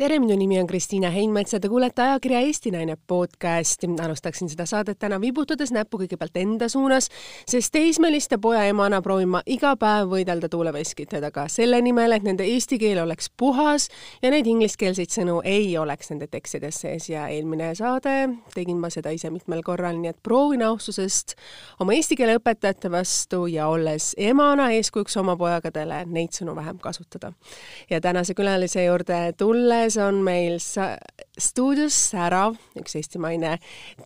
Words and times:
tere, 0.00 0.16
minu 0.16 0.32
nimi 0.36 0.56
on 0.56 0.66
Kristiina 0.66 1.10
Heinmets 1.12 1.52
ja 1.52 1.58
te 1.60 1.68
kuulete 1.68 2.02
ajakirja 2.02 2.38
Eesti 2.40 2.70
Naine 2.70 2.96
podcasti. 3.06 3.86
alustaksin 4.04 4.48
seda 4.48 4.64
saadet 4.66 4.98
täna 4.98 5.18
vibutades 5.20 5.72
näppu 5.76 5.98
kõigepealt 6.00 6.38
enda 6.40 6.68
suunas, 6.72 7.10
sest 7.44 7.68
teismeliste 7.72 8.38
poja 8.40 8.62
emana 8.64 9.02
proovin 9.04 9.28
ma 9.28 9.42
iga 9.46 9.74
päev 9.76 10.08
võidelda 10.08 10.48
tuuleveskitega 10.48 11.44
selle 11.52 11.82
nimel, 11.84 12.14
et 12.16 12.24
nende 12.24 12.46
eesti 12.48 12.78
keel 12.80 13.02
oleks 13.02 13.28
puhas 13.36 13.90
ja 14.22 14.30
neid 14.32 14.48
ingliskeelseid 14.48 15.12
sõnu 15.12 15.42
ei 15.44 15.76
oleks 15.78 16.08
nende 16.14 16.30
tekstides 16.32 16.80
sees 16.80 17.10
ja 17.10 17.26
eelmine 17.28 17.74
saade 17.74 18.16
tegin 18.54 18.80
ma 18.80 18.88
seda 18.88 19.12
ise 19.12 19.28
mitmel 19.30 19.60
korral, 19.62 20.00
nii 20.00 20.14
et 20.14 20.22
proovin 20.22 20.64
austusest 20.64 21.36
oma 21.80 21.92
eesti 21.92 22.16
keele 22.16 22.38
õpetajate 22.40 22.88
vastu 22.88 23.42
ja 23.52 23.68
olles 23.68 24.14
emana 24.16 24.70
eeskujuks 24.78 25.20
oma 25.20 25.36
pojagadele 25.36 26.06
neid 26.06 26.32
sõnu 26.40 26.56
vähem 26.56 26.80
kasutada. 26.80 27.34
ja 27.90 28.00
tänase 28.00 28.34
külalise 28.34 28.88
juurde 28.88 29.22
tulles 29.36 29.89
juures 29.90 30.08
on 30.08 30.22
meil 30.22 30.58
stuudios 31.40 31.94
särav, 32.10 32.54
üks 32.78 32.94
eestimaine 32.98 33.56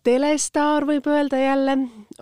telestaar, 0.05 0.87
võib 0.89 1.07
öelda 1.11 1.37
jälle. 1.41 1.77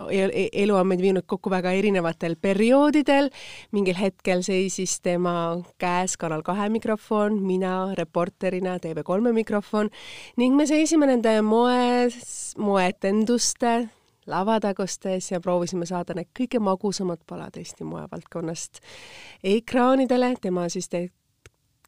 E-, 0.09 0.49
elu 0.63 0.75
on 0.75 0.89
meid 0.89 1.01
viinud 1.03 1.25
kokku 1.27 1.51
väga 1.51 1.71
erinevatel 1.71 2.35
perioodidel. 2.35 3.29
mingil 3.71 3.95
hetkel 3.95 4.43
seisis 4.43 4.99
tema 5.01 5.61
käes 5.77 6.17
Kanal 6.17 6.43
kahe 6.43 6.69
mikrofon, 6.69 7.39
mina 7.41 7.93
reporterina 7.95 8.77
TV3 8.79 9.33
mikrofon 9.33 9.89
ning 10.37 10.55
me 10.55 10.67
seisime 10.67 11.07
nende 11.07 11.41
moes, 11.41 12.55
moeetenduste 12.57 13.89
lavatagustes 14.27 15.31
ja 15.31 15.39
proovisime 15.39 15.85
saada 15.85 16.13
need 16.15 16.31
kõige 16.35 16.59
magusamad 16.59 17.23
palad 17.27 17.57
Eesti 17.59 17.83
moevaldkonnast 17.83 18.79
ekraanidele, 19.43 20.35
tema 20.41 20.69
siis 20.69 20.89
te 20.89 21.09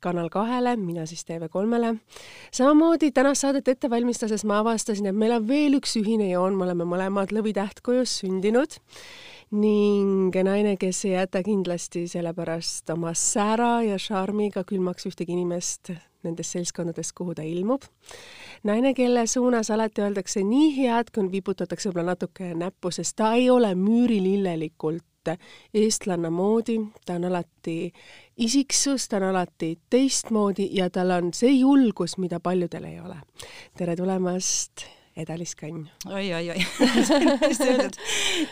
Kanal 0.02 0.30
kahele, 0.30 0.76
mina 0.78 1.06
siis 1.06 1.26
TV3-le. 1.26 1.96
samamoodi 2.52 3.12
tänast 3.12 3.42
saadet 3.42 3.68
ette 3.68 3.90
valmistades 3.90 4.46
ma 4.46 4.60
avastasin, 4.60 5.08
et 5.10 5.16
meil 5.16 5.36
on 5.38 5.48
veel 5.48 5.80
üks 5.80 5.96
ühine 6.00 6.30
joon, 6.30 6.58
me 6.58 6.68
oleme 6.68 6.88
mõlemad 6.88 7.34
Lõvitähtkujus 7.36 8.20
sündinud 8.22 8.80
ning 9.56 10.36
naine, 10.44 10.76
kes 10.78 11.06
ei 11.06 11.14
jäta 11.14 11.44
kindlasti 11.46 12.08
sellepärast 12.10 12.90
oma 12.90 13.14
sära 13.14 13.80
ja 13.86 13.98
šarmiga 14.02 14.66
külmaks 14.68 15.06
ühtegi 15.10 15.36
inimest 15.38 15.94
nendest 16.26 16.56
seltskondadest, 16.56 17.14
kuhu 17.18 17.36
ta 17.38 17.44
ilmub. 17.46 17.84
naine, 18.64 18.94
kelle 18.94 19.28
suunas 19.28 19.70
alati 19.72 20.02
öeldakse 20.02 20.44
nii 20.44 20.72
head, 20.80 21.12
kui 21.14 21.30
viputatakse 21.32 21.90
võib-olla 21.90 22.16
natuke 22.16 22.54
näppu, 22.58 22.92
sest 22.92 23.16
ta 23.22 23.36
ei 23.38 23.50
ole 23.50 23.76
müürilillelikult 23.78 25.06
eestlanna 25.74 26.30
moodi, 26.30 26.78
ta 27.06 27.16
on 27.20 27.26
alati 27.26 27.94
isiksus, 28.38 29.08
ta 29.10 29.18
on 29.18 29.30
alati 29.32 29.74
teistmoodi 29.90 30.70
ja 30.78 30.90
tal 30.90 31.12
on 31.16 31.34
see 31.34 31.52
julgus, 31.60 32.18
mida 32.18 32.40
paljudel 32.40 32.84
ei 32.84 33.00
ole. 33.00 33.18
tere 33.78 33.96
tulemast 33.96 34.86
Eda-Liis 35.16 35.56
Kann. 35.56 35.86
oi, 36.12 36.34
oi, 36.34 36.50
oi 36.50 36.64
hästi 37.40 37.68
öeldud. 37.72 37.98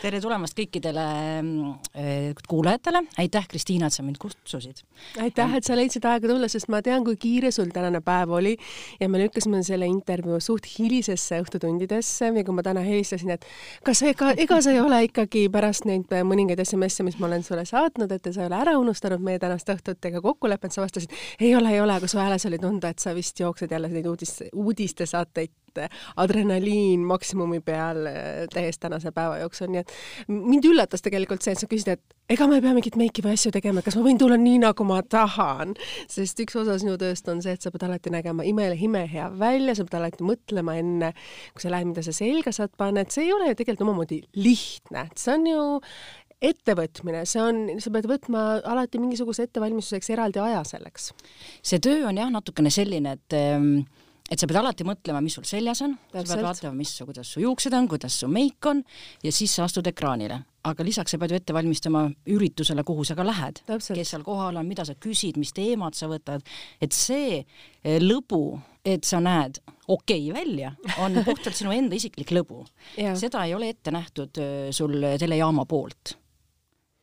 tere 0.00 0.20
tulemast 0.24 0.56
kõikidele 0.56 1.02
äh, 1.04 2.30
kuulajatele, 2.48 3.02
aitäh, 3.20 3.44
Kristiina, 3.50 3.90
et 3.90 3.96
sa 3.96 4.04
mind 4.06 4.16
kutsusid. 4.22 4.80
aitäh, 5.20 5.56
et 5.58 5.68
sa 5.68 5.76
leidsid 5.76 6.06
aega 6.08 6.30
tulla, 6.30 6.48
sest 6.48 6.70
ma 6.72 6.80
tean, 6.84 7.04
kui 7.04 7.18
kiire 7.20 7.50
sul 7.52 7.68
tänane 7.74 8.00
päev 8.04 8.32
oli 8.38 8.54
ja 8.96 9.08
me 9.12 9.20
lükkasime 9.20 9.60
selle 9.66 9.84
intervjuu 9.92 10.38
suht 10.40 10.70
hilisesse 10.78 11.42
õhtutundidesse 11.44 12.30
ja 12.32 12.44
kui 12.46 12.56
ma 12.56 12.64
täna 12.64 12.80
helistasin, 12.86 13.34
et 13.36 13.44
kas 13.84 14.00
ega, 14.08 14.32
ega 14.32 14.60
sa 14.64 14.72
ei 14.72 14.80
ole 14.80 15.02
ikkagi 15.10 15.50
pärast 15.52 15.84
neid 15.90 16.08
mõningaid 16.24 16.64
SMS-e, 16.64 17.04
mis 17.04 17.20
ma 17.20 17.28
olen 17.28 17.44
sulle 17.44 17.66
saatnud, 17.68 18.16
et 18.16 18.30
sa 18.30 18.40
ei 18.40 18.48
ole 18.48 18.62
ära 18.62 18.78
unustanud 18.80 19.20
meie 19.20 19.42
tänast 19.42 19.68
õhtut 19.68 20.08
ega 20.08 20.24
kokkulepet, 20.24 20.72
sa 20.72 20.86
vastasid, 20.86 21.12
ei 21.44 21.52
ole, 21.60 21.76
ei 21.76 21.84
ole, 21.84 22.00
aga 22.00 22.08
su 22.08 22.22
hääles 22.22 22.48
oli 22.48 22.62
tunda, 22.62 22.88
et 22.88 23.04
sa 23.04 23.12
vist 23.12 23.44
jooksed 23.44 23.76
jälle 23.76 23.92
neid 23.92 24.08
uudis, 24.08 24.38
uudistesaateid 24.54 25.52
adrenaliin 26.20 27.04
maksimumi 27.08 27.60
peal 27.64 28.06
eh, 28.10 28.44
täiesti 28.52 28.84
tänase 28.86 29.12
päeva 29.14 29.38
jooksul, 29.42 29.70
nii 29.72 29.82
et 29.82 29.94
mind 30.28 30.68
üllatas 30.68 31.04
tegelikult 31.04 31.44
see, 31.44 31.54
et 31.54 31.62
sa 31.62 31.68
küsisid, 31.70 31.94
et 31.96 32.34
ega 32.34 32.48
ma 32.48 32.58
ei 32.58 32.64
pea 32.64 32.74
mingit 32.76 32.98
meiki 33.00 33.24
või 33.24 33.36
asju 33.38 33.52
tegema, 33.54 33.84
kas 33.84 33.98
ma 33.98 34.04
võin 34.06 34.20
tulla 34.20 34.38
nii, 34.40 34.60
nagu 34.64 34.86
ma 34.88 35.00
tahan, 35.02 35.74
sest 36.10 36.40
üks 36.44 36.56
osa 36.60 36.78
sinu 36.80 36.96
tööst 37.00 37.28
on 37.32 37.42
see, 37.44 37.56
et 37.56 37.64
sa 37.64 37.72
pead 37.74 37.86
alati 37.88 38.12
nägema 38.14 38.46
imele 38.48 38.78
imehea 38.88 39.30
välja, 39.38 39.76
sa 39.76 39.86
pead 39.88 40.00
alati 40.00 40.26
mõtlema 40.26 40.78
enne, 40.80 41.14
kui 41.54 41.64
sa 41.64 41.72
lähed, 41.72 41.90
mida 41.90 42.04
sa 42.06 42.14
selga 42.16 42.52
saad 42.54 42.74
panna, 42.80 43.04
et 43.04 43.14
see 43.14 43.28
ei 43.28 43.32
ole 43.36 43.50
ju 43.50 43.58
tegelikult 43.60 43.88
omamoodi 43.88 44.20
lihtne, 44.40 45.08
et 45.10 45.20
see 45.20 45.34
on 45.36 45.48
ju 45.50 45.64
ettevõtmine, 46.44 47.24
see 47.28 47.42
on, 47.42 47.60
sa 47.82 47.92
pead 47.94 48.08
võtma 48.10 48.44
alati 48.68 49.00
mingisuguse 49.00 49.46
ettevalmistuseks 49.48 50.10
eraldi 50.14 50.42
aja 50.42 50.62
selleks. 50.68 51.12
see 51.62 51.80
töö 51.82 52.08
on 52.08 52.20
jah, 52.20 52.30
natukene 52.32 52.72
selline, 52.74 53.16
et 53.18 53.36
ähm, 53.38 53.84
et 54.30 54.40
sa 54.40 54.48
pead 54.48 54.58
alati 54.60 54.86
mõtlema, 54.88 55.20
mis 55.24 55.36
sul 55.36 55.44
seljas 55.48 55.82
on, 55.84 55.98
sa 56.12 56.22
pead 56.22 56.44
vaatama, 56.46 56.74
mis, 56.78 56.94
kuidas 57.04 57.34
su 57.34 57.42
juuksed 57.42 57.74
on, 57.76 57.88
kuidas 57.90 58.16
su 58.22 58.28
meik 58.32 58.68
on 58.70 58.80
ja 59.24 59.32
siis 59.34 59.52
sa 59.52 59.66
astud 59.68 59.86
ekraanile. 59.90 60.40
aga 60.64 60.84
lisaks 60.84 61.12
sa 61.12 61.18
pead 61.20 61.34
ju 61.34 61.36
ette 61.36 61.52
valmistama 61.52 62.06
üritusele, 62.32 62.80
kuhu 62.88 63.04
sa 63.04 63.12
ka 63.18 63.26
lähed, 63.26 63.60
kes 63.68 64.14
seal 64.14 64.24
kohal 64.24 64.56
on, 64.56 64.68
mida 64.68 64.86
sa 64.88 64.94
küsid, 64.96 65.36
mis 65.36 65.52
teemad 65.52 65.92
sa 65.92 66.08
võtad, 66.08 66.40
et 66.80 66.96
see 66.96 67.42
eh, 67.42 68.00
lõbu, 68.00 68.56
et 68.80 69.04
sa 69.04 69.20
näed 69.20 69.60
okei 69.92 70.30
okay 70.30 70.32
välja, 70.32 70.72
on 71.04 71.20
puhtalt 71.28 71.56
sinu 71.56 71.74
enda 71.76 72.00
isiklik 72.00 72.32
lõbu. 72.32 72.64
seda 72.96 73.44
ei 73.44 73.52
ole 73.54 73.74
ette 73.74 73.92
nähtud 73.92 74.40
eh, 74.40 74.70
sul 74.72 75.04
telejaama 75.20 75.68
poolt 75.68 76.16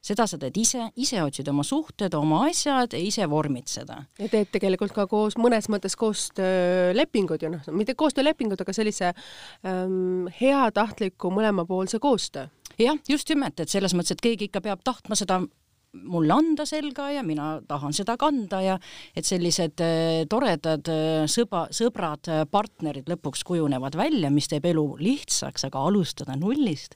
seda 0.02 0.26
sa 0.28 0.40
teed 0.42 0.58
ise, 0.58 0.88
ise 1.00 1.22
otsid 1.22 1.48
oma 1.52 1.64
suhted, 1.68 2.14
oma 2.18 2.46
asjad 2.50 2.96
ja 2.98 3.02
ise 3.02 3.28
vormid 3.30 3.70
seda. 3.70 4.02
ja 4.20 4.30
teed 4.32 4.50
tegelikult 4.54 4.96
ka 4.96 5.06
koos, 5.10 5.38
mõnes 5.38 5.70
mõttes 5.72 5.96
koostöölepingud 6.00 7.46
ju 7.46 7.54
noh, 7.54 7.72
mitte 7.78 7.96
koostöölepingud, 8.00 8.62
aga 8.62 8.76
sellise 8.76 9.12
ähm, 9.14 10.28
heatahtliku 10.42 11.32
mõlemapoolse 11.34 12.02
koostöö. 12.02 12.50
jah, 12.82 12.98
just 13.10 13.30
nimelt, 13.30 13.60
et 13.60 13.70
selles 13.70 13.94
mõttes, 13.94 14.18
et 14.18 14.24
keegi 14.26 14.50
ikka 14.50 14.64
peab 14.66 14.82
tahtma 14.84 15.18
seda 15.20 15.44
mulle 15.92 16.34
anda 16.34 16.66
selga 16.66 17.10
ja 17.12 17.24
mina 17.24 17.58
tahan 17.68 17.94
seda 17.94 18.16
kanda 18.20 18.62
ja 18.64 18.78
et 19.16 19.28
sellised 19.28 19.84
äh, 19.84 20.24
toredad 20.32 20.88
äh, 20.92 21.28
sõba, 21.30 21.66
sõbrad, 21.76 22.32
äh, 22.32 22.46
partnerid 22.50 23.12
lõpuks 23.12 23.44
kujunevad 23.48 23.98
välja, 24.00 24.32
mis 24.34 24.48
teeb 24.52 24.66
elu 24.72 24.86
lihtsaks, 25.04 25.68
aga 25.68 25.84
alustada 25.92 26.38
nullist 26.40 26.96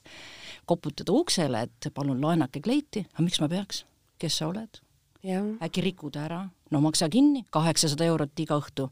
koputada 0.66 1.14
uksele, 1.14 1.66
et 1.68 1.90
palun 1.94 2.22
laenake 2.22 2.62
kleiti, 2.62 3.06
aga 3.14 3.26
miks 3.26 3.42
ma 3.42 3.50
peaks, 3.52 3.86
kes 4.20 4.42
sa 4.42 4.50
oled? 4.50 4.82
äkki 5.26 5.82
rikud 5.82 6.18
ära, 6.22 6.44
no 6.72 6.82
maksa 6.84 7.10
kinni, 7.10 7.46
kaheksasada 7.50 8.06
eurot 8.06 8.40
iga 8.44 8.60
õhtu 8.62 8.92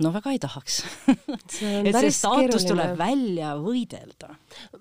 no 0.00 0.12
väga 0.14 0.32
ei 0.32 0.38
tahaks 0.40 0.78
et 1.86 1.96
see 1.96 2.12
staatus 2.14 2.64
tuleb 2.68 2.94
välja 2.98 3.52
võidelda. 3.60 4.32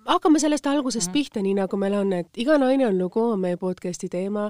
hakkame 0.07 0.39
sellest 0.39 0.67
algusest 0.71 1.09
mm. 1.09 1.13
pihta, 1.13 1.43
nii 1.43 1.57
nagu 1.59 1.79
meil 1.79 1.97
on, 1.99 2.13
et 2.21 2.41
iga 2.41 2.57
naine 2.61 2.87
on 2.87 2.97
lugu, 2.99 3.23
on 3.33 3.41
meie 3.43 3.59
podcasti 3.61 4.09
teema 4.11 4.47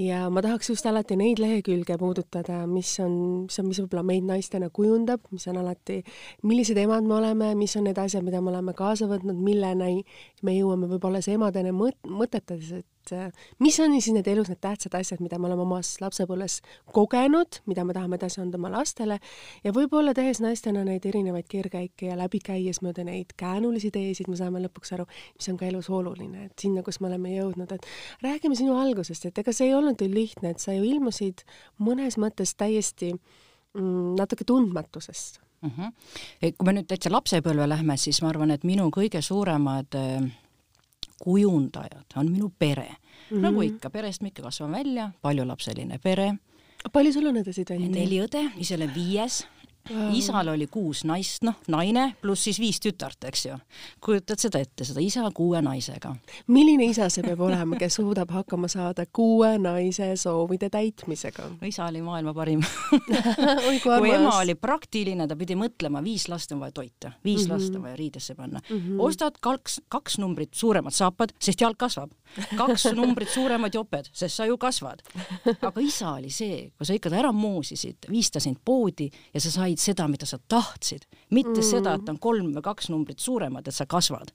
ja 0.00 0.28
ma 0.30 0.42
tahaks 0.44 0.70
just 0.70 0.86
alati 0.86 1.18
neid 1.18 1.42
lehekülge 1.42 1.98
puudutada, 2.00 2.62
mis 2.70 2.94
on, 3.02 3.18
mis 3.48 3.58
on, 3.60 3.68
mis 3.70 3.82
võib-olla 3.82 4.06
meid 4.06 4.28
naistena 4.28 4.70
kujundab, 4.74 5.26
mis 5.34 5.48
on 5.50 5.60
alati, 5.62 6.00
millised 6.46 6.78
emad 6.80 7.06
me 7.06 7.18
oleme, 7.18 7.52
mis 7.58 7.76
on 7.80 7.88
need 7.88 7.98
asjad, 8.00 8.24
mida 8.26 8.42
me 8.44 8.54
oleme 8.54 8.76
kaasa 8.76 9.10
võtnud, 9.10 9.38
milleni 9.42 10.02
me 10.42 10.56
jõuame 10.56 10.90
võib-olla 10.94 11.22
see 11.24 11.38
emadena 11.38 11.74
mõt-, 11.74 12.00
mõtetades, 12.06 12.72
et 12.80 12.88
et 13.04 13.12
äh, 13.12 13.32
mis 13.60 13.76
on 13.80 13.92
siis 14.00 14.14
need 14.14 14.28
elus 14.30 14.48
need 14.48 14.60
tähtsad 14.64 14.94
asjad, 14.96 15.20
mida 15.24 15.38
me 15.38 15.48
oleme 15.48 15.64
omas 15.64 15.94
lapsepõlves 16.00 16.60
kogenud, 16.94 17.60
mida 17.68 17.84
me 17.84 17.94
tahame 17.96 18.18
edasi 18.18 18.40
anda 18.42 18.58
oma 18.60 18.70
lastele 18.72 19.18
ja 19.64 19.72
võib-olla 19.74 20.14
tehes 20.16 20.40
naistena 20.44 20.84
neid 20.86 21.04
erinevaid 21.06 21.48
keerkäike 21.50 22.10
ja 22.10 22.18
läbi 22.18 22.40
käies 22.44 22.80
mööda 22.84 23.04
neid 23.06 23.34
käänulisi 23.40 23.92
teesid, 23.94 24.30
me 24.32 24.38
saame 24.40 24.62
lõpuks 24.64 24.94
aru, 24.96 25.06
mis 25.36 25.48
on 25.52 25.60
ka 25.60 25.68
elus 25.68 25.90
oluline, 25.92 26.48
et 26.48 26.66
sinna, 26.66 26.84
kus 26.86 27.00
me 27.00 27.10
oleme 27.10 27.34
jõudnud, 27.36 27.72
et 27.76 27.88
räägime 28.24 28.58
sinu 28.58 28.78
algusest, 28.80 29.28
et 29.28 29.40
ega 29.44 29.54
see 29.54 29.70
ei 29.70 29.74
olnud 29.76 30.00
ju 30.00 30.10
lihtne, 30.10 30.54
et 30.54 30.62
sa 30.62 30.76
ju 30.76 30.84
ilmusid 30.88 31.44
mõnes 31.84 32.18
mõttes 32.20 32.54
täiesti 32.56 33.12
mm, 33.14 34.14
natuke 34.18 34.46
tundmatusest 34.48 35.40
mm. 35.62 35.70
-hmm. 35.76 36.56
kui 36.56 36.70
me 36.70 36.78
nüüd 36.78 36.88
täitsa 36.88 37.12
lapsepõlve 37.12 37.68
lähme, 37.68 37.96
siis 37.96 38.22
ma 38.22 38.32
arvan, 38.32 38.54
et 38.54 38.64
minu 38.64 38.88
kõige 38.94 39.20
suuremad 39.22 40.00
äh 40.00 40.32
kujundajad 41.24 42.18
on 42.20 42.30
minu 42.32 42.50
pere 42.58 42.88
mm. 42.88 43.36
-hmm. 43.36 43.40
nagu 43.40 43.62
ikka, 43.62 43.90
perest 43.90 44.22
me 44.22 44.28
ikka 44.28 44.42
kasvame 44.42 44.78
välja, 44.78 45.10
paljulapseline 45.22 45.98
pere. 45.98 46.34
palju 46.92 47.12
sul 47.12 47.26
on 47.26 47.40
õdesid 47.40 47.72
on? 47.74 47.90
neli 47.90 48.20
õde, 48.20 48.50
ise 48.60 48.76
olen 48.76 48.94
viies 48.94 49.44
isal 50.12 50.48
oli 50.48 50.66
kuus 50.66 51.02
naist, 51.04 51.42
noh, 51.44 51.58
naine 51.68 52.14
pluss 52.22 52.46
siis 52.48 52.58
viis 52.60 52.78
tütart, 52.80 53.26
eks 53.28 53.44
ju. 53.46 53.56
kujutad 54.00 54.40
seda 54.40 54.62
ette, 54.64 54.84
seda 54.84 55.02
isa 55.04 55.26
kuue 55.34 55.60
naisega. 55.62 56.14
milline 56.46 56.86
isa 56.88 57.10
see 57.12 57.24
peab 57.24 57.40
olema, 57.44 57.76
kes 57.76 57.98
suudab 58.00 58.32
hakkama 58.32 58.68
saada 58.68 59.04
kuue 59.12 59.58
naise 59.58 60.14
soovide 60.16 60.70
täitmisega? 60.72 61.50
isa 61.68 61.84
oli 61.86 62.00
maailma 62.02 62.34
parim 62.34 62.62
kui 63.84 64.10
ema 64.14 64.38
oli 64.38 64.54
praktiline, 64.56 65.28
ta 65.28 65.36
pidi 65.36 65.56
mõtlema, 65.58 66.02
viis 66.04 66.28
last 66.32 66.52
on 66.56 66.64
vaja 66.64 66.72
toita, 66.80 67.12
viis 67.24 67.44
mm 67.44 67.50
-hmm. 67.50 67.52
last 67.52 67.76
on 67.76 67.82
vaja 67.82 67.96
riidesse 67.96 68.34
panna 68.34 68.60
mm. 68.68 68.76
-hmm. 68.76 69.04
ostad 69.04 69.36
kaks, 69.40 69.80
kaks 69.88 70.18
numbrit 70.18 70.54
suuremad 70.54 70.92
saapad, 70.92 71.36
sest 71.38 71.60
jalg 71.60 71.76
kasvab. 71.76 72.10
kaks 72.56 72.84
numbrit 73.00 73.28
suuremad 73.28 73.74
joped, 73.74 74.08
sest 74.12 74.34
sa 74.36 74.46
ju 74.46 74.58
kasvad. 74.58 75.02
aga 75.62 75.80
isa 75.80 76.12
oli 76.12 76.30
see, 76.30 76.70
kui 76.78 76.86
sa 76.86 76.94
ikka 76.94 77.10
ära 77.10 77.32
moosisid, 77.32 77.96
viis 78.10 78.30
ta 78.30 78.40
sind 78.40 78.56
poodi 78.64 79.10
ja 79.34 79.40
sa 79.40 79.50
said 79.50 79.73
said 79.80 79.94
seda, 79.94 80.08
mida 80.10 80.26
sa 80.26 80.38
tahtsid, 80.38 81.06
mitte 81.30 81.58
mm. 81.60 81.66
seda, 81.66 81.94
et 81.98 82.08
on 82.10 82.18
kolm 82.22 82.52
või 82.54 82.64
kaks 82.64 82.90
numbrit 82.92 83.22
suuremad, 83.22 83.66
et 83.68 83.74
sa 83.74 83.86
kasvad. 83.86 84.32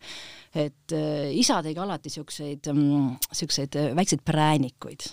et 0.54 0.94
äh, 0.96 1.30
isa 1.38 1.62
tegi 1.64 1.80
alati 1.80 2.10
siukseid 2.10 2.72
mm,, 2.74 3.32
siukseid 3.32 3.76
äh, 3.76 3.92
väikseid 3.96 4.24
präänikuid 4.26 5.10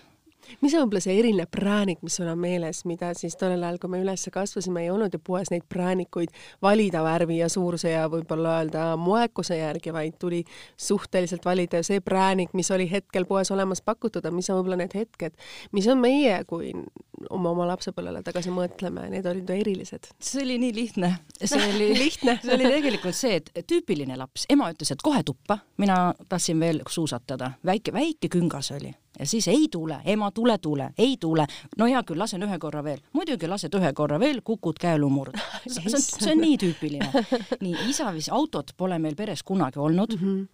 mis 0.60 0.74
on 0.74 0.84
võib-olla 0.84 1.02
see 1.04 1.16
eriline 1.18 1.46
präänik, 1.50 2.02
mis 2.06 2.18
sul 2.18 2.28
on 2.30 2.38
meeles, 2.40 2.84
mida 2.88 3.12
siis 3.18 3.36
tollel 3.38 3.64
ajal, 3.64 3.78
kui 3.82 3.92
me 3.92 4.00
üles 4.02 4.26
kasvasime, 4.32 4.84
ei 4.84 4.90
olnud 4.92 5.14
ju 5.14 5.20
poes 5.22 5.50
neid 5.52 5.66
präänikuid 5.68 6.34
valida 6.62 7.02
värvi 7.06 7.40
ja 7.40 7.48
suuruse 7.52 7.92
ja 7.92 8.06
võib-olla 8.12 8.58
öelda 8.60 8.88
moekuse 9.00 9.58
järgi, 9.58 9.92
vaid 9.94 10.18
tuli 10.20 10.42
suhteliselt 10.76 11.44
valida 11.44 11.82
see 11.86 12.00
präänik, 12.04 12.54
mis 12.56 12.70
oli 12.74 12.88
hetkel 12.90 13.26
poes 13.28 13.50
olemas 13.54 13.82
pakutud, 13.82 14.26
mis 14.34 14.50
on 14.50 14.60
võib-olla 14.60 14.80
need 14.82 14.96
hetked, 14.96 15.36
mis 15.76 15.88
on 15.92 16.00
meie, 16.02 16.38
kui 16.48 16.72
oma, 17.30 17.52
oma 17.52 17.68
lapsepõlvele 17.72 18.22
tagasi 18.26 18.52
mõtleme, 18.54 19.06
need 19.12 19.26
olid 19.28 19.48
ju 19.48 19.56
erilised. 19.62 20.10
see 20.20 20.42
oli 20.44 20.58
nii 20.62 20.74
lihtne, 20.76 21.12
see 21.42 21.62
oli 21.70 21.90
lihtne. 22.02 22.38
see 22.44 22.54
oli 22.58 22.68
tegelikult 22.70 23.18
see, 23.18 23.40
et 23.40 23.66
tüüpiline 23.68 24.18
laps, 24.18 24.46
ema 24.52 24.70
ütles, 24.74 24.92
et 24.92 25.04
kohe 25.04 25.22
tuppa, 25.26 25.60
mina 25.82 26.12
tahtsin 26.28 26.60
veel 26.60 26.82
suusatada, 26.90 27.54
väike, 27.66 27.94
väike 27.96 28.32
küngas 28.32 28.72
oli 28.76 28.92
ja 29.18 29.26
siis 29.26 29.48
ei 29.48 29.68
tule, 29.72 30.00
ema, 30.04 30.30
tule, 30.30 30.58
tule, 30.58 30.90
ei 30.98 31.16
tule. 31.20 31.46
no 31.78 31.86
hea 31.86 32.02
küll, 32.02 32.18
lasen 32.18 32.42
ühe 32.42 32.58
korra 32.58 32.82
veel. 32.84 33.00
muidugi 33.12 33.48
lased 33.48 33.74
ühe 33.74 33.92
korra 33.92 34.20
veel, 34.20 34.42
kukud 34.42 34.78
käelumurd. 34.80 35.38
see 35.66 35.86
on, 35.92 36.02
see 36.02 36.32
on 36.32 36.42
nii 36.42 36.58
tüüpiline. 36.64 37.24
nii, 37.60 37.88
isa 37.90 38.12
vist, 38.14 38.32
autot 38.32 38.74
pole 38.76 38.98
meil 38.98 39.16
peres 39.16 39.42
kunagi 39.42 39.78
olnud 39.78 40.18
mm. 40.18 40.26
-hmm 40.26 40.44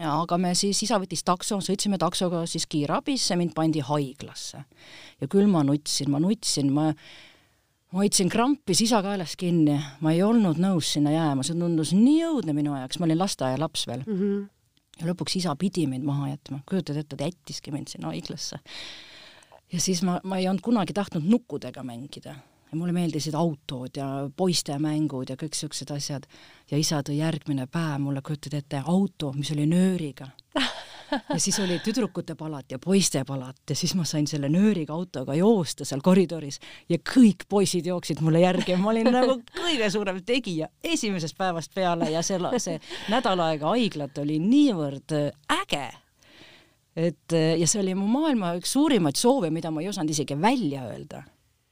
ja 0.00 0.14
aga 0.22 0.38
me 0.40 0.54
siis, 0.56 0.78
isa 0.82 0.96
võttis 0.96 1.20
takso, 1.26 1.58
sõitsime 1.60 1.98
taksoga 2.00 2.46
siis 2.48 2.64
kiirabisse, 2.70 3.36
mind 3.36 3.52
pandi 3.54 3.82
haiglasse. 3.84 4.62
ja 5.20 5.28
küll 5.28 5.50
ma 5.50 5.64
nutsin, 5.66 6.10
ma 6.10 6.20
nutsin, 6.22 6.72
ma 6.72 6.92
ma 7.90 7.98
hoidsin 7.98 8.28
krampi 8.30 8.74
sisa 8.74 9.02
kaelas 9.02 9.34
kinni, 9.36 9.74
ma 10.00 10.12
ei 10.14 10.22
olnud 10.22 10.60
nõus 10.62 10.92
sinna 10.94 11.10
jääma, 11.10 11.42
see 11.42 11.58
tundus 11.58 11.92
nii 11.92 12.22
õudne 12.28 12.54
minu 12.54 12.76
jaoks, 12.78 13.00
ma 13.00 13.08
olin 13.08 13.18
lasteaialaps 13.18 13.86
veel 13.90 14.04
mm. 14.06 14.16
-hmm 14.16 14.48
ja 15.00 15.08
lõpuks 15.08 15.38
isa 15.40 15.54
pidi 15.58 15.86
mind 15.90 16.06
maha 16.06 16.30
jätma, 16.34 16.60
kujutad 16.68 17.00
ette, 17.00 17.16
ta 17.16 17.28
jättiski 17.28 17.72
mind 17.74 17.88
sinna 17.92 18.12
haiglasse. 18.12 18.60
ja 19.72 19.80
siis 19.80 20.02
ma, 20.06 20.20
ma 20.24 20.38
ei 20.38 20.48
olnud 20.48 20.64
kunagi 20.64 20.96
tahtnud 20.96 21.26
nukkudega 21.26 21.82
mängida 21.86 22.36
ja 22.70 22.78
mulle 22.78 22.92
meeldisid 22.92 23.34
autod 23.34 23.96
ja 23.96 24.08
poistemängud 24.36 25.30
ja 25.30 25.36
kõik 25.40 25.56
siuksed 25.58 25.90
asjad. 25.90 26.26
ja 26.70 26.78
isa 26.78 27.02
tõi 27.02 27.18
järgmine 27.18 27.66
päev 27.66 27.98
mulle, 28.00 28.22
kujutad 28.22 28.54
ette, 28.54 28.82
auto, 28.86 29.32
mis 29.32 29.50
oli 29.56 29.66
nööriga 29.66 30.30
ja 31.34 31.38
siis 31.40 31.58
oli 31.62 31.78
tüdrukute 31.84 32.34
palat 32.38 32.72
ja 32.72 32.78
poiste 32.78 33.22
palat 33.26 33.70
ja 33.70 33.76
siis 33.76 33.94
ma 33.98 34.04
sain 34.08 34.26
selle 34.30 34.48
nööriga 34.52 34.94
autoga 34.94 35.34
joosta 35.38 35.84
seal 35.88 36.02
koridoris 36.04 36.60
ja 36.88 36.98
kõik 37.14 37.46
poisid 37.48 37.86
jooksid 37.86 38.22
mulle 38.24 38.44
järgi 38.44 38.74
ja 38.74 38.78
ma 38.80 38.92
olin 38.92 39.10
nagu 39.12 39.40
kõige 39.62 39.90
suurem 39.90 40.22
tegija 40.26 40.70
esimesest 40.84 41.38
päevast 41.38 41.74
peale 41.74 42.10
ja 42.10 42.22
selle, 42.26 42.52
see 42.58 42.78
nädal 43.12 43.40
aega 43.46 43.74
haiglat 43.74 44.18
oli 44.22 44.38
niivõrd 44.42 45.16
äge 45.60 45.88
et 46.96 47.36
ja 47.36 47.66
see 47.70 47.82
oli 47.82 47.94
mu 47.94 48.08
maailma 48.10 48.56
üks 48.58 48.72
suurimaid 48.74 49.18
soove, 49.18 49.52
mida 49.54 49.70
ma 49.70 49.82
ei 49.84 49.88
osanud 49.88 50.10
isegi 50.10 50.34
välja 50.40 50.88
öelda. 50.90 51.22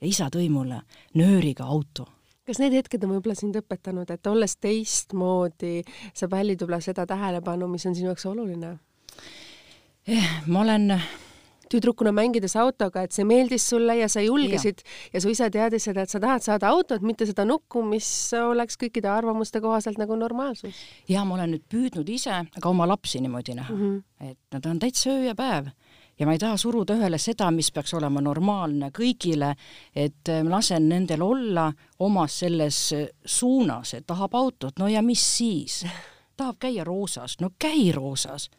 ja 0.00 0.06
isa 0.06 0.28
tõi 0.32 0.46
mulle 0.50 0.82
nööriga 1.18 1.66
auto 1.66 2.06
kas 2.48 2.60
need 2.62 2.72
hetked 2.78 3.04
on 3.04 3.16
võib-olla 3.16 3.36
sind 3.36 3.56
õpetanud, 3.60 4.08
et 4.08 4.28
olles 4.30 4.54
teistmoodi, 4.56 5.82
sa 6.16 6.30
pälvid 6.32 6.62
võib-olla 6.62 6.80
seda 6.84 7.04
tähelepanu, 7.08 7.68
mis 7.68 7.84
on 7.88 7.96
sinu 7.98 8.08
jaoks 8.12 8.24
oluline? 8.30 8.78
Eh, 10.08 10.28
ma 10.46 10.60
olen 10.60 11.00
tüdrukuna 11.68 12.12
mängides 12.16 12.54
autoga, 12.56 13.02
et 13.04 13.12
see 13.12 13.26
meeldis 13.28 13.66
sulle 13.68 13.98
ja 13.98 14.06
sa 14.08 14.22
julgesid 14.24 14.80
ja, 14.80 14.92
ja 15.12 15.20
su 15.20 15.28
isa 15.28 15.50
teadis 15.52 15.84
seda, 15.84 16.06
et 16.06 16.12
sa 16.12 16.20
tahad 16.22 16.44
saada 16.44 16.70
autot, 16.72 17.02
mitte 17.04 17.26
seda 17.28 17.44
nukku, 17.44 17.82
mis 17.84 18.08
oleks 18.40 18.78
kõikide 18.80 19.10
arvamuste 19.12 19.60
kohaselt 19.60 19.98
nagu 20.00 20.16
normaalsus. 20.16 20.78
ja 21.08 21.24
ma 21.28 21.36
olen 21.36 21.52
nüüd 21.52 21.66
püüdnud 21.68 22.08
ise 22.08 22.38
ka 22.56 22.70
oma 22.70 22.86
lapsi 22.88 23.20
niimoodi 23.20 23.58
näha. 23.58 23.74
Mm, 23.74 23.82
-hmm. 23.82 24.30
et 24.30 24.38
nad 24.52 24.66
on 24.66 24.78
täitsa 24.78 25.10
öö 25.10 25.24
ja 25.26 25.34
päev. 25.34 25.68
Ja 26.18 26.26
ma 26.26 26.32
ei 26.32 26.38
taha 26.38 26.56
suruda 26.56 26.94
ühele 26.94 27.18
seda, 27.18 27.50
mis 27.50 27.70
peaks 27.72 27.94
olema 27.94 28.20
normaalne 28.20 28.88
kõigile, 28.90 29.54
et 29.94 30.28
äh, 30.28 30.42
lasen 30.42 30.88
nendel 30.88 31.22
olla 31.22 31.72
omas 31.98 32.38
selles 32.38 32.94
suunas, 33.24 33.94
et 33.94 34.06
tahab 34.06 34.34
autot, 34.34 34.78
no 34.78 34.88
ja 34.88 35.02
mis 35.02 35.36
siis? 35.36 35.84
Tahab 36.36 36.56
käia 36.58 36.84
roosas, 36.84 37.36
no 37.40 37.50
käi 37.58 37.92
roosas 37.92 38.50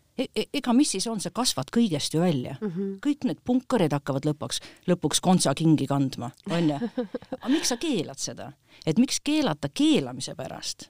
ega 0.54 0.74
mis 0.76 0.92
siis 0.96 1.08
on, 1.08 1.22
sa 1.24 1.32
kasvad 1.36 1.72
kõigest 1.76 2.14
ju 2.14 2.22
välja 2.22 2.58
mm. 2.60 2.70
-hmm. 2.70 2.94
kõik 3.06 3.28
need 3.30 3.42
punkarid 3.46 3.94
hakkavad 3.96 4.28
lõpuks, 4.28 4.62
lõpuks 4.88 5.22
kontsakingi 5.22 5.88
kandma, 5.88 6.32
onju. 6.50 6.80
aga 7.40 7.52
miks 7.52 7.74
sa 7.74 7.78
keelad 7.78 8.20
seda? 8.20 8.52
et 8.86 9.00
miks 9.00 9.20
keelata 9.24 9.70
keelamise 9.70 10.36
pärast? 10.36 10.90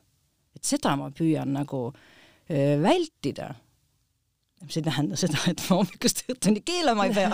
et 0.55 0.63
seda 0.63 0.95
ma 0.95 1.11
püüan 1.11 1.53
nagu 1.53 1.93
vältida 2.81 3.53
see 4.67 4.81
ei 4.81 4.85
tähenda 4.85 5.17
seda, 5.19 5.39
et 5.47 5.61
ma 5.69 5.79
hommikust 5.79 6.25
õhtuni 6.33 6.61
keelama 6.65 7.07
ei 7.07 7.13
pea 7.15 7.31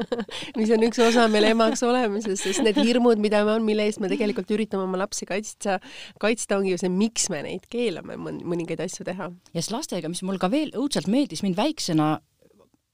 mis 0.58 0.72
on 0.72 0.86
üks 0.86 1.00
osa 1.04 1.26
meil 1.32 1.50
emaks 1.50 1.84
olemisest, 1.86 2.46
sest 2.46 2.64
need 2.64 2.80
hirmud, 2.80 3.20
mida 3.22 3.42
me 3.46 3.56
on, 3.58 3.66
mille 3.66 3.86
eest 3.88 4.00
me 4.02 4.10
tegelikult 4.12 4.50
üritame 4.56 4.86
oma 4.86 5.00
lapsi 5.02 5.28
kaitsta, 5.28 5.78
kaitsta 6.22 6.58
ongi 6.58 6.72
ju 6.74 6.80
see, 6.80 6.92
miks 6.92 7.28
me 7.32 7.42
neid 7.44 7.68
keelame 7.72 8.16
mõningaid 8.16 8.80
asju 8.86 9.06
teha. 9.08 9.28
ja 9.52 9.60
siis 9.60 9.72
lastega, 9.74 10.10
mis 10.12 10.24
mul 10.26 10.40
ka 10.42 10.50
veel 10.52 10.72
õudselt 10.78 11.10
meeldis, 11.12 11.44
mind 11.44 11.60
väiksena 11.60 12.14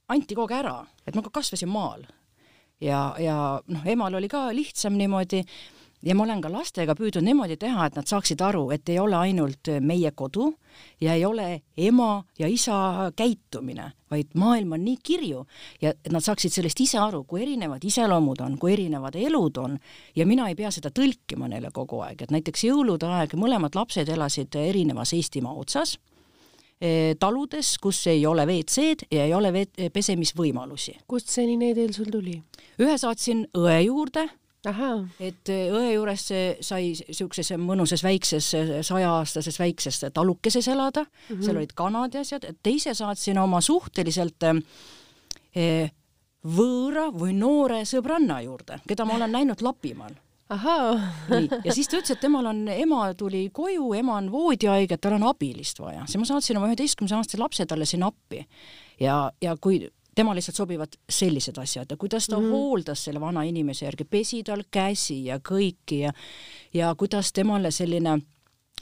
anti 0.08 0.34
kogu 0.34 0.48
aeg 0.48 0.62
ära, 0.64 0.78
et 1.06 1.14
ma 1.14 1.22
ka 1.24 1.34
kasvasin 1.38 1.70
maal 1.70 2.02
ja, 2.82 3.12
ja 3.22 3.38
noh, 3.66 3.86
emal 3.86 4.18
oli 4.18 4.30
ka 4.30 4.48
lihtsam 4.54 4.98
niimoodi 4.98 5.44
ja 6.02 6.14
ma 6.14 6.24
olen 6.24 6.40
ka 6.42 6.50
lastega 6.52 6.94
püüdnud 6.98 7.26
niimoodi 7.26 7.56
teha, 7.58 7.88
et 7.88 7.96
nad 7.98 8.06
saaksid 8.08 8.40
aru, 8.44 8.68
et 8.74 8.88
ei 8.88 8.98
ole 9.02 9.16
ainult 9.18 9.70
meie 9.82 10.10
kodu 10.16 10.52
ja 11.02 11.14
ei 11.18 11.24
ole 11.26 11.62
ema 11.76 12.22
ja 12.38 12.48
isa 12.48 13.10
käitumine, 13.18 13.90
vaid 14.10 14.34
maailm 14.38 14.76
on 14.76 14.84
nii 14.84 14.98
kirju 15.02 15.44
ja 15.82 15.92
et 15.96 16.12
nad 16.14 16.24
saaksid 16.24 16.54
sellest 16.54 16.80
ise 16.84 17.00
aru, 17.02 17.24
kui 17.28 17.42
erinevad 17.42 17.84
iseloomud 17.84 18.44
on, 18.46 18.58
kui 18.58 18.74
erinevad 18.76 19.18
elud 19.18 19.58
on 19.58 19.78
ja 20.16 20.26
mina 20.26 20.48
ei 20.48 20.58
pea 20.58 20.70
seda 20.74 20.92
tõlkima 20.94 21.50
neile 21.50 21.72
kogu 21.74 22.02
aeg, 22.06 22.22
et 22.22 22.34
näiteks 22.34 22.68
jõulude 22.70 23.10
aeg 23.18 23.34
mõlemad 23.38 23.78
lapsed 23.78 24.08
elasid 24.08 24.54
erinevas 24.54 25.12
Eestimaa 25.18 25.54
otsas 25.58 25.96
eh, 26.80 27.16
taludes, 27.18 27.74
kus 27.82 28.06
ei 28.06 28.26
ole 28.26 28.46
WC-d 28.46 29.10
ja 29.10 29.26
ei 29.26 29.34
ole 29.34 29.66
pesemisvõimalusi. 29.92 31.00
kust 31.10 31.34
selline 31.34 31.72
idee 31.74 31.92
sul 31.92 32.12
tuli? 32.12 32.38
ühe 32.78 32.98
saatsin 32.98 33.48
õe 33.58 33.80
juurde 33.88 34.28
et 35.20 35.52
äh, 35.54 35.68
õe 35.70 35.92
juures 35.92 36.24
sai 36.66 36.90
siukses 36.94 37.52
mõnusas 37.62 38.02
väikses 38.02 38.50
saja-aastases 38.82 39.58
väikses 39.60 40.00
talukeses 40.12 40.68
elada. 40.68 41.04
Mm, 41.04 41.36
-hmm. 41.36 41.44
seal 41.44 41.56
olid 41.56 41.74
kanad 41.74 42.14
ja 42.14 42.20
asjad, 42.20 42.44
teise 42.62 42.94
saatsin 42.94 43.38
oma 43.38 43.60
suhteliselt 43.60 44.42
eh, 45.54 45.90
võõra 46.44 47.08
või 47.14 47.34
noore 47.34 47.84
sõbranna 47.84 48.40
juurde, 48.42 48.80
keda 48.88 49.04
ma 49.04 49.18
olen 49.18 49.32
näinud 49.32 49.62
Lapimaal. 49.62 50.16
Nii, 51.28 51.48
ja 51.64 51.74
siis 51.76 51.90
ta 51.90 51.98
ütles, 51.98 52.14
et 52.14 52.22
temal 52.22 52.46
on, 52.48 52.62
ema 52.72 53.12
tuli 53.14 53.50
koju, 53.52 53.92
ema 53.98 54.16
on 54.16 54.30
voodihaige, 54.32 54.96
tal 54.96 55.18
on 55.18 55.26
abilist 55.28 55.80
vaja, 55.82 56.06
siis 56.06 56.16
ma 56.22 56.24
saatsin 56.24 56.56
oma 56.56 56.70
üheteistkümne 56.70 57.18
aastase 57.18 57.40
lapse 57.42 57.66
talle 57.68 57.84
sinna 57.84 58.08
appi. 58.08 58.46
ja, 59.00 59.30
ja 59.42 59.56
kui 59.60 59.82
tema 60.18 60.34
lihtsalt 60.34 60.58
sobivad 60.58 60.98
sellised 61.10 61.60
asjad. 61.62 61.86
Ja 61.90 61.96
kuidas 61.96 62.26
ta 62.26 62.38
mm 62.38 62.44
-hmm. 62.44 62.50
hooldas 62.50 63.04
selle 63.04 63.20
vana 63.20 63.42
inimese 63.46 63.86
järgi, 63.86 64.04
pesi 64.04 64.42
tal 64.42 64.64
käsi 64.70 65.24
ja 65.24 65.38
kõiki 65.38 66.02
ja 66.02 66.12
ja 66.74 66.94
kuidas 66.94 67.32
temale 67.32 67.70
selline 67.70 68.18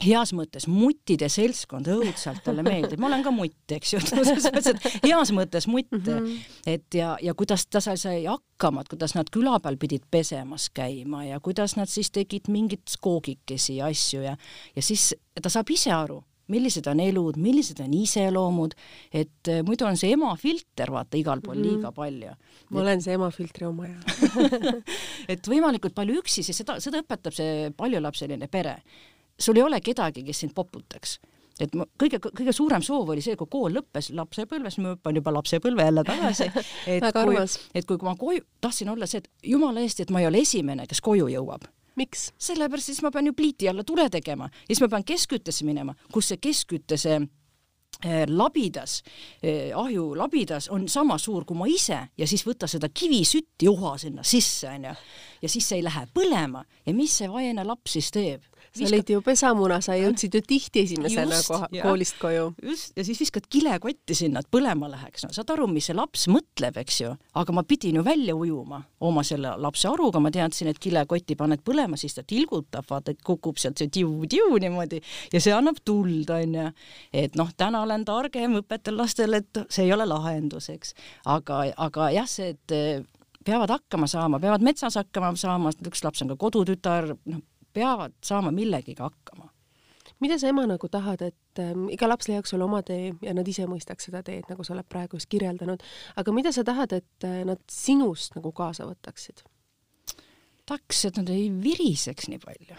heas 0.03 0.33
mõttes 0.35 0.67
muttide 0.69 1.29
seltskond 1.29 1.87
õudselt 1.89 2.43
talle 2.45 2.63
meeldib, 2.65 2.99
ma 3.01 3.09
olen 3.09 3.23
ka 3.25 3.31
mutt, 3.33 3.71
eks 3.77 3.93
ju, 3.93 4.01
selles 4.05 4.45
mõttes, 4.45 4.67
et 4.69 5.05
heas 5.07 5.31
mõttes 5.33 5.67
mutt. 5.67 5.91
Mm, 5.91 6.03
-hmm. 6.05 6.39
et 6.67 6.93
ja, 6.93 7.17
ja 7.21 7.33
kuidas 7.33 7.65
ta 7.67 7.81
sai, 7.81 7.97
sai 7.97 8.25
hakkama, 8.25 8.81
et 8.81 8.91
kuidas 8.93 9.15
nad 9.15 9.29
küla 9.33 9.59
peal 9.59 9.77
pidid 9.77 10.05
pesemas 10.11 10.69
käima 10.69 11.25
ja 11.25 11.39
kuidas 11.39 11.75
nad 11.75 11.89
siis 11.89 12.11
tegid 12.11 12.49
mingeid 12.49 12.85
skoogikesi 12.89 13.77
ja 13.77 13.85
asju 13.85 14.21
ja, 14.21 14.37
ja 14.75 14.81
siis 14.81 15.15
ta 15.41 15.49
saab 15.49 15.69
ise 15.69 15.91
aru 15.91 16.23
millised 16.53 16.87
on 16.87 17.01
elud, 17.03 17.37
millised 17.41 17.79
on 17.83 17.93
iseloomud, 17.97 18.75
et 19.11 19.51
äh, 19.51 19.61
muidu 19.67 19.87
on 19.87 19.97
see 19.99 20.13
ema 20.15 20.33
filter, 20.39 20.91
vaata, 20.93 21.19
igal 21.19 21.41
pool 21.43 21.57
mm 21.57 21.63
-hmm. 21.63 21.77
liiga 21.77 21.91
palju. 21.91 22.33
ma 22.69 22.79
et... 22.79 22.83
olen 22.83 23.01
see 23.01 23.13
ema 23.13 23.31
filtri 23.31 23.65
omaja 23.65 23.95
et 25.33 25.47
võimalikult 25.47 25.93
palju 25.95 26.19
üksi, 26.21 26.43
sest 26.43 26.63
seda, 26.63 26.79
seda 26.79 27.01
õpetab 27.03 27.33
see 27.33 27.71
paljulapseline 27.77 28.47
pere. 28.47 28.77
sul 29.39 29.57
ei 29.57 29.63
ole 29.63 29.81
kedagi, 29.81 30.23
kes 30.23 30.39
sind 30.39 30.53
poputaks 30.53 31.19
et 31.59 31.75
ma, 31.75 31.85
kõige, 31.99 32.19
kõige 32.21 32.53
suurem 32.53 32.81
soov 32.81 33.09
oli 33.09 33.21
see, 33.21 33.35
kui 33.35 33.47
kool 33.49 33.73
lõppes 33.73 34.11
lapsepõlves, 34.13 34.77
ma 34.77 34.93
hüppan 34.95 35.15
juba 35.15 35.31
lapsepõlve 35.31 35.83
jälle 35.83 36.03
tagasi, 36.03 36.51
et 36.97 37.07
kui, 37.13 37.37
et 37.73 37.85
kui 37.85 37.97
ma 38.01 38.15
koju, 38.15 38.43
tahtsin 38.61 38.89
olla 38.89 39.09
see, 39.09 39.23
et 39.23 39.29
jumala 39.55 39.81
eest, 39.81 39.99
et 39.99 40.13
ma 40.13 40.21
ei 40.21 40.27
ole 40.27 40.43
esimene, 40.45 40.87
kes 40.87 41.01
koju 41.01 41.27
jõuab 41.33 41.67
miks? 41.97 42.31
sellepärast, 42.37 42.91
siis 42.91 43.01
ma 43.05 43.11
pean 43.13 43.29
ju 43.29 43.35
pliiti 43.37 43.69
alla 43.69 43.83
tule 43.87 44.09
tegema 44.13 44.49
ja 44.51 44.69
siis 44.69 44.83
ma 44.83 44.91
pean 44.91 45.05
keskküttesse 45.07 45.65
minema, 45.67 45.95
kus 46.13 46.31
see 46.31 46.41
keskkütte 46.41 46.97
see 46.99 47.17
eh, 47.17 48.23
labidas 48.29 49.01
eh,, 49.41 49.71
ahju 49.75 50.09
labidas 50.17 50.69
on 50.73 50.87
sama 50.91 51.17
suur 51.21 51.45
kui 51.45 51.57
ma 51.57 51.69
ise 51.71 51.99
ja 52.17 52.27
siis 52.29 52.45
võtta 52.47 52.69
seda 52.69 52.89
kivisütti 52.89 53.69
uha 53.71 53.97
sinna 54.01 54.25
sisse 54.27 54.69
onju 54.71 54.93
ja 55.41 55.49
siis 55.49 55.69
see 55.69 55.81
ei 55.81 55.87
lähe 55.87 56.07
põlema 56.13 56.63
ja 56.85 56.93
mis 56.93 57.17
see 57.21 57.31
vaene 57.31 57.65
laps 57.67 57.97
siis 57.97 58.11
teeb? 58.13 58.45
Sa 58.77 58.87
olid 58.89 59.11
ju 59.13 59.21
pesamuna, 59.25 59.79
sa 59.83 59.97
jõudsid 59.97 60.37
ju 60.37 60.43
tihti 60.45 60.83
esimesena 60.85 61.35
Just, 61.35 61.51
koha, 61.51 61.69
koolist 61.81 62.19
koju. 62.21 62.51
just, 62.63 62.93
ja 62.97 63.05
siis 63.07 63.19
viskad 63.25 63.47
kilekotti 63.49 64.15
sinna, 64.17 64.43
et 64.43 64.51
põlema 64.53 64.89
läheks, 64.91 65.27
no 65.27 65.33
saad 65.35 65.51
aru, 65.55 65.67
mis 65.71 65.89
see 65.89 65.97
laps 65.97 66.27
mõtleb, 66.31 66.77
eks 66.83 67.01
ju, 67.01 67.13
aga 67.37 67.55
ma 67.55 67.63
pidin 67.67 67.99
ju 67.99 68.05
välja 68.05 68.35
ujuma 68.35 68.83
oma 68.99 69.23
selle 69.27 69.53
lapse 69.61 69.89
aruga, 69.89 70.21
ma 70.23 70.31
teadsin, 70.33 70.71
et 70.71 70.79
kilekotti 70.81 71.37
paned 71.39 71.61
põlema, 71.65 71.97
siis 71.99 72.15
ta 72.17 72.23
tilgutab, 72.27 72.87
vaata, 72.89 73.13
et 73.13 73.21
kukub 73.25 73.59
sealt 73.61 73.81
see 73.81 73.91
tiu-tiu 73.93 74.57
niimoodi. 74.61 75.01
Ja 75.33 75.41
see 75.43 75.53
annab 75.53 75.81
tuld, 75.85 76.29
onju. 76.33 76.69
et 77.13 77.37
noh, 77.37 77.51
täna 77.57 77.83
olen 77.85 78.05
targem, 78.07 78.57
õpetan 78.61 78.97
lastele, 78.97 79.43
et 79.43 79.61
see 79.69 79.85
ei 79.85 79.93
ole 79.93 80.07
lahendus, 80.09 80.69
eks, 80.73 80.95
aga, 81.29 81.63
aga 81.87 82.09
jah, 82.15 82.29
see, 82.29 82.55
et 82.55 82.75
eh, 82.75 83.05
peavad 83.47 83.71
hakkama 83.77 84.09
saama, 84.09 84.41
peavad 84.43 84.65
metsas 84.65 84.97
hakkama 84.99 85.33
saama, 85.39 85.73
üks 85.87 86.03
laps 86.05 86.23
on 86.23 86.33
ka 86.33 86.39
kodutütar, 86.41 87.13
noh, 87.29 87.43
peavad 87.77 88.17
saama 88.25 88.51
millegagi 88.55 88.97
hakkama 88.99 89.51
mida 90.19 90.39
sa 90.39 90.49
ema 90.49 90.65
nagu 90.65 90.89
tahad, 90.89 91.21
et 91.21 91.61
ähm, 91.61 91.87
iga 91.93 92.09
laps 92.09 92.29
leiaks 92.29 92.53
sulle 92.53 92.65
oma 92.65 92.81
tee 92.85 93.11
ja 93.21 93.33
nad 93.37 93.47
ise 93.47 93.67
mõistaks 93.69 94.09
seda 94.09 94.23
teed, 94.25 94.47
nagu 94.49 94.65
sa 94.65 94.73
oled 94.73 94.87
praegu 94.89 95.19
just 95.19 95.29
kirjeldanud, 95.29 95.83
aga 96.17 96.33
mida 96.33 96.53
sa 96.55 96.65
tahad, 96.67 96.95
et 96.97 97.27
äh, 97.27 97.43
nad 97.47 97.61
sinust 97.71 98.37
nagu 98.37 98.51
kaasa 98.55 98.87
võtaksid? 98.89 99.45
Tahaks, 100.67 101.03
et 101.07 101.17
nad 101.19 101.29
ei 101.31 101.47
viriseks 101.63 102.29
nii 102.31 102.39
palju. 102.43 102.77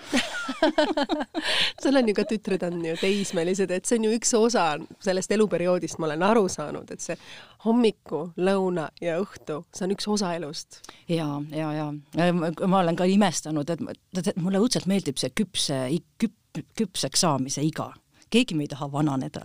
Sul 1.83 2.01
on 2.01 2.11
ju 2.11 2.15
ka 2.17 2.25
tütred 2.29 2.65
on 2.67 2.81
ju 2.85 2.97
teismelised, 3.01 3.73
et 3.75 3.89
see 3.89 3.99
on 4.01 4.09
ju 4.09 4.15
üks 4.19 4.35
osa 4.39 4.67
sellest 5.05 5.33
eluperioodist, 5.37 6.01
ma 6.01 6.11
olen 6.11 6.27
aru 6.29 6.47
saanud, 6.53 6.91
et 6.95 7.05
see 7.05 7.17
hommiku, 7.65 8.27
lõuna 8.39 8.89
ja 9.05 9.19
õhtu, 9.23 9.63
see 9.75 9.89
on 9.89 9.95
üks 9.97 10.09
osa 10.11 10.35
elust. 10.39 10.83
ja, 11.09 11.29
ja, 11.55 11.71
ja 11.75 11.89
ma 12.33 12.83
olen 12.83 12.99
ka 12.99 13.09
imestanud, 13.09 13.71
et, 13.73 14.35
mulle 14.37 14.61
õudselt 14.63 14.89
meeldib 14.91 15.21
see 15.21 15.33
küpse, 15.35 15.81
küp, 16.21 16.37
küpseks 16.79 17.25
saamise 17.25 17.65
iga 17.65 17.93
keegi 18.33 18.57
me 18.57 18.67
ei 18.67 18.71
taha 18.71 18.89
vananeda, 18.93 19.45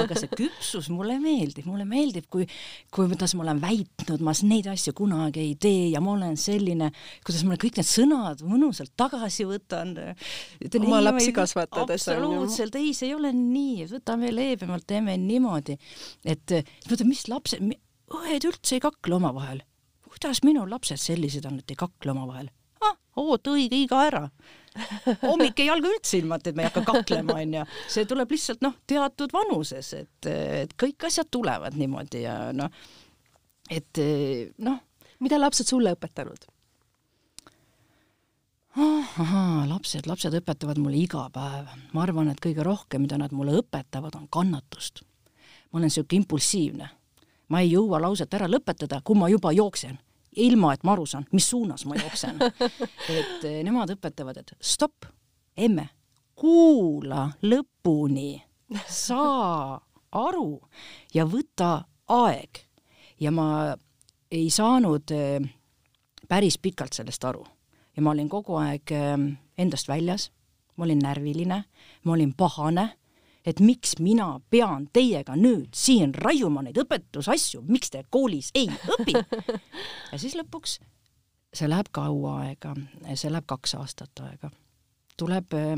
aga 0.00 0.16
see 0.18 0.30
küpsus 0.32 0.88
mulle 0.92 1.18
meeldib, 1.22 1.66
mulle 1.68 1.86
meeldib, 1.88 2.26
kui, 2.32 2.46
kuidas 2.94 3.34
ma 3.36 3.46
olen 3.46 3.60
väitnud, 3.62 4.22
ma 4.24 4.34
neid 4.48 4.68
asju 4.72 4.94
kunagi 4.96 5.42
ei 5.42 5.56
tee 5.60 5.88
ja 5.92 6.02
ma 6.04 6.14
olen 6.16 6.38
selline, 6.40 6.90
kuidas 7.26 7.44
ma 7.48 7.58
kõik 7.60 7.80
need 7.80 7.88
sõnad 7.88 8.44
mõnusalt 8.46 8.94
tagasi 8.98 9.46
võtan. 9.48 9.94
oma 10.80 11.02
lapsi 11.02 11.34
kasvatades. 11.36 12.08
absoluutselt, 12.08 12.78
ei, 12.80 12.94
see 12.96 13.10
ei 13.10 13.16
ole 13.18 13.32
nii, 13.36 13.88
võtame 13.92 14.32
leebemalt, 14.34 14.86
teeme 14.88 15.16
niimoodi, 15.20 15.78
et 16.24 16.56
mõtle, 16.88 17.08
mis 17.08 17.26
lapsed, 17.28 17.62
õed 18.12 18.48
üldse 18.48 18.78
ei 18.78 18.84
kakle 18.84 19.18
omavahel. 19.20 19.62
kuidas 20.12 20.42
minu 20.44 20.66
lapsed 20.68 21.00
sellised 21.00 21.46
on, 21.48 21.60
et 21.62 21.72
ei 21.72 21.78
kakle 21.78 22.12
omavahel? 22.12 22.50
ah, 22.82 22.96
oota 23.16 23.54
õige 23.54 23.78
iga 23.78 24.02
ära 24.08 24.26
hommik 25.30 25.60
ei 25.62 25.68
alga 25.72 25.90
üldse 25.92 26.18
ilma, 26.20 26.38
et 26.38 26.56
me 26.56 26.64
ei 26.64 26.70
hakka 26.70 26.84
kaklema, 26.88 27.36
onju. 27.42 27.66
see 27.92 28.06
tuleb 28.08 28.32
lihtsalt 28.32 28.64
noh, 28.64 28.78
teatud 28.88 29.34
vanuses, 29.34 29.92
et, 29.98 30.30
et 30.30 30.74
kõik 30.80 31.08
asjad 31.08 31.28
tulevad 31.32 31.76
niimoodi 31.78 32.24
ja 32.24 32.36
noh, 32.56 32.72
et 33.70 34.02
noh. 34.64 34.80
mida 35.20 35.40
lapsed 35.40 35.68
sulle 35.68 35.94
õpetanud? 35.96 36.48
ahaa, 38.72 39.66
lapsed, 39.68 40.06
lapsed 40.08 40.34
õpetavad 40.40 40.78
mulle 40.80 41.02
iga 41.02 41.26
päev. 41.32 41.68
ma 41.92 42.04
arvan, 42.06 42.30
et 42.32 42.40
kõige 42.40 42.64
rohkem, 42.64 43.04
mida 43.04 43.18
nad 43.20 43.32
mulle 43.36 43.58
õpetavad, 43.60 44.16
on 44.16 44.28
kannatust. 44.32 45.04
ma 45.70 45.80
olen 45.80 45.90
siuke 45.90 46.16
impulsiivne. 46.16 46.88
ma 47.48 47.60
ei 47.60 47.74
jõua 47.74 48.00
lauset 48.00 48.34
ära 48.34 48.48
lõpetada, 48.48 49.02
kui 49.04 49.18
ma 49.18 49.28
juba 49.28 49.52
jooksen 49.52 49.98
ilma 50.36 50.72
et 50.74 50.84
ma 50.84 50.92
aru 50.92 51.06
saan, 51.06 51.26
mis 51.32 51.48
suunas 51.50 51.84
ma 51.86 51.96
jooksen. 51.98 52.38
et 53.18 53.44
eh, 53.44 53.60
nemad 53.64 53.92
õpetavad, 53.94 54.40
et 54.40 54.54
stopp, 54.60 55.06
emme, 55.56 55.88
kuula 56.38 57.28
lõpuni, 57.44 58.36
saa 58.88 59.76
aru 60.12 60.60
ja 61.14 61.26
võta 61.28 61.74
aeg. 62.08 62.62
ja 63.20 63.30
ma 63.30 63.74
ei 64.32 64.48
saanud 64.50 65.12
eh, 65.14 65.40
päris 66.28 66.58
pikalt 66.58 66.92
sellest 66.96 67.24
aru. 67.24 67.44
Ja 67.96 68.02
ma 68.02 68.14
olin 68.14 68.28
kogu 68.28 68.56
aeg 68.56 68.92
eh, 68.96 69.16
endast 69.58 69.88
väljas, 69.88 70.30
ma 70.76 70.84
olin 70.84 71.02
närviline, 71.04 71.64
ma 72.04 72.12
olin 72.12 72.32
pahane 72.34 72.88
et 73.46 73.60
miks 73.60 73.96
mina 73.98 74.36
pean 74.50 74.86
teiega 74.92 75.36
nüüd 75.38 75.74
siin 75.74 76.14
raiuma 76.14 76.62
neid 76.62 76.78
õpetusasju, 76.78 77.64
miks 77.68 77.90
te 77.90 78.04
koolis 78.10 78.52
ei 78.54 78.68
õpi? 78.68 79.16
ja 80.12 80.18
siis 80.18 80.36
lõpuks 80.38 80.78
see 81.52 81.68
läheb 81.68 81.90
kaua 81.92 82.38
aega, 82.46 82.74
see 83.14 83.32
läheb 83.32 83.48
kaks 83.50 83.76
aastat 83.80 84.24
aega. 84.24 84.50
tuleb 85.20 85.58
äh, 85.58 85.76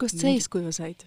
kust 0.00 0.20
sa 0.20 0.32
eeskuju 0.32 0.72
said? 0.72 1.06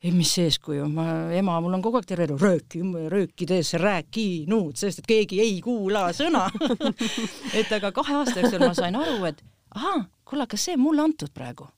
ei, 0.00 0.12
mis 0.16 0.32
eeskuju, 0.40 0.88
ma, 0.88 1.04
ema, 1.36 1.58
mul 1.60 1.76
on 1.76 1.82
kogu 1.84 2.00
aeg 2.00 2.08
terve 2.08 2.24
elu 2.30 2.38
rööki, 2.40 2.80
röökides 3.12 3.74
rääkinud, 3.82 4.78
sest 4.80 5.02
et 5.02 5.10
keegi 5.10 5.42
ei 5.44 5.58
kuula 5.64 6.06
sõna 6.16 6.46
et 7.58 7.72
aga 7.76 7.92
kahe 7.92 8.16
aasta 8.22 8.40
jooksul 8.40 8.64
ma 8.64 8.72
sain 8.76 8.96
aru, 8.96 9.18
et 9.28 9.44
ahah, 9.76 10.06
kuule, 10.24 10.48
aga 10.48 10.60
see 10.60 10.78
mulle 10.80 11.04
antud 11.04 11.34
praegu. 11.36 11.68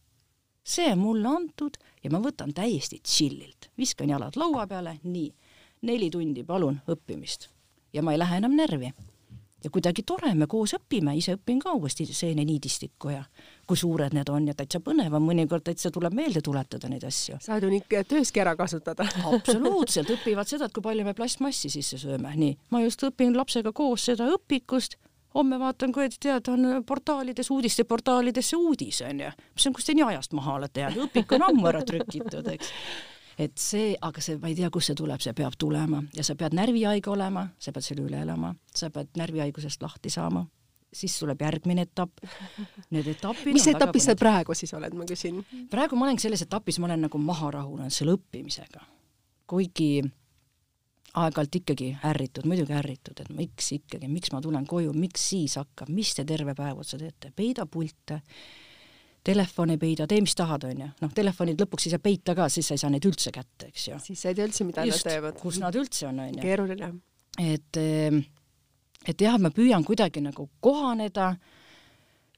see 0.62 0.94
mulle 0.94 1.28
antud 1.28 1.76
ja 2.04 2.11
ma 2.11 2.21
võtan 2.23 2.52
täiesti 2.54 3.00
chillilt, 3.06 3.71
viskan 3.78 4.11
jalad 4.11 4.37
laua 4.37 4.66
peale, 4.66 4.99
nii, 5.04 5.30
neli 5.88 6.11
tundi 6.11 6.44
palun 6.44 6.80
õppimist. 6.90 7.49
Ja 7.92 8.02
ma 8.02 8.14
ei 8.14 8.21
lähe 8.21 8.38
enam 8.40 8.54
närvi. 8.56 8.92
ja 9.64 9.71
kuidagi 9.71 10.02
tore, 10.02 10.35
me 10.35 10.47
koos 10.50 10.73
õpime, 10.75 11.12
ise 11.16 11.37
õpin 11.37 11.61
ka 11.62 11.73
uuesti 11.73 12.06
seeneniidistikku 12.06 13.12
ja 13.12 13.21
kui 13.66 13.76
suured 13.76 14.14
need 14.14 14.28
on 14.28 14.49
ja 14.49 14.54
täitsa 14.59 14.80
põnev 14.80 15.14
on, 15.14 15.23
mõnikord 15.23 15.62
täitsa 15.62 15.90
tuleb 15.90 16.14
meelde 16.18 16.40
tuletada 16.42 16.88
neid 16.88 17.04
asju. 17.04 17.37
saad 17.40 17.62
ju 17.62 17.71
ikka 17.76 18.02
tööski 18.04 18.42
ära 18.42 18.56
kasutada. 18.56 19.06
Absoluutselt, 19.37 20.11
õpivad 20.11 20.50
seda, 20.50 20.66
et 20.66 20.75
kui 20.75 20.82
palju 20.82 21.04
me 21.04 21.14
plastmassi 21.14 21.71
sisse 21.71 21.99
sööme, 21.99 22.35
nii, 22.37 22.56
ma 22.71 22.82
just 22.82 23.02
õpin 23.06 23.37
lapsega 23.37 23.73
koos 23.73 24.09
seda 24.11 24.26
õpikust 24.35 24.99
homme 25.34 25.58
vaatan, 25.60 25.92
kui 25.92 26.08
tead, 26.12 26.48
on 26.52 26.82
portaalides, 26.86 27.50
uudisteportaalides 27.50 28.52
see 28.52 28.60
uudis 28.60 29.02
onju, 29.06 29.32
mis 29.56 29.66
on, 29.68 29.76
kus 29.76 29.88
te 29.88 29.96
nii 29.96 30.06
ajast 30.10 30.36
maha 30.38 30.58
olete 30.60 30.84
jäänud, 30.84 31.08
õpik 31.08 31.36
on 31.36 31.46
ammu 31.48 31.68
ära 31.70 31.82
trükitud, 31.88 32.48
eks. 32.54 32.72
et 33.38 33.54
see, 33.58 33.92
aga 34.00 34.24
see, 34.24 34.38
ma 34.42 34.50
ei 34.52 34.58
tea, 34.58 34.70
kust 34.72 34.92
see 34.92 34.98
tuleb, 34.98 35.22
see 35.24 35.36
peab 35.36 35.58
tulema 35.58 36.02
ja 36.16 36.24
sa 36.26 36.36
pead 36.38 36.56
närvihaige 36.58 37.12
olema, 37.12 37.48
sa 37.58 37.74
pead 37.74 37.88
selle 37.88 38.08
üle 38.08 38.24
elama, 38.24 38.54
sa 38.74 38.90
pead 38.94 39.14
närvihaigusest 39.20 39.84
lahti 39.84 40.12
saama 40.12 40.46
siis 40.92 41.18
tuleb 41.18 41.40
järgmine 41.40 41.86
etapp. 41.86 42.20
Need 42.92 43.06
etapid 43.14 43.56
mis 43.56 43.66
etapis 43.70 44.10
sa 44.10 44.16
praegu 44.18 44.54
siis 44.56 44.74
oled, 44.76 44.92
ma 44.96 45.06
küsin? 45.08 45.40
praegu 45.72 45.96
ma 45.96 46.04
olengi 46.08 46.26
selles 46.26 46.44
etapis, 46.44 46.78
ma 46.80 46.90
olen 46.90 47.06
nagu 47.06 47.20
maha 47.20 47.50
rahunenud 47.56 47.94
selle 47.94 48.16
õppimisega. 48.18 48.84
kuigi 49.48 50.02
aeg-ajalt 51.12 51.57
ikkagi 51.61 51.90
ärritud, 52.09 52.47
muidugi 52.49 52.75
ärritud, 52.76 53.19
et 53.21 53.31
miks 53.37 53.69
ikkagi, 53.76 54.09
miks 54.09 54.33
ma 54.33 54.40
tulen 54.45 54.64
koju, 54.69 54.95
miks 54.97 55.25
siis 55.33 55.59
hakkab, 55.61 55.90
mis 55.92 56.14
te 56.16 56.25
terve 56.28 56.54
päev 56.57 56.81
otsa 56.81 56.99
teete, 57.00 57.33
peida 57.37 57.66
pilte, 57.69 58.23
telefoni 59.25 59.76
peida, 59.81 60.07
tee 60.09 60.23
mis 60.25 60.35
tahad, 60.38 60.64
onju. 60.71 60.88
noh, 61.02 61.12
telefonid 61.14 61.61
lõpuks 61.61 61.87
ei 61.87 61.95
saa 61.95 62.02
peita 62.02 62.37
ka, 62.38 62.49
siis 62.52 62.71
sa 62.71 62.78
ei 62.78 62.85
saa 62.85 62.92
neid 62.95 63.09
üldse 63.09 63.33
kätte, 63.35 63.69
eks 63.69 63.88
ju. 63.90 63.99
siis 64.07 64.23
sa 64.25 64.33
ei 64.33 64.38
tea 64.38 64.47
üldse, 64.49 64.66
mida 64.69 64.87
Just, 64.88 65.04
nad 65.04 65.12
teevad. 65.12 65.40
kus 65.42 65.61
nad 65.61 65.76
üldse 65.78 66.09
on, 66.09 66.23
onju. 66.25 66.40
keeruline. 66.47 66.92
et, 67.45 67.83
et 69.12 69.26
jah, 69.28 69.37
ma 69.38 69.52
püüan 69.52 69.85
kuidagi 69.85 70.25
nagu 70.25 70.49
kohaneda, 70.64 71.35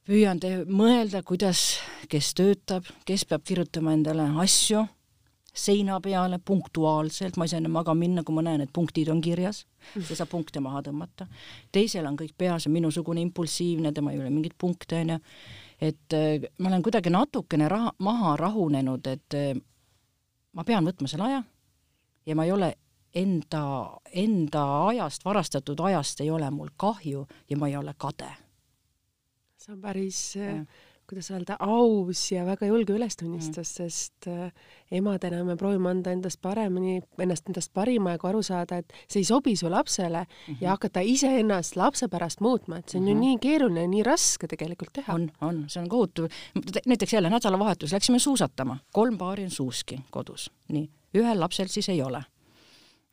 püüan 0.04 0.42
te-, 0.42 0.64
mõelda, 0.66 1.22
kuidas, 1.22 1.78
kes 2.10 2.34
töötab, 2.34 2.90
kes 3.06 3.22
peab 3.30 3.46
kirjutama 3.46 3.94
endale 3.94 4.26
asju 4.42 4.82
seina 5.54 6.00
peale 6.02 6.40
punktuaalselt, 6.44 7.36
ma 7.36 7.46
ei 7.46 7.52
saa 7.52 7.60
enne 7.60 7.70
magama 7.70 8.02
minna, 8.02 8.24
kui 8.26 8.34
ma 8.34 8.42
näen, 8.42 8.64
et 8.64 8.72
punktid 8.74 9.08
on 9.12 9.20
kirjas, 9.22 9.64
sa 9.94 10.16
saad 10.16 10.30
punkte 10.30 10.60
maha 10.60 10.82
tõmmata. 10.82 11.28
teisel 11.72 12.06
on 12.10 12.18
kõik 12.18 12.34
peas, 12.38 12.66
on 12.66 12.74
minusugune 12.74 13.22
impulsiivne, 13.22 13.92
tema 13.94 14.12
ei 14.12 14.20
ole 14.20 14.30
mingeid 14.34 14.56
punkte, 14.58 14.98
onju. 15.04 15.18
et 15.80 16.16
äh, 16.18 16.48
ma 16.58 16.68
olen 16.72 16.82
kuidagi 16.82 17.10
natukene 17.10 17.68
raha, 17.68 17.92
maha 17.98 18.36
rahunenud, 18.36 19.06
et 19.06 19.38
äh, 19.38 19.52
ma 20.52 20.64
pean 20.64 20.86
võtma 20.86 21.10
selle 21.10 21.30
aja 21.30 21.42
ja 22.26 22.34
ma 22.34 22.44
ei 22.44 22.52
ole 22.52 22.72
enda, 23.14 24.00
enda 24.12 24.64
ajast, 24.88 25.24
varastatud 25.24 25.80
ajast 25.80 26.20
ei 26.20 26.30
ole 26.30 26.50
mul 26.50 26.74
kahju 26.76 27.26
ja 27.50 27.56
ma 27.56 27.68
ei 27.68 27.76
ole 27.76 27.94
kade. 27.98 28.30
see 29.56 29.72
on 29.72 29.80
päris 29.80 30.36
ja 30.36 30.64
kuidas 31.08 31.30
öelda, 31.30 31.56
aus 31.60 32.32
ja 32.32 32.44
väga 32.46 32.66
julge 32.66 32.94
ülestunnistus 32.96 33.70
mm., 33.70 33.76
sest 33.76 34.28
äh, 34.30 34.52
emadena 34.90 35.42
me 35.44 35.56
proovime 35.60 35.90
anda 35.90 36.12
endast 36.14 36.40
paremini, 36.42 37.00
ennast 37.20 37.48
endast 37.50 37.72
parima 37.74 38.14
ja 38.14 38.18
ka 38.22 38.30
aru 38.30 38.42
saada, 38.42 38.80
et 38.80 38.92
see 39.06 39.20
ei 39.22 39.28
sobi 39.28 39.56
su 39.56 39.70
lapsele 39.70 40.24
mm 40.24 40.54
-hmm. 40.54 40.56
ja 40.60 40.70
hakata 40.70 41.00
iseennast 41.00 41.76
lapse 41.76 42.08
pärast 42.08 42.40
muutma, 42.40 42.78
et 42.78 42.88
see 42.88 42.98
on 42.98 43.04
mm 43.04 43.08
-hmm. 43.08 43.10
ju 43.10 43.14
mhm. 43.14 43.20
nii 43.20 43.38
keeruline 43.38 43.80
ja 43.80 43.88
nii 43.88 44.02
raske 44.02 44.46
tegelikult 44.46 44.92
teha. 44.92 45.14
on, 45.14 45.30
on, 45.40 45.64
see 45.68 45.82
on 45.82 45.88
kohutav. 45.88 46.28
näiteks 46.86 47.12
jälle 47.12 47.30
nädalavahetus 47.30 47.92
läksime 47.92 48.18
suusatama, 48.18 48.78
kolm 48.92 49.18
paari 49.18 49.44
on 49.44 49.50
suuski 49.50 49.98
kodus, 50.10 50.50
nii, 50.68 50.90
ühel 51.14 51.40
lapsel 51.40 51.66
siis 51.68 51.88
ei 51.88 52.02
ole 52.02 52.24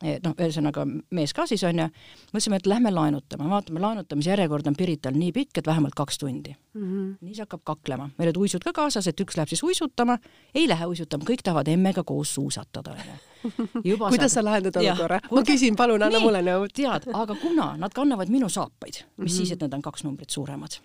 noh, 0.02 0.34
ühesõnaga 0.34 0.84
mees 1.14 1.32
ka 1.36 1.46
siis 1.48 1.62
onju, 1.66 1.86
mõtlesime, 2.32 2.58
et 2.58 2.68
lähme 2.70 2.92
laenutama, 2.92 3.48
vaatame, 3.50 3.80
laenutamise 3.82 4.32
järjekord 4.32 4.66
on 4.70 4.76
Pirital 4.78 5.16
nii 5.18 5.32
pikk, 5.34 5.62
et 5.62 5.68
vähemalt 5.70 5.94
kaks 5.98 6.18
tundi 6.18 6.54
mm. 6.54 6.82
-hmm. 6.82 7.10
nii 7.20 7.34
see 7.34 7.44
hakkab 7.44 7.62
kaklema, 7.64 8.08
meil 8.18 8.30
olid 8.30 8.40
uisud 8.44 8.64
ka 8.64 8.72
kaasas, 8.72 9.06
et 9.06 9.20
üks 9.20 9.38
läheb 9.38 9.52
siis 9.52 9.62
uisutama, 9.62 10.18
ei 10.54 10.68
lähe 10.68 10.86
uisutama, 10.86 11.24
kõik 11.28 11.44
tahavad 11.44 11.68
emmega 11.68 12.04
koos 12.04 12.34
suusatada 12.34 12.96
onju. 12.96 13.98
kuidas 14.12 14.34
sa 14.34 14.44
lahendad 14.44 14.76
olukorra? 14.76 15.20
ma 15.30 15.44
küsin, 15.46 15.76
palun 15.76 16.02
anna 16.02 16.18
nii, 16.18 16.26
mulle 16.26 16.42
nõu. 16.42 16.66
tead, 16.74 17.08
aga 17.12 17.34
kuna 17.34 17.76
nad 17.76 17.94
kannavad 17.94 18.28
minu 18.28 18.48
saapaid, 18.48 18.94
mis 18.94 19.04
mm 19.04 19.24
-hmm. 19.24 19.36
siis, 19.36 19.52
et 19.52 19.60
nad 19.60 19.72
on 19.72 19.82
kaks 19.82 20.04
numbrit 20.04 20.30
suuremad, 20.30 20.78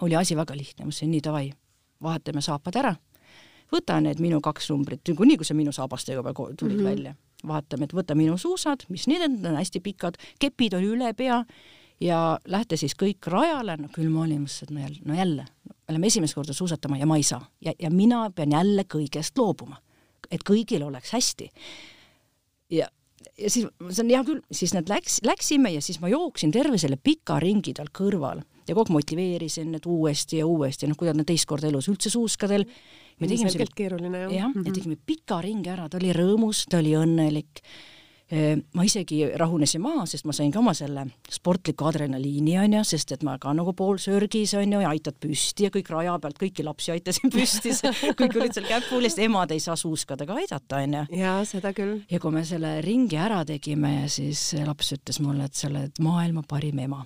oli 0.00 0.16
asi 0.16 0.36
väga 0.36 0.56
lihtne, 0.56 0.84
ma 0.84 0.88
ütlesin 0.88 1.10
nii 1.10 1.22
davai, 1.24 1.52
vahetame 2.02 2.40
saapad 2.40 2.76
ära 2.76 2.96
võta 3.72 4.00
need 4.00 4.20
minu 4.20 4.40
kaks 4.40 4.70
numbrit, 4.70 5.00
niikuinii 5.08 5.36
kui 5.36 5.44
sa 5.44 5.54
minu 5.54 5.72
saabastega 5.72 6.16
juba 6.16 6.32
tulid 6.32 6.76
mm 6.76 6.80
-hmm. 6.80 6.84
välja 6.84 7.14
vaatame, 7.46 7.86
et 7.86 7.94
võta 7.96 8.16
minu 8.18 8.36
suusad, 8.40 8.86
mis 8.92 9.06
need 9.10 9.24
on, 9.26 9.38
on 9.50 9.58
hästi 9.60 9.82
pikad, 9.84 10.16
kepid 10.42 10.76
oli 10.78 10.92
üle 10.94 11.12
pea 11.16 11.42
ja 12.02 12.20
lähte 12.48 12.78
siis 12.80 12.96
kõik 12.98 13.28
rajale, 13.32 13.76
no 13.80 13.90
küll 13.92 14.10
ma 14.12 14.24
olin, 14.24 14.44
mõtlesin, 14.44 14.68
et 14.68 14.74
no 14.74 14.82
jälle, 14.82 15.02
no 15.04 15.18
jälle, 15.18 15.46
me 15.72 15.94
läheme 15.94 16.10
esimest 16.12 16.36
korda 16.36 16.56
suusatama 16.56 17.00
ja 17.00 17.08
ma 17.08 17.18
ei 17.20 17.26
saa 17.26 17.42
ja, 17.64 17.72
ja 17.78 17.90
mina 17.90 18.26
pean 18.34 18.52
jälle 18.56 18.86
kõigest 18.88 19.38
loobuma, 19.38 19.80
et 20.30 20.44
kõigil 20.46 20.84
oleks 20.86 21.14
hästi. 21.16 21.50
ja, 22.76 22.88
ja 23.38 23.50
siis 23.50 23.68
ma 23.68 23.88
ütlesin, 23.88 24.12
hea 24.12 24.24
küll, 24.26 24.42
siis 24.50 24.74
nad 24.76 24.92
läks, 24.92 25.20
läksime 25.26 25.72
ja 25.76 25.84
siis 25.84 26.00
ma 26.02 26.12
jooksin 26.12 26.52
terve 26.54 26.78
selle 26.78 27.00
pika 27.00 27.40
ringi 27.42 27.74
tal 27.76 27.92
kõrval 27.92 28.42
ja 28.66 28.74
kogu 28.74 28.88
aeg 28.88 28.96
motiveerisin, 28.98 29.74
et 29.78 29.86
uuesti 29.86 30.42
ja 30.42 30.46
uuesti, 30.46 30.88
noh, 30.90 30.98
kuidas 30.98 31.16
nad 31.16 31.28
teist 31.28 31.46
korda 31.48 31.70
elus 31.70 31.88
üldse 31.92 32.10
suuskadel 32.12 32.66
me 33.20 33.28
tegime 33.30 33.52
selle 33.52 33.68
keeruline 33.76 34.24
jah. 34.26 34.32
jah 34.40 34.56
ja 34.64 34.72
tegime 34.72 34.96
pika 34.96 35.40
ringi 35.44 35.72
ära, 35.72 35.90
ta 35.90 36.00
oli 36.00 36.14
rõõmus, 36.16 36.66
ta 36.70 36.80
oli 36.82 36.96
õnnelik. 36.98 37.62
ma 38.74 38.82
isegi 38.82 39.20
rahunesin 39.38 39.78
maha, 39.78 40.02
sest 40.10 40.26
ma 40.26 40.34
sain 40.34 40.50
ka 40.50 40.58
oma 40.58 40.72
selle 40.74 41.04
sportliku 41.30 41.86
adrenaliini 41.86 42.56
onju, 42.58 42.80
sest 42.82 43.12
et 43.14 43.22
ma 43.22 43.36
ka 43.38 43.52
nagu 43.54 43.70
poolsörgis 43.78 44.56
onju 44.58 44.80
ja 44.82 44.90
aitad 44.90 45.14
püsti 45.22 45.68
ja 45.68 45.70
kõik 45.70 45.92
raja 45.94 46.16
pealt, 46.18 46.40
kõiki 46.40 46.66
lapsi 46.66 46.90
aitasin 46.96 47.30
püsti, 47.36 47.70
kõik 48.18 48.34
olid 48.40 48.56
seal 48.58 48.66
käpulis, 48.66 49.14
emad 49.22 49.54
ei 49.54 49.62
saa 49.62 49.78
suuskadega 49.78 50.40
aidata 50.42 50.82
onju. 50.82 51.04
jaa, 51.22 51.38
seda 51.46 51.70
küll. 51.76 52.00
ja 52.10 52.18
kui 52.18 52.34
me 52.34 52.42
selle 52.44 52.80
ringi 52.82 53.20
ära 53.28 53.44
tegime 53.46 54.00
ja 54.00 54.08
siis 54.10 54.48
laps 54.66 54.96
ütles 54.98 55.22
mulle, 55.22 55.46
et 55.46 55.54
sa 55.54 55.70
oled 55.70 56.02
maailma 56.02 56.42
parim 56.50 56.82
ema 56.82 57.04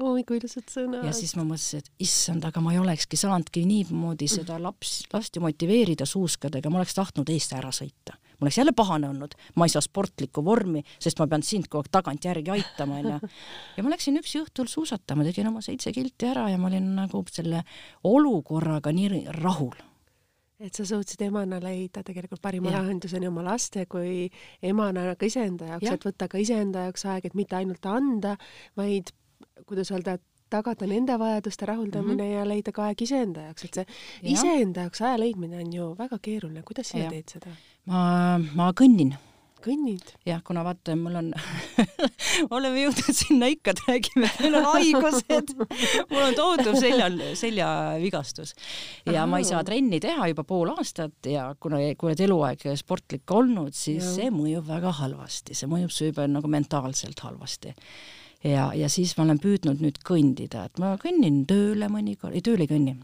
oi 0.00 0.24
kui 0.24 0.38
ilusad 0.40 0.68
sõnad. 0.72 1.04
ja 1.06 1.12
siis 1.16 1.34
ma 1.36 1.44
mõtlesin, 1.46 1.82
et 1.82 2.06
issand, 2.06 2.44
aga 2.48 2.62
ma 2.64 2.72
ei 2.74 2.80
olekski 2.80 3.18
saanudki 3.20 3.64
niimoodi 3.68 4.28
seda 4.30 4.58
laps, 4.62 5.02
last 5.12 5.36
ju 5.36 5.44
motiveerida 5.44 6.06
suuskadega, 6.08 6.70
ma 6.70 6.80
oleks 6.80 6.96
tahtnud 6.96 7.28
eest 7.32 7.54
ära 7.56 7.72
sõita. 7.74 8.16
mul 8.38 8.48
oleks 8.48 8.58
jälle 8.58 8.72
pahane 8.76 9.10
olnud, 9.12 9.36
ma 9.56 9.68
ei 9.68 9.74
saa 9.74 9.84
sportlikku 9.84 10.44
vormi, 10.44 10.82
sest 10.98 11.20
ma 11.20 11.28
pean 11.28 11.44
sind 11.46 11.68
kogu 11.68 11.84
aeg 11.84 11.92
tagantjärgi 11.98 12.54
aitama, 12.56 12.98
onju. 13.02 13.30
ja 13.76 13.84
ma 13.84 13.94
läksin 13.94 14.18
üksi 14.22 14.42
õhtul 14.42 14.70
suusatama, 14.72 15.24
tegin 15.28 15.52
oma 15.52 15.62
seitse 15.64 15.92
kilti 15.92 16.30
ära 16.32 16.48
ja 16.50 16.58
ma 16.58 16.70
olin 16.72 16.92
nagu 16.96 17.24
selle 17.30 17.64
olukorraga 18.04 18.92
nii 18.92 19.26
rahul 19.38 19.76
et 20.62 20.78
sa 20.78 20.84
suutsid 20.86 21.24
emana 21.26 21.58
leida 21.58 22.04
tegelikult 22.06 22.42
parima 22.42 22.70
ja. 22.70 22.78
lahenduse 22.78 23.18
nii 23.18 23.30
oma 23.32 23.42
laste 23.42 23.82
kui 23.90 24.28
emana 24.62 25.16
ka 25.18 25.26
iseenda 25.26 25.72
jaoks, 25.72 25.90
et 25.90 26.06
võtta 26.06 26.28
ka 26.30 26.38
iseenda 26.38 26.86
jaoks 26.86 27.06
aeg, 27.10 27.26
et 27.26 27.34
mitte 27.34 27.58
ainult 27.58 27.88
anda, 27.90 28.36
vaid 28.78 29.10
kuidas 29.66 29.90
öelda, 29.94 30.18
tagada 30.52 30.86
nende 30.88 31.16
vajaduste 31.18 31.66
rahuldamine 31.66 32.22
mm 32.22 32.28
-hmm. 32.28 32.38
ja 32.38 32.48
leida 32.48 32.72
ka 32.72 32.86
aeg 32.90 33.02
iseenda 33.02 33.48
jaoks, 33.48 33.64
et 33.64 33.74
see 33.74 33.86
ja. 33.86 34.30
iseenda 34.36 34.86
jaoks 34.86 35.02
aja 35.02 35.18
leidmine 35.18 35.64
on 35.64 35.72
ju 35.72 35.90
väga 35.98 36.18
keeruline, 36.22 36.62
kuidas 36.62 36.88
sina 36.92 37.10
teed 37.10 37.36
seda? 37.36 37.54
ma, 37.86 38.38
ma 38.54 38.72
kõnnin 38.80 39.14
kõnnid? 39.62 40.12
jah, 40.26 40.40
kuna 40.44 40.64
vaata, 40.66 40.94
mul 40.98 41.18
on 41.20 41.30
oleme 42.56 42.82
jõudnud 42.82 43.16
sinna 43.16 43.48
ikka, 43.52 43.74
et 43.74 43.82
räägime, 43.88 44.28
et 44.28 44.40
meil 44.44 44.56
on 44.58 44.68
haigused 44.72 45.52
mul 46.10 46.22
on 46.22 46.36
tohutu 46.38 46.74
seljal, 46.80 47.18
seljavigastus 47.38 48.54
ja 49.06 49.22
Aha. 49.22 49.28
ma 49.30 49.42
ei 49.42 49.48
saa 49.48 49.62
trenni 49.66 50.00
teha 50.02 50.30
juba 50.32 50.44
pool 50.48 50.72
aastat 50.74 51.30
ja 51.30 51.48
kuna, 51.60 51.80
kui 51.98 52.10
oled 52.10 52.24
eluaeg 52.26 52.66
sportlik 52.80 53.36
olnud, 53.38 53.76
siis 53.76 54.02
ja. 54.02 54.16
see 54.16 54.32
mõjub 54.34 54.66
väga 54.68 54.94
halvasti, 55.02 55.56
see 55.58 55.70
mõjub 55.70 55.94
su 55.94 56.10
juba 56.10 56.26
nagu 56.30 56.50
mentaalselt 56.50 57.24
halvasti 57.24 57.76
ja, 58.44 58.70
ja 58.74 58.88
siis 58.92 59.16
ma 59.16 59.26
olen 59.26 59.40
püüdnud 59.42 59.82
nüüd 59.82 60.00
kõndida, 60.06 60.66
et 60.68 60.80
ma 60.82 60.94
kõnnin 61.00 61.42
tööle 61.48 61.88
mõnikord, 61.92 62.36
ei 62.36 62.44
tööle 62.44 62.66
ei 62.66 62.70
kõnni, 62.70 62.96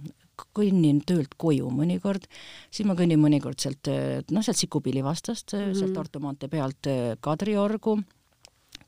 kõnnin 0.56 1.00
töölt 1.06 1.34
koju 1.40 1.70
mõnikord, 1.74 2.28
siis 2.70 2.86
ma 2.88 2.96
kõnnin 2.98 3.20
mõnikord 3.22 3.58
sealt, 3.62 3.90
noh, 4.30 4.44
sealt 4.44 4.60
Sikupilli 4.60 5.02
vastast 5.04 5.54
mm, 5.54 5.64
-hmm. 5.64 5.78
sealt 5.80 5.96
Tartu 5.98 6.22
maantee 6.22 6.50
pealt 6.52 6.90
äh, 6.90 7.16
Kadriorgu 7.20 7.98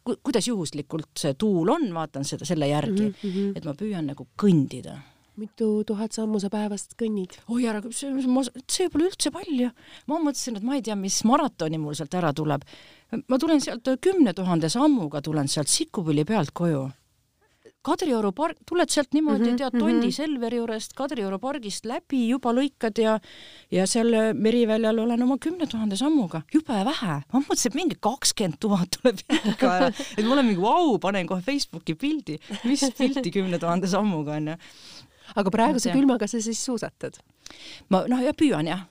Ku,, 0.01 0.15
kuidas 0.25 0.47
juhuslikult 0.49 1.11
see 1.21 1.35
tuul 1.37 1.69
on, 1.69 1.91
vaatan 1.93 2.25
seda 2.25 2.47
selle 2.49 2.71
järgi 2.71 3.11
mm, 3.11 3.17
-hmm. 3.23 3.57
et 3.57 3.65
ma 3.65 3.75
püüan 3.77 4.07
nagu 4.09 4.27
kõndida 4.43 4.97
mitu 5.41 5.85
tuhat 5.89 6.13
sammu 6.13 6.41
sa 6.41 6.51
päevast 6.53 6.97
kõnnid? 7.01 7.37
oi 7.49 7.67
ära, 7.69 7.81
see 7.93 8.89
pole 8.93 9.09
üldse 9.09 9.33
palju. 9.35 9.71
ma 10.07 10.19
mõtlesin, 10.21 10.57
et 10.57 10.67
ma 10.67 10.77
ei 10.77 10.83
tea, 10.83 10.97
mis 10.97 11.21
maratoni 11.29 11.79
mul 11.79 11.97
sealt 11.99 12.15
ära 12.19 12.33
tuleb 12.37 12.65
ma 13.29 13.39
tulen 13.39 13.61
sealt 13.61 13.89
kümne 14.01 14.35
tuhande 14.37 14.69
sammuga, 14.69 15.23
tulen 15.23 15.49
sealt 15.49 15.69
Sikkupilli 15.69 16.25
pealt 16.25 16.55
koju. 16.55 16.89
Kadrioru 17.81 18.29
park, 18.37 18.59
tuled 18.69 18.91
sealt 18.93 19.15
niimoodi 19.17 19.41
mm, 19.41 19.53
-hmm, 19.55 19.57
tead, 19.57 19.79
Tondi 19.79 19.95
mm 19.95 20.03
-hmm. 20.03 20.13
Selveri 20.13 20.57
juurest 20.57 20.93
Kadrioru 20.93 21.39
pargist 21.39 21.87
läbi, 21.89 22.29
juba 22.29 22.53
lõikad 22.53 23.01
ja 23.03 23.19
ja 23.71 23.87
seal 23.87 24.35
Meriväljal 24.35 24.99
olen 24.99 25.23
oma 25.23 25.39
kümne 25.39 25.67
tuhande 25.67 25.97
sammuga, 25.97 26.43
jube 26.55 26.85
vähe. 26.85 27.15
ma 27.33 27.41
mõtlesin, 27.41 27.67
et 27.67 27.75
mingi 27.75 27.97
kakskümmend 28.01 28.61
tuhat 28.61 28.89
tuleb 29.01 29.19
ikka 29.53 29.67
ja 29.67 29.87
et 30.19 30.25
ma 30.25 30.33
olen 30.33 30.47
mingi 30.47 30.61
vau, 30.61 30.99
panen 30.99 31.27
kohe 31.27 31.41
Facebooki 31.41 31.95
pildi, 31.95 32.39
mis 32.65 32.85
pilti 32.99 33.31
kümne 33.31 33.59
tuhande 33.59 33.87
sammuga 33.87 34.33
onju. 34.33 34.57
aga 35.37 35.51
praeguse 35.51 35.93
külmaga 35.93 36.27
sa 36.27 36.41
siis 36.41 36.65
suusatad? 36.65 37.17
ma 37.89 38.05
noh, 38.09 38.21
ja 38.21 38.33
püüan 38.33 38.67
jah 38.67 38.85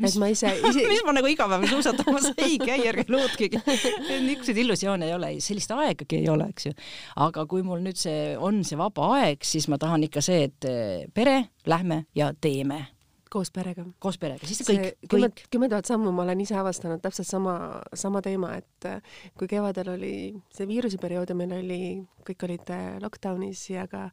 et 0.00 0.16
ma 0.20 0.28
ise, 0.32 0.52
ise... 0.56 0.84
mis 0.92 1.02
ma 1.06 1.14
nagu 1.16 1.28
iga 1.30 1.48
päev 1.50 1.66
suusatamas 1.70 2.30
ei 2.46 2.56
käi, 2.62 2.80
ärge 2.88 3.06
lootke. 3.12 3.50
niisuguseid 4.26 4.62
illusioone 4.64 5.10
ei 5.10 5.16
ole, 5.16 5.34
sellist 5.44 5.74
aegagi 5.76 6.22
ei 6.22 6.30
ole, 6.32 6.48
eks 6.54 6.70
ju. 6.70 6.74
aga 7.26 7.46
kui 7.50 7.64
mul 7.66 7.84
nüüd 7.84 8.00
see 8.00 8.32
on 8.38 8.62
see 8.66 8.80
vaba 8.80 9.12
aeg, 9.18 9.44
siis 9.46 9.68
ma 9.72 9.80
tahan 9.82 10.08
ikka 10.08 10.24
see, 10.24 10.48
et 10.48 10.68
eh, 10.68 11.06
pere, 11.14 11.38
lähme 11.68 12.04
ja 12.18 12.32
teeme 12.32 12.86
koos 13.32 13.48
perega. 13.48 13.84
koos 14.02 14.18
perega, 14.20 14.44
siis 14.48 14.60
kõik, 14.66 15.06
kõik. 15.08 15.44
kümme 15.52 15.68
tuhat 15.72 15.88
sammu 15.88 16.12
ma 16.12 16.26
olen 16.26 16.42
ise 16.44 16.56
avastanud 16.60 17.00
täpselt 17.00 17.28
sama, 17.28 17.54
sama 17.96 18.20
teema, 18.24 18.52
et 18.60 18.88
eh, 18.88 19.20
kui 19.38 19.48
kevadel 19.50 19.94
oli 19.94 20.14
see 20.52 20.68
viiruseperiood 20.68 21.32
ja 21.32 21.36
meil 21.38 21.54
oli, 21.56 21.82
kõik 22.28 22.48
olid 22.48 22.72
eh, 22.76 22.88
lockdownis 23.02 23.64
ja 23.72 23.86
ka 23.90 24.10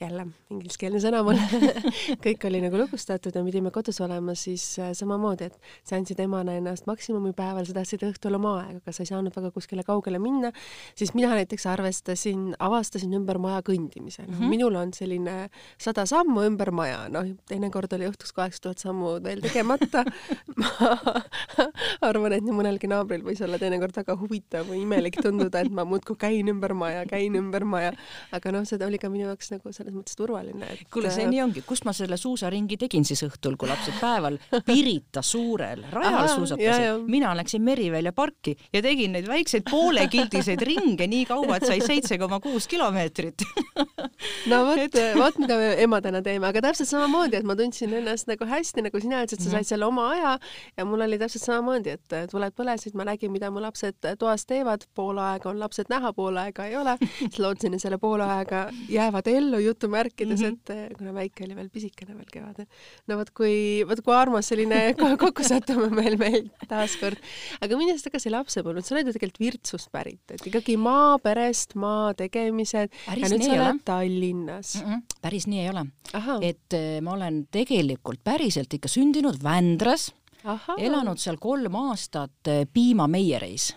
jälle 0.00 0.26
ingliskeelne 0.52 1.00
sõna 1.02 1.22
mul. 1.26 1.38
Kõik 2.24 2.44
oli 2.48 2.60
nagu 2.62 2.78
lukustatud 2.78 3.34
ja 3.34 3.42
me 3.42 3.50
pidime 3.50 3.72
kodus 3.74 3.98
olema, 4.04 4.34
siis 4.38 4.64
äh, 4.82 4.92
samamoodi, 4.96 5.48
et 5.50 5.58
sa 5.86 5.98
andsid 5.98 6.20
emana 6.22 6.54
ennast 6.58 6.86
maksimumi 6.88 7.32
päeval, 7.36 7.66
sa 7.66 7.74
tahtsid 7.76 8.04
õhtul 8.06 8.38
oma 8.38 8.54
aega, 8.62 8.78
aga 8.82 8.94
sa 8.94 9.04
ei 9.04 9.10
saanud 9.10 9.34
väga 9.34 9.50
kuskile 9.54 9.84
kaugele 9.86 10.20
minna, 10.22 10.52
siis 10.98 11.14
mina 11.18 11.32
näiteks 11.34 11.66
arvestasin, 11.70 12.52
avastasin 12.62 13.16
ümber 13.18 13.40
maja 13.42 13.62
kõndimise, 13.66 14.24
noh 14.26 14.36
mm 14.36 14.40
-hmm. 14.40 14.54
minul 14.54 14.78
on 14.78 14.94
selline 14.94 15.36
sada 15.78 16.06
sammu 16.06 16.46
ümber 16.46 16.70
maja, 16.70 17.08
noh 17.12 17.26
teinekord 17.48 17.92
oli 17.98 18.08
õhtuks 18.08 18.34
kaheksa 18.34 18.68
tuhat 18.68 18.78
sammu 18.78 19.18
veel 19.24 19.42
tegemata. 19.42 20.04
Ma 20.58 22.08
arvan, 22.08 22.32
et 22.32 22.44
nii 22.44 22.54
mõnelgi 22.54 22.88
naabril 22.90 23.24
võis 23.26 23.40
olla 23.44 23.58
teinekord 23.58 23.96
väga 23.96 24.14
huvitav 24.20 24.68
või 24.68 24.82
imelik 24.84 25.18
tunduda, 25.22 25.60
et 25.64 25.72
ma 25.74 25.84
muudkui 25.88 26.16
käin 26.18 26.48
ümber 26.48 26.74
maja, 26.74 27.04
käin 27.08 27.34
ümber 27.38 27.64
maja, 27.64 27.92
aga 28.32 28.52
noh, 28.54 28.64
seda 28.68 28.86
oli 28.86 28.98
ka 28.98 29.10
minu 29.12 29.26
jaoks 29.26 29.50
nagu 29.54 29.72
selle 29.74 29.87
selles 29.88 29.96
mõttes 29.96 30.16
turvaline 30.18 30.68
et.... 30.72 30.84
kuule, 30.92 31.10
see 31.12 31.26
nii 31.28 31.40
ongi, 31.42 31.62
kust 31.66 31.86
ma 31.88 31.94
selle 31.96 32.18
suusaringi 32.20 32.76
tegin 32.80 33.06
siis 33.08 33.22
õhtul, 33.26 33.56
kui 33.60 33.68
lapsed 33.70 33.96
päeval? 34.00 34.38
Pirita 34.66 35.22
suurel 35.24 35.84
rajal 35.92 36.28
suusatasid, 36.34 37.06
mina 37.08 37.32
läksin 37.38 37.64
Merivälja 37.64 38.12
parki 38.16 38.54
ja 38.72 38.82
tegin 38.84 39.14
neid 39.16 39.28
väikseid 39.28 39.66
poolekildiseid 39.68 40.62
ringe 40.68 41.08
nii 41.08 41.24
kaua, 41.28 41.58
et 41.58 41.68
sai 41.68 41.80
seitse 41.84 42.18
koma 42.20 42.40
kuus 42.44 42.68
kilomeetrit. 42.70 43.46
No 44.50 44.64
vot 44.66 44.80
et..., 44.82 44.96
vot 45.14 45.36
mida 45.38 45.56
me 45.60 45.70
emadena 45.84 46.20
teeme, 46.24 46.48
aga 46.48 46.62
täpselt 46.68 46.90
samamoodi, 46.90 47.38
et 47.38 47.46
ma 47.46 47.54
tundsin 47.58 47.92
ennast 48.00 48.28
nagu 48.30 48.48
hästi, 48.48 48.84
nagu 48.88 49.02
sina 49.02 49.22
ütlesid, 49.24 49.44
sa 49.44 49.52
said 49.52 49.62
mhm. 49.62 49.68
selle 49.70 49.88
oma 49.88 50.08
aja 50.14 50.32
ja 50.78 50.86
mul 50.88 51.04
oli 51.06 51.20
täpselt 51.20 51.46
samamoodi, 51.46 51.94
et 51.96 52.16
tuled 52.32 52.56
põlesid, 52.58 52.96
ma 52.98 53.06
nägin, 53.08 53.32
mida 53.34 53.52
mu 53.54 53.62
lapsed 53.62 54.10
toas 54.18 54.46
teevad, 54.48 54.88
pool 54.98 55.20
aega 55.22 55.52
on 55.52 55.60
lapsed 55.62 55.90
näha, 55.92 56.12
pool 56.16 56.38
aega 56.40 56.66
ei 56.68 56.76
ole, 56.80 56.96
siis 57.18 57.38
lootsin, 57.42 57.76
et 57.76 57.84
selle 57.84 58.00
poole 58.02 58.26
ajaga 58.26 58.66
jäävad 58.90 59.30
ellu 59.30 59.62
jutumärkides 59.78 60.40
mm, 60.40 60.46
-hmm. 60.46 60.52
et 60.52 60.70
eh, 60.70 60.96
kuna 60.98 61.14
väike 61.14 61.44
oli 61.46 61.56
veel 61.56 61.68
pisikene 61.70 62.16
veel 62.16 62.28
kevadel. 62.32 62.66
no 63.06 63.18
vot 63.18 63.30
kui, 63.30 63.84
vot 63.88 64.02
kui 64.04 64.14
armas 64.14 64.50
selline 64.50 64.94
kokkusattumine 65.22 65.94
meil 65.94 66.18
meil 66.18 66.50
taaskord. 66.68 67.18
aga 67.60 67.78
minnes 67.78 68.02
tagasi 68.02 68.32
lapsepõlve, 68.34 68.82
sa 68.82 68.94
oled 68.94 69.06
ju 69.06 69.16
tegelikult 69.16 69.40
Virtsust 69.40 69.90
pärit, 69.92 70.24
et 70.34 70.44
ikkagi 70.50 70.76
maaperest, 70.76 71.76
maa 71.78 72.12
tegemised 72.18 72.90
ja 72.90 73.32
nüüd 73.32 73.44
sa 73.44 73.52
oled 73.54 73.82
Tallinnas 73.84 74.76
mm. 74.82 74.86
-mm, 74.92 75.18
päris 75.22 75.46
nii 75.46 75.60
ei 75.64 75.70
ole. 75.70 75.86
et 76.42 76.74
eh, 76.74 77.00
ma 77.00 77.14
olen 77.14 77.46
tegelikult 77.50 78.24
päriselt 78.24 78.74
ikka 78.74 78.88
sündinud 78.88 79.42
Vändras, 79.42 80.10
elanud 80.78 81.18
seal 81.18 81.38
kolm 81.38 81.74
aastat 81.74 82.48
eh, 82.48 82.66
piimameiereis 82.72 83.74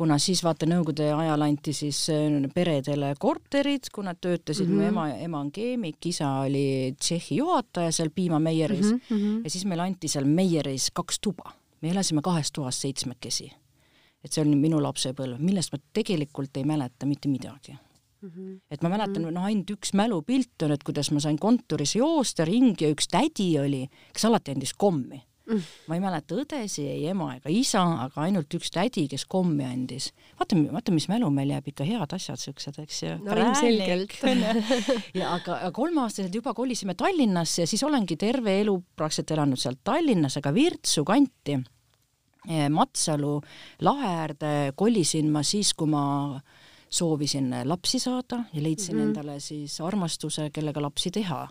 kuna 0.00 0.16
siis 0.16 0.40
vaata 0.44 0.64
Nõukogude 0.68 1.10
ajal 1.12 1.44
anti 1.44 1.74
siis 1.76 1.98
äh, 2.14 2.46
peredele 2.54 3.12
korterid, 3.20 3.90
kui 3.92 4.06
nad 4.06 4.16
töötasid 4.20 4.68
mm, 4.68 4.78
-hmm. 4.78 4.80
mu 4.80 4.88
ema, 4.88 5.06
ema 5.26 5.40
on 5.44 5.50
keemik, 5.52 5.98
isa 6.08 6.30
oli 6.46 6.94
Tšehhi 6.96 7.36
juhataja 7.36 7.92
seal 7.92 8.08
piimameieris 8.14 8.92
mm 8.92 9.00
-hmm. 9.10 9.44
ja 9.44 9.50
siis 9.50 9.64
meile 9.68 9.82
anti 9.82 10.08
seal 10.08 10.24
meieris 10.24 10.90
kaks 10.94 11.20
tuba. 11.20 11.52
me 11.82 11.90
elasime 11.90 12.22
kahes 12.22 12.52
toas 12.52 12.80
seitsmekesi. 12.80 13.52
et 14.24 14.32
see 14.32 14.42
oli 14.42 14.56
minu 14.56 14.82
lapsepõlv, 14.82 15.38
millest 15.38 15.72
ma 15.72 15.78
tegelikult 15.92 16.56
ei 16.56 16.64
mäleta 16.64 17.06
mitte 17.06 17.28
midagi 17.28 17.76
Mm 18.22 18.30
-hmm. 18.30 18.60
et 18.70 18.82
ma 18.82 18.88
mäletan, 18.88 19.22
noh, 19.22 19.44
ainult 19.44 19.70
üks 19.70 19.94
mälupilt 19.94 20.62
on, 20.62 20.72
et 20.72 20.82
kuidas 20.84 21.10
ma 21.10 21.20
sain 21.20 21.38
kontoris 21.38 21.96
joosta 21.96 22.44
ringi 22.44 22.84
ja 22.84 22.90
üks 22.90 23.08
tädi 23.08 23.58
oli, 23.58 23.88
kes 24.12 24.24
alati 24.24 24.50
andis 24.50 24.74
kommi 24.74 25.22
mm.. 25.50 25.64
ma 25.88 25.96
ei 25.96 26.02
mäleta 26.02 26.36
õdesi, 26.38 26.84
ei 26.90 27.06
ema 27.10 27.32
ega 27.36 27.52
isa, 27.52 27.82
aga 28.06 28.24
ainult 28.26 28.54
üks 28.58 28.72
tädi, 28.74 29.06
kes 29.10 29.26
kommi 29.30 29.66
andis. 29.66 30.10
vaata, 30.38 30.58
vaata, 30.70 30.94
mis 30.94 31.08
mälu 31.10 31.30
meil 31.34 31.52
jääb 31.54 31.70
ikka 31.72 31.86
head 31.88 32.14
asjad 32.16 32.40
siuksed, 32.42 32.78
eks 32.84 33.02
ju. 33.04 33.16
no 33.24 33.36
ilmselgelt. 33.36 34.16
ja 35.20 35.34
aga, 35.34 35.58
kolmeaastaselt 35.76 36.40
juba 36.40 36.54
kolisime 36.56 36.96
Tallinnasse 36.98 37.64
ja 37.64 37.70
siis 37.70 37.84
olengi 37.86 38.18
terve 38.20 38.60
elu 38.62 38.76
praktiliselt 38.96 39.36
elanud 39.36 39.60
seal 39.60 39.78
Tallinnas, 39.84 40.38
aga 40.40 40.54
Virtsu 40.54 41.04
kanti 41.08 41.58
eh, 42.48 42.66
Matsalu 42.72 43.36
lahe 43.86 44.16
äärde 44.24 44.54
kolisin 44.78 45.30
ma 45.32 45.44
siis, 45.46 45.74
kui 45.74 45.90
ma 45.90 46.04
soovisin 46.90 47.52
lapsi 47.70 48.00
saada 48.02 48.44
ja 48.52 48.62
leidsin 48.62 48.96
mm 48.96 49.00
-hmm. 49.00 49.08
endale 49.08 49.40
siis 49.40 49.80
armastuse, 49.80 50.50
kellega 50.50 50.82
lapsi 50.82 51.10
teha, 51.10 51.48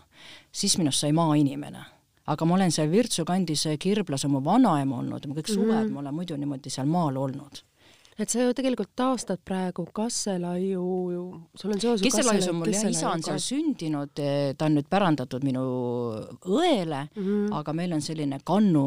siis 0.52 0.78
minust 0.78 1.00
sai 1.00 1.12
maainimene 1.12 1.99
aga 2.30 2.46
ma 2.46 2.54
olen 2.54 2.70
seal 2.74 2.90
Virtsu 2.92 3.24
kandis 3.28 3.66
Kirblas 3.80 4.24
oma 4.28 4.42
vanaema 4.44 5.00
olnud, 5.02 5.26
ma 5.26 5.34
kõik 5.34 5.50
suved 5.50 5.74
mm 5.74 5.88
-hmm. 5.88 5.92
ma 5.94 6.00
olen 6.04 6.14
muidu 6.14 6.36
niimoodi 6.36 6.70
seal 6.70 6.86
maal 6.86 7.16
olnud 7.16 7.64
et 8.20 8.30
sa 8.32 8.42
ju 8.44 8.54
tegelikult 8.56 8.90
taastad 8.98 9.40
praegu 9.46 9.86
Kasselaiu, 9.94 10.84
sul 11.56 11.74
on 11.74 11.80
seos 11.82 12.02
Kesselaius 12.04 12.48
on 12.50 12.58
mul 12.60 12.72
jah, 12.72 12.88
isa 12.90 13.10
on 13.12 13.24
seal 13.24 13.40
sündinud, 13.42 14.12
ta 14.14 14.68
on 14.68 14.76
nüüd 14.78 14.88
pärandatud 14.90 15.44
minu 15.46 15.62
õele 16.44 17.02
mm, 17.06 17.22
-hmm. 17.22 17.52
aga 17.60 17.74
meil 17.76 17.94
on 17.96 18.04
selline 18.04 18.40
kannu, 18.44 18.84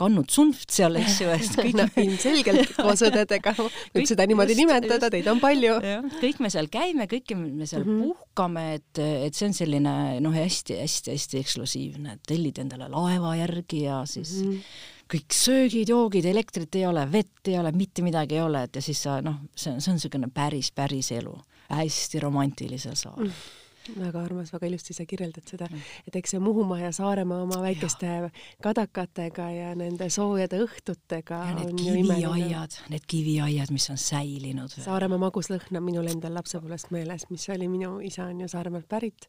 kannud 0.00 0.30
sunft 0.32 0.70
seal, 0.72 0.96
eks 1.00 1.20
ju, 1.20 1.32
et 1.34 1.58
kõik 1.60 1.76
no, 1.80 1.88
ilmselgelt 2.04 2.74
koos 2.84 3.04
õdedega, 3.08 3.54
võib 3.58 4.08
seda 4.08 4.26
niimoodi 4.30 4.56
just, 4.56 4.62
nimetada, 4.64 5.10
teid 5.12 5.28
on 5.32 5.42
palju. 5.42 5.76
kõik 6.20 6.40
me 6.40 6.52
seal 6.52 6.70
käime, 6.72 7.08
kõik 7.10 7.34
me 7.36 7.66
seal 7.66 7.84
mm 7.84 7.90
-hmm. 7.90 8.06
puhkame, 8.08 8.64
et, 8.80 9.02
et 9.28 9.34
see 9.34 9.50
on 9.50 9.56
selline 9.56 9.96
noh, 10.20 10.32
hästi-hästi-hästi 10.34 11.44
eksklusiivne, 11.44 12.16
et 12.16 12.24
tellid 12.26 12.58
endale 12.58 12.88
laeva 12.88 13.36
järgi 13.36 13.84
ja 13.84 14.04
siis 14.06 14.40
mm 14.40 14.50
-hmm 14.52 14.98
kõik 15.10 15.34
söögid, 15.34 15.90
joogid, 15.90 16.26
elektrit 16.30 16.76
ei 16.78 16.86
ole, 16.86 17.06
vett 17.12 17.48
ei 17.50 17.58
ole, 17.58 17.72
mitte 17.74 18.02
midagi 18.06 18.38
ei 18.38 18.44
ole, 18.44 18.64
et 18.68 18.76
ja 18.78 18.82
siis 18.84 19.00
sa 19.02 19.18
noh, 19.24 19.40
see 19.54 19.72
on, 19.72 19.80
see 19.82 19.90
on 19.90 19.98
niisugune 19.98 20.30
päris, 20.34 20.70
päris 20.74 21.10
elu, 21.16 21.34
hästi 21.70 22.22
romantilisel 22.22 22.98
saarel 22.98 23.30
mm 23.30 23.59
väga 23.88 24.22
armas, 24.22 24.52
väga 24.52 24.68
ilusti 24.68 24.94
sa 24.94 25.06
kirjeldad 25.08 25.46
seda, 25.48 25.68
et 26.06 26.16
eks 26.16 26.34
see 26.34 26.42
Muhumaa 26.42 26.80
ja 26.82 26.90
Saaremaa 26.94 27.40
oma 27.44 27.60
väikeste 27.62 28.06
ja. 28.06 28.28
kadakatega 28.62 29.46
ja 29.54 29.70
nende 29.78 30.10
soojade 30.12 30.60
õhtutega 30.64 31.40
ja 31.48 31.54
need 31.56 31.72
kiviaiad, 31.80 32.76
need 32.92 33.06
kiviaiad, 33.10 33.72
mis 33.74 33.88
on 33.92 34.00
säilinud. 34.00 34.74
Saaremaa 34.84 35.20
maguslõhn 35.26 35.80
on 35.80 35.86
minul 35.86 36.10
endal 36.12 36.36
lapsepõlvest 36.38 36.92
meeles, 36.94 37.26
mis 37.32 37.46
oli 37.52 37.68
minu 37.72 37.96
isa 38.04 38.28
on 38.28 38.42
ju 38.44 38.50
Saaremaalt 38.50 38.88
pärit. 38.88 39.28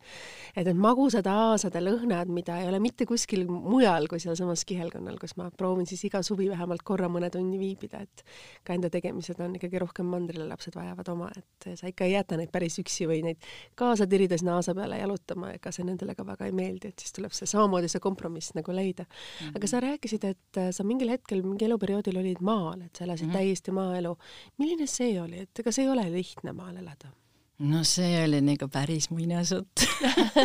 et 0.55 0.65
need 0.67 0.79
magusad 0.81 1.27
aasade 1.27 1.81
lõhnad, 1.81 2.31
mida 2.31 2.59
ei 2.61 2.67
ole 2.67 2.81
mitte 2.83 3.05
kuskil 3.09 3.47
mujal 3.47 4.07
kui 4.11 4.19
sealsamas 4.19 4.65
kihelkonnal, 4.67 5.17
kus 5.21 5.37
ma 5.39 5.49
proovin 5.51 5.87
siis 5.87 6.03
iga 6.09 6.23
suvi 6.23 6.49
vähemalt 6.51 6.83
korra 6.83 7.09
mõne 7.09 7.31
tunni 7.31 7.59
viibida, 7.59 8.03
et 8.03 8.25
ka 8.67 8.75
enda 8.75 8.91
tegemised 8.91 9.39
on 9.39 9.55
ikkagi 9.55 9.79
rohkem 9.81 10.09
mandrile, 10.11 10.45
lapsed 10.49 10.75
vajavad 10.75 11.09
oma, 11.13 11.31
et 11.37 11.71
sa 11.79 11.87
ikka 11.87 12.07
ei 12.07 12.15
jäta 12.17 12.37
neid 12.39 12.51
päris 12.51 12.79
üksi 12.81 13.07
või 13.09 13.21
neid 13.25 13.49
kaasa 13.79 14.07
tirida 14.09 14.40
sinna 14.41 14.57
aasa 14.59 14.75
peale 14.77 14.99
jalutama, 14.99 15.53
ega 15.55 15.73
see 15.75 15.85
nendele 15.87 16.15
ka 16.17 16.25
väga 16.27 16.49
ei 16.49 16.55
meeldi, 16.57 16.91
et 16.91 17.03
siis 17.03 17.15
tuleb 17.15 17.33
see 17.37 17.49
samamoodi 17.49 17.91
see 17.91 18.03
kompromiss 18.03 18.55
nagu 18.57 18.75
leida 18.75 19.05
mm. 19.05 19.47
-hmm. 19.47 19.55
aga 19.61 19.71
sa 19.71 19.81
rääkisid, 19.85 20.27
et 20.33 20.61
äh, 20.61 20.69
sa 20.75 20.83
mingil 20.87 21.13
hetkel, 21.13 21.43
mingi 21.45 21.65
eluperioodil 21.69 22.21
olid 22.23 22.41
maal, 22.41 22.81
et 22.81 22.95
sa 22.95 23.05
elasid 23.07 23.27
mm 23.27 23.31
-hmm. 23.31 23.37
täiesti 23.37 23.71
maaelu. 23.71 24.17
milline 24.57 24.87
see 24.87 25.21
oli, 25.21 25.45
et 25.45 25.59
ega 25.59 25.71
see 25.71 25.85
ei 25.85 25.89
ole 25.89 26.11
lihtne 26.11 26.53
maal 26.53 26.75
elada? 26.75 27.15
no 27.61 27.83
see 27.83 28.23
oli 28.23 28.41
nagu 28.41 28.67
päris 28.73 29.09
muinasjutt 29.09 29.83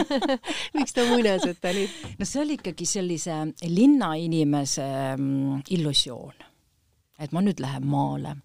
miks 0.77 0.93
ta 0.93 1.05
muinasjutt 1.09 1.65
oli? 1.65 1.89
no 2.19 2.25
see 2.25 2.43
oli 2.43 2.59
ikkagi 2.61 2.87
sellise 2.87 3.33
linnainimese 3.63 5.17
mm, 5.17 5.63
illusioon 5.71 6.45
et 7.19 7.33
ma 7.33 7.41
nüüd 7.41 7.61
lähen 7.63 7.87
maale. 7.89 8.37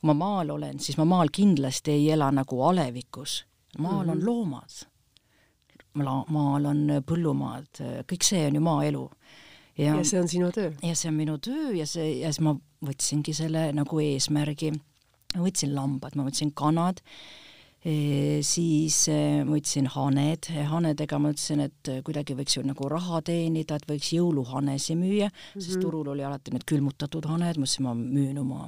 kui 0.00 0.10
ma 0.10 0.14
maal 0.14 0.50
olen, 0.56 0.80
siis 0.82 0.98
ma 0.98 1.06
maal 1.08 1.30
kindlasti 1.32 1.94
ei 1.94 2.10
ela 2.16 2.30
nagu 2.34 2.62
alevikus 2.62 3.44
maal 3.78 3.92
mm 3.92 4.08
-hmm. 4.08 4.10
on 4.10 4.18
mhm. 4.18 4.26
loomad, 4.26 4.86
maal 5.96 6.68
on 6.70 6.82
põllumaad, 7.06 7.82
kõik 8.10 8.26
see 8.26 8.44
on 8.48 8.58
ju 8.58 8.64
maaelu. 8.64 9.04
ja 9.78 9.96
see 10.04 10.20
on 10.20 10.28
sinu 10.28 10.50
töö? 10.52 10.72
ja 10.82 10.94
see 10.94 11.10
on 11.10 11.16
minu 11.16 11.38
töö 11.38 11.72
ja 11.76 11.86
see, 11.86 12.20
ja 12.20 12.32
siis 12.32 12.44
ma 12.44 12.56
võtsingi 12.86 13.34
selle 13.36 13.70
nagu 13.76 14.00
eesmärgi, 14.00 14.72
ma 15.34 15.42
võtsin 15.44 15.74
lambad, 15.74 16.16
ma 16.16 16.26
võtsin 16.28 16.52
kanad 16.56 17.02
siis 17.86 18.96
ma 19.46 19.54
võtsin 19.54 19.86
haned, 19.94 20.48
hanedega 20.70 21.18
ma 21.20 21.30
mõtlesin, 21.30 21.62
et 21.68 21.90
kuidagi 22.06 22.34
võiks 22.34 22.56
ju 22.56 22.64
nagu 22.66 22.88
raha 22.90 23.20
teenida, 23.26 23.78
et 23.78 23.86
võiks 23.86 24.10
jõuluhanesi 24.16 24.96
müüa 24.98 25.28
mm, 25.28 25.36
-hmm. 25.36 25.60
sest 25.60 25.76
mhm. 25.76 25.84
turul 25.84 26.08
oli 26.14 26.24
alati 26.26 26.54
need 26.54 26.66
külmutatud 26.66 27.28
haned, 27.30 27.60
mõtlesin, 27.60 27.86
ma 27.86 27.94
müün 27.94 28.40
oma 28.42 28.66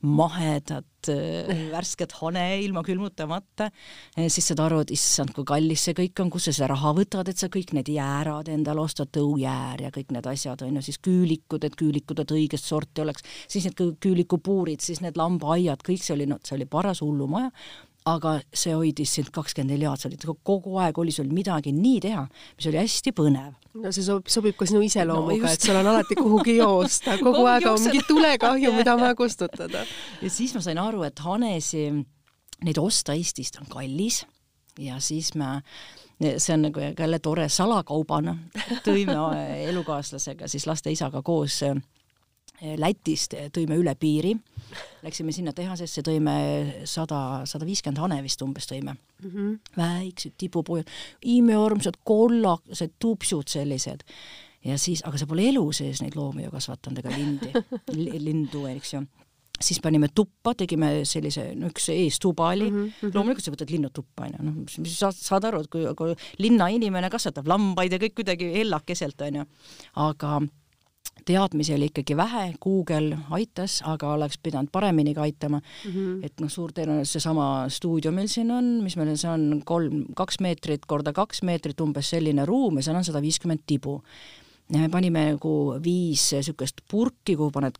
mahedat 0.00 0.86
värsket 1.76 2.12
hane 2.20 2.60
ilma 2.62 2.82
külmutamata, 2.82 3.68
siis 4.16 4.48
saad 4.50 4.62
aru, 4.64 4.80
et 4.82 4.90
issand, 4.96 5.32
kui 5.36 5.44
kallis 5.46 5.84
see 5.84 5.94
kõik 5.94 6.22
on, 6.22 6.30
kust 6.32 6.48
sa 6.48 6.56
seda 6.56 6.70
raha 6.72 6.94
võtad, 6.96 7.28
et 7.28 7.38
sa 7.38 7.50
kõik 7.52 7.74
need 7.76 7.90
jäärad 7.92 8.48
endale 8.48 8.80
ostad, 8.80 9.12
tõujäär 9.14 9.84
ja 9.86 9.92
kõik 9.94 10.12
need 10.14 10.26
asjad 10.26 10.62
on 10.66 10.80
ju, 10.80 10.82
siis 10.88 10.98
küülikud, 11.04 11.64
et 11.64 11.76
küülikud, 11.78 12.18
et 12.24 12.34
õigest 12.34 12.64
sorti 12.64 13.04
oleks, 13.04 13.26
siis 13.46 13.68
need 13.68 14.00
küülikupuurid, 14.00 14.80
siis 14.80 15.02
need 15.04 15.20
lambaaiad, 15.20 15.84
kõik 15.86 16.02
see 16.02 16.16
oli, 16.16 16.26
no 16.26 16.40
see 16.42 16.56
oli 16.58 16.66
paras 16.66 17.04
hullumaja 17.04 17.52
aga 18.08 18.34
see 18.54 18.74
hoidis 18.76 19.12
sind 19.18 19.30
kakskümmend 19.34 19.74
neli 19.74 19.86
aastat, 19.88 20.14
kogu 20.46 20.78
aeg 20.82 20.98
oli 20.98 21.14
sul 21.14 21.30
midagi 21.34 21.72
nii 21.74 22.00
teha, 22.04 22.24
mis 22.56 22.68
oli 22.70 22.80
hästi 22.80 23.12
põnev. 23.16 23.52
no 23.78 23.92
see 23.94 24.04
sobib, 24.06 24.30
sobib 24.32 24.58
ka 24.58 24.68
sinu 24.68 24.82
iseloomuga 24.86 25.46
no,, 25.46 25.52
et 25.52 25.66
sul 25.68 25.78
on 25.78 25.90
alati 25.92 26.18
kuhugi 26.18 26.58
joosta, 26.58 27.18
kogu 27.26 27.44
aeg 27.50 27.68
on 27.70 27.80
mingi 27.84 28.02
tulekahju, 28.08 28.74
mida 28.76 28.96
on 28.96 29.04
vaja 29.04 29.18
kustutada. 29.22 29.84
ja 30.22 30.32
siis 30.32 30.54
ma 30.56 30.64
sain 30.64 30.80
aru, 30.82 31.04
et 31.08 31.24
hanesi, 31.26 31.88
neid 32.64 32.82
osta 32.82 33.16
Eestist 33.18 33.60
on 33.62 33.70
kallis 33.70 34.24
ja 34.78 34.98
siis 35.02 35.34
me 35.38 35.58
see 36.18 36.54
on 36.54 36.66
nagu 36.66 36.82
jälle 36.98 37.18
tore 37.22 37.48
salakaubana, 37.48 38.36
tõime 38.86 39.16
elukaaslasega 39.70 40.48
siis 40.50 40.66
laste 40.66 40.90
isaga 40.90 41.22
koos 41.22 41.62
Lätist 42.58 43.36
tõime 43.54 43.76
üle 43.78 43.94
piiri, 43.94 44.32
läksime 45.04 45.32
sinna 45.34 45.52
tehasesse, 45.54 46.02
tõime 46.06 46.34
sada, 46.90 47.44
sada 47.46 47.68
viiskümmend 47.68 48.00
hane 48.02 48.18
vist 48.24 48.42
umbes 48.42 48.66
tõime 48.66 48.96
mm. 48.96 49.30
-hmm. 49.30 49.54
väiksed 49.78 50.34
tibupojad, 50.38 50.90
imearmsad 51.22 52.00
kollased 52.04 52.98
tupsud 52.98 53.48
sellised. 53.48 54.02
ja 54.64 54.78
siis, 54.78 55.04
aga 55.06 55.18
sa 55.18 55.26
pole 55.26 55.48
elu 55.48 55.72
sees 55.72 56.02
neid 56.02 56.16
loomi 56.16 56.44
ju 56.44 56.50
kasvatanud 56.50 56.98
ega 56.98 57.14
lindi 57.14 57.52
lindu, 58.26 58.66
eks 58.66 58.94
ju 58.94 59.06
siis 59.60 59.80
panime 59.82 60.08
tuppa, 60.14 60.54
tegime 60.54 61.04
sellise, 61.08 61.52
no 61.58 61.70
üks 61.72 61.88
eestuba 61.90 62.52
oli 62.54 62.70
mm, 62.70 62.84
-hmm. 63.00 63.14
loomulikult 63.14 63.44
sa 63.44 63.54
võtad 63.54 63.72
linnud 63.72 63.92
tuppa, 63.94 64.26
onju, 64.28 64.42
noh, 64.42 64.60
mis 64.82 64.98
sa 64.98 65.10
saad 65.14 65.44
aru, 65.44 65.62
et 65.64 65.70
kui, 65.72 65.84
kui 65.98 66.14
linnainimene 66.38 67.10
kasvatab 67.10 67.48
lambaid 67.50 67.92
ja 67.92 67.98
kõik 67.98 68.14
kuidagi 68.20 68.52
hellakeselt, 68.54 69.20
onju, 69.28 69.46
aga 69.94 70.40
teadmisi 71.24 71.74
oli 71.74 71.88
ikkagi 71.90 72.16
vähe, 72.16 72.44
Google 72.62 73.18
aitas, 73.34 73.80
aga 73.86 74.12
oleks 74.14 74.38
pidanud 74.42 74.70
paremini 74.72 75.14
ka 75.14 75.22
aitama 75.26 75.60
mm. 75.60 75.92
-hmm. 75.92 76.26
et 76.26 76.40
noh, 76.40 76.50
suur 76.50 76.72
tõenäosus 76.72 77.18
seesama 77.18 77.68
stuudio 77.68 78.12
meil 78.12 78.28
siin 78.28 78.50
on, 78.50 78.64
mis 78.82 78.96
meil 78.96 79.12
on, 79.14 79.18
see 79.20 79.30
on 79.30 79.62
kolm, 79.64 80.04
kaks 80.16 80.40
meetrit 80.40 80.86
korda 80.86 81.12
kaks 81.12 81.42
meetrit, 81.42 81.80
umbes 81.80 82.10
selline 82.10 82.46
ruum 82.46 82.76
ja 82.76 82.88
seal 82.88 82.96
on 82.96 83.04
sada 83.04 83.22
viiskümmend 83.22 83.64
tibu. 83.66 84.02
ja 84.68 84.78
me 84.78 84.88
panime 84.92 85.24
nagu 85.32 85.80
viis 85.84 86.26
niisugust 86.34 86.82
purki, 86.90 87.36
kuhu 87.36 87.50
paned 87.50 87.78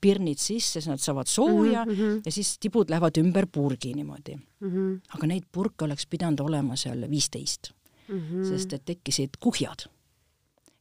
pirnid 0.00 0.38
sisse, 0.38 0.80
siis 0.80 0.88
nad 0.88 1.00
saavad 1.00 1.26
sooja 1.26 1.84
mm 1.84 1.92
-hmm. 1.92 2.20
ja 2.24 2.32
siis 2.32 2.58
tibud 2.58 2.90
lähevad 2.90 3.16
ümber 3.16 3.46
purgi 3.46 3.94
niimoodi 3.94 4.36
mm. 4.36 4.70
-hmm. 4.70 5.00
aga 5.16 5.26
neid 5.26 5.44
purke 5.52 5.84
oleks 5.84 6.06
pidanud 6.06 6.40
olema 6.40 6.76
seal 6.76 7.10
viisteist 7.10 7.72
mm, 8.08 8.18
-hmm. 8.18 8.48
sest 8.48 8.72
et 8.72 8.84
tekkisid 8.84 9.40
kuhjad 9.40 9.88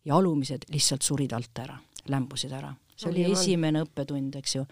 ja 0.07 0.15
alumised 0.15 0.69
lihtsalt 0.71 1.05
surid 1.05 1.35
alt 1.35 1.63
ära 1.65 1.77
lämbusid 2.09 2.51
ära. 2.51 2.73
see 2.97 3.11
oli 3.11 3.27
esimene 3.29 3.83
õppetund, 3.85 4.35
eks 4.39 4.55
ju. 4.55 4.65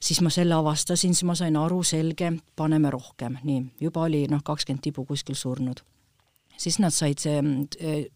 siis 0.00 0.20
ma 0.22 0.30
selle 0.30 0.54
avastasin, 0.54 1.14
siis 1.14 1.26
ma 1.26 1.34
sain 1.34 1.56
aru, 1.58 1.82
selge, 1.82 2.32
paneme 2.56 2.90
rohkem, 2.94 3.40
nii, 3.42 3.64
juba 3.82 4.04
oli 4.06 4.26
noh, 4.30 4.44
kakskümmend 4.44 4.84
tibu 4.84 5.04
kuskil 5.08 5.34
surnud. 5.38 5.82
siis 6.58 6.78
nad 6.82 6.90
said 6.94 7.18
see, 7.22 7.40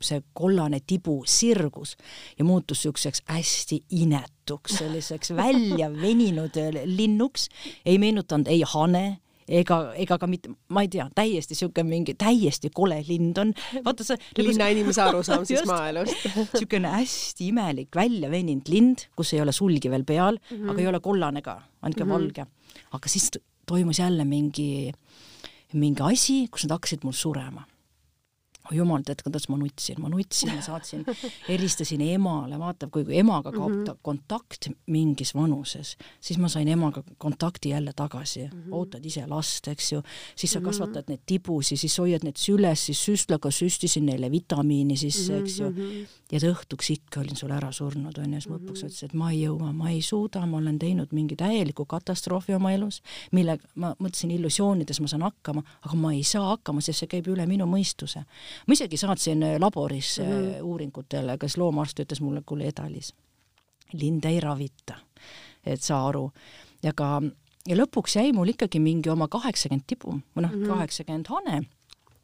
see 0.02 0.22
kollane 0.34 0.80
tibu 0.86 1.22
sirgus 1.26 1.96
ja 2.38 2.44
muutus 2.44 2.80
niisuguseks 2.80 3.22
hästi 3.26 3.82
inetuks, 4.02 4.78
selliseks 4.78 5.34
välja 5.36 5.90
veninud 5.90 6.58
linnuks, 6.84 7.48
ei 7.86 7.98
meenutanud 7.98 8.50
ei 8.50 8.62
hane 8.66 9.21
ega, 9.48 9.78
ega 9.98 10.18
ka 10.20 10.28
mitte, 10.30 10.52
ma 10.74 10.84
ei 10.84 10.90
tea, 10.92 11.06
täiesti 11.14 11.56
niisugune 11.56 11.88
mingi 11.88 12.14
täiesti 12.18 12.70
kole 12.74 13.00
lind 13.08 13.38
on. 13.42 13.54
vaata 13.84 14.06
see 14.06 14.18
linnainimese 14.46 15.02
arusaam 15.04 15.46
siis 15.48 15.64
maaelust 15.72 16.28
niisugune 16.36 16.94
hästi 16.96 17.50
imelik 17.52 17.96
välja 17.96 18.30
veninud 18.32 18.70
lind, 18.72 19.06
kus 19.16 19.34
ei 19.34 19.42
ole 19.44 19.54
sulgi 19.56 19.90
veel 19.90 20.06
peal 20.08 20.38
mm, 20.38 20.56
-hmm. 20.56 20.70
aga 20.70 20.84
ei 20.84 20.90
ole 20.92 21.00
kollane 21.00 21.42
ka, 21.42 21.60
ainult 21.82 21.98
mm 21.98 22.06
-hmm. 22.06 22.12
valge. 22.12 22.46
aga 22.92 23.08
siis 23.08 23.30
toimus 23.66 23.98
jälle 23.98 24.24
mingi, 24.24 24.92
mingi 25.72 26.02
asi, 26.02 26.46
kus 26.48 26.64
nad 26.64 26.78
hakkasid 26.78 27.04
mul 27.04 27.12
surema 27.16 27.64
oh 28.70 28.74
jumal 28.76 29.02
tead, 29.06 29.22
kuidas 29.24 29.48
ma 29.50 29.56
nutsin, 29.58 29.98
ma 30.02 30.08
nutsin, 30.12 30.52
ma 30.54 30.62
saatsin, 30.62 31.02
helistasin 31.48 32.02
emale, 32.06 32.58
vaatab, 32.60 32.92
kui 32.94 33.04
emaga 33.18 33.52
kaob 33.52 33.72
mm 33.72 33.84
-hmm. 33.84 33.98
kontakt 34.02 34.68
mingis 34.86 35.34
vanuses, 35.34 35.96
siis 36.20 36.38
ma 36.38 36.48
sain 36.48 36.68
emaga 36.68 37.02
kontakti 37.18 37.68
jälle 37.68 37.92
tagasi 37.96 38.44
mm, 38.44 38.62
-hmm. 38.62 38.72
ootad 38.72 39.04
ise 39.04 39.26
last, 39.26 39.68
eks 39.68 39.92
ju, 39.92 40.02
siis 40.36 40.52
sa 40.52 40.58
-hmm. 40.58 40.64
kasvatad 40.64 41.04
neid 41.08 41.20
tibusid, 41.26 41.78
siis 41.78 41.98
hoiad 41.98 42.22
need 42.22 42.36
süles, 42.36 42.86
siis 42.86 43.04
süstlaga 43.04 43.50
süstisin 43.50 44.06
neile 44.06 44.30
vitamiini 44.30 44.96
sisse, 44.96 45.38
eks 45.38 45.58
ju, 45.60 45.70
mhm. 45.70 46.06
ja 46.32 46.38
õhtuks 46.38 46.90
ikka 46.92 47.20
olin 47.20 47.36
sul 47.36 47.50
ära 47.50 47.72
surnud, 47.72 48.18
onju, 48.18 48.40
siis 48.40 48.48
ma 48.48 48.56
lõpuks 48.56 48.82
mhm. 48.82 48.86
ütlesin, 48.86 49.04
et 49.06 49.14
ma 49.14 49.30
ei 49.30 49.42
jõua, 49.42 49.72
ma 49.72 49.90
ei 49.90 50.02
suuda, 50.02 50.46
ma 50.46 50.56
olen 50.56 50.78
teinud 50.78 51.08
mingi 51.12 51.36
täieliku 51.36 51.84
katastroofi 51.84 52.54
oma 52.54 52.72
elus, 52.72 53.02
millega 53.32 53.64
ma 53.74 53.94
mõtlesin 53.98 54.30
illusioonides 54.30 55.00
ma 55.00 55.06
saan 55.06 55.22
hakkama, 55.22 55.62
aga 55.82 55.96
ma 55.96 56.12
ei 56.12 56.22
saa 56.24 56.48
hakkama, 56.48 56.80
sest 56.80 56.98
see 56.98 57.06
käib 57.06 57.26
üle 57.26 57.46
minu 57.46 57.66
mõistuse 57.66 58.24
ma 58.66 58.72
isegi 58.76 58.96
saatsin 58.96 59.42
äh, 59.42 59.58
laborisse 59.60 60.22
mm 60.22 60.30
-hmm. 60.30 60.62
uuringutele, 60.62 61.38
kas 61.38 61.56
loomaarst 61.56 62.00
ütles 62.00 62.20
mulle, 62.20 62.42
kuule, 62.46 62.68
Edalis, 62.68 63.14
linde 63.92 64.28
ei 64.28 64.40
ravita, 64.40 64.94
et 65.66 65.82
saa 65.82 66.08
aru. 66.08 66.30
ja 66.82 66.92
ka, 66.92 67.22
ja 67.68 67.76
lõpuks 67.76 68.16
jäi 68.16 68.32
mul 68.32 68.48
ikkagi 68.48 68.80
mingi 68.80 69.10
oma 69.10 69.28
kaheksakümmend 69.28 69.84
tibu 69.86 70.18
või 70.36 70.42
noh, 70.42 70.50
mhm. 70.50 70.66
kaheksakümmend 70.66 71.26
hane 71.28 71.62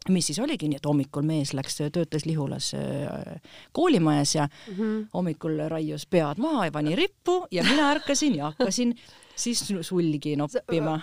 mis 0.09 0.27
siis 0.27 0.39
oligi 0.39 0.69
nii, 0.69 0.77
et 0.77 0.87
hommikul 0.87 1.23
mees 1.23 1.53
läks, 1.55 1.77
töötas 1.93 2.27
Lihulas 2.27 2.73
äh, 2.75 3.41
koolimajas 3.73 4.35
ja 4.35 4.49
mm 4.49 4.75
-hmm. 4.75 5.07
hommikul 5.15 5.59
raius 5.69 6.07
pead 6.07 6.39
maha 6.39 6.65
ja 6.65 6.73
pani 6.73 6.97
rippu 6.97 7.47
ja 7.51 7.65
mina 7.65 7.91
ärkasin 7.91 8.35
ja 8.35 8.45
hakkasin 8.45 8.95
siis 9.39 9.63
sulgi 9.87 10.35
noppima 10.39 10.97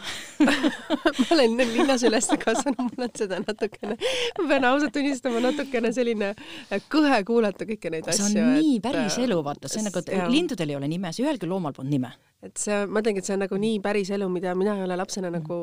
ma 1.19 1.27
olen 1.35 1.57
linnas 1.71 2.03
üles 2.07 2.29
kasvanud, 2.41 2.91
mul 2.91 3.07
on 3.07 3.13
seda 3.17 3.39
natukene, 3.43 3.97
ma 4.39 4.47
pean 4.51 4.69
ausalt 4.71 4.95
tunnistama, 4.95 5.41
natukene 5.43 5.91
selline 5.95 6.33
kõhe 6.91 7.21
kuulata 7.27 7.67
kõiki 7.67 7.93
neid 7.93 8.09
asju. 8.11 8.29
see 8.33 8.43
on 8.43 8.55
nii 8.59 8.77
et... 8.77 8.85
päris 8.85 9.19
elu, 9.23 9.41
vaata, 9.45 9.71
see 9.71 9.83
on 9.83 9.89
nagu, 9.91 10.05
lindudel 10.31 10.73
ei 10.73 10.79
ole 10.79 10.91
nime, 10.91 11.13
ühelgi 11.25 11.49
loomal 11.49 11.75
polnud 11.75 11.95
nime 11.95 12.15
et 12.45 12.61
see, 12.61 12.77
ma 12.89 13.01
ütlengi, 13.01 13.21
et 13.21 13.27
see 13.27 13.35
on 13.35 13.43
nagu 13.43 13.57
nii 13.59 13.79
päris 13.83 14.11
elu, 14.15 14.27
mida 14.31 14.53
mina 14.57 14.75
ei 14.77 14.85
ole 14.85 14.97
lapsena 14.99 15.31
nagu 15.33 15.57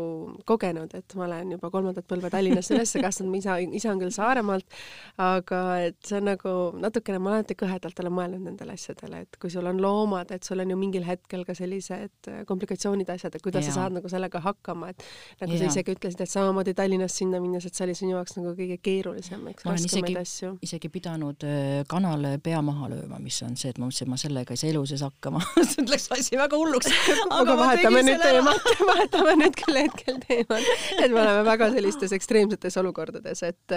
kogenud, 0.49 0.92
et 0.99 1.16
ma 1.18 1.27
olen 1.29 1.55
juba 1.57 1.71
kolmandat 1.73 2.07
põlve 2.09 2.31
Tallinnas 2.33 2.71
üles 2.75 2.95
kasvanud, 2.97 3.31
mu 3.33 3.40
isa, 3.40 3.59
isa 3.62 3.92
on 3.92 4.03
küll 4.03 4.14
Saaremaalt, 4.14 4.79
aga 5.23 5.62
et 5.88 5.99
see 6.09 6.18
on 6.18 6.29
nagu 6.31 6.55
natukene, 6.83 7.21
ma 7.23 7.37
alati 7.37 7.57
kõhedalt 7.59 8.03
olen 8.03 8.16
mõelnud 8.16 8.47
nendele 8.51 8.77
asjadele, 8.77 9.23
et 9.27 9.38
kui 9.42 9.53
sul 9.53 9.68
on 9.71 9.81
loomad, 9.83 10.33
et 10.35 10.47
sul 10.47 10.62
on 10.64 10.75
ju 10.75 10.79
mingil 10.81 11.07
hetkel 11.07 11.47
ka 11.49 11.57
sellised 11.59 12.31
komplikatsioonid, 12.49 13.11
asjad, 13.14 13.37
et 13.37 13.45
kuidas 13.45 13.66
ja. 13.66 13.73
sa 13.73 13.83
saad 13.83 13.99
nagu 13.99 14.11
sellega 14.12 14.42
hakkama, 14.42 14.92
et 14.92 15.07
nagu 15.42 15.57
ja. 15.57 15.62
sa 15.62 15.73
isegi 15.73 15.97
ütlesid, 15.97 16.25
et 16.25 16.33
samamoodi 16.33 16.75
Tallinnast 16.79 17.23
sinna 17.23 17.40
minnes, 17.42 17.66
et 17.68 17.77
see 17.77 17.87
oli 17.87 17.97
sinu 17.99 18.16
jaoks 18.16 18.38
nagu 18.38 18.55
kõige 18.59 18.79
keerulisem, 18.83 19.47
eks, 19.53 19.68
raskemaid 19.68 20.23
asju. 20.23 20.55
isegi 20.64 20.90
pidanud 20.92 21.47
äh, 21.47 21.83
kanale 21.90 22.37
pea 22.42 22.62
maha 22.64 22.90
lööma, 22.92 23.21
mis 23.23 23.38
on 23.47 23.57
see, 23.59 23.73
et 23.73 23.81
ma 23.81 23.88
mõtlesin, 23.88 24.09
et 24.09 24.14
ma 24.14 24.21
sellega 24.21 24.55
ei 24.55 24.61
saa 24.61 24.73
elu 24.73 24.85
sees 24.88 25.05
hakkama 25.07 25.42
see 25.71 25.87
läks 25.88 26.09
asi 26.14 26.38
väga 26.40 26.59
hulluks 26.59 26.72
hulluks. 26.73 27.29
Aga 27.33 27.57
vahetame 27.59 28.03
nüüd 28.07 28.23
teemat, 28.23 28.71
vahetame 28.91 29.37
nüüd 29.41 29.59
küll 29.59 29.79
hetkel 29.83 30.19
teemat, 30.25 30.67
et 30.99 31.13
me 31.13 31.21
oleme 31.21 31.45
väga 31.47 31.71
sellistes 31.75 32.15
ekstreemsetes 32.17 32.79
olukordades, 32.81 33.45
et 33.47 33.77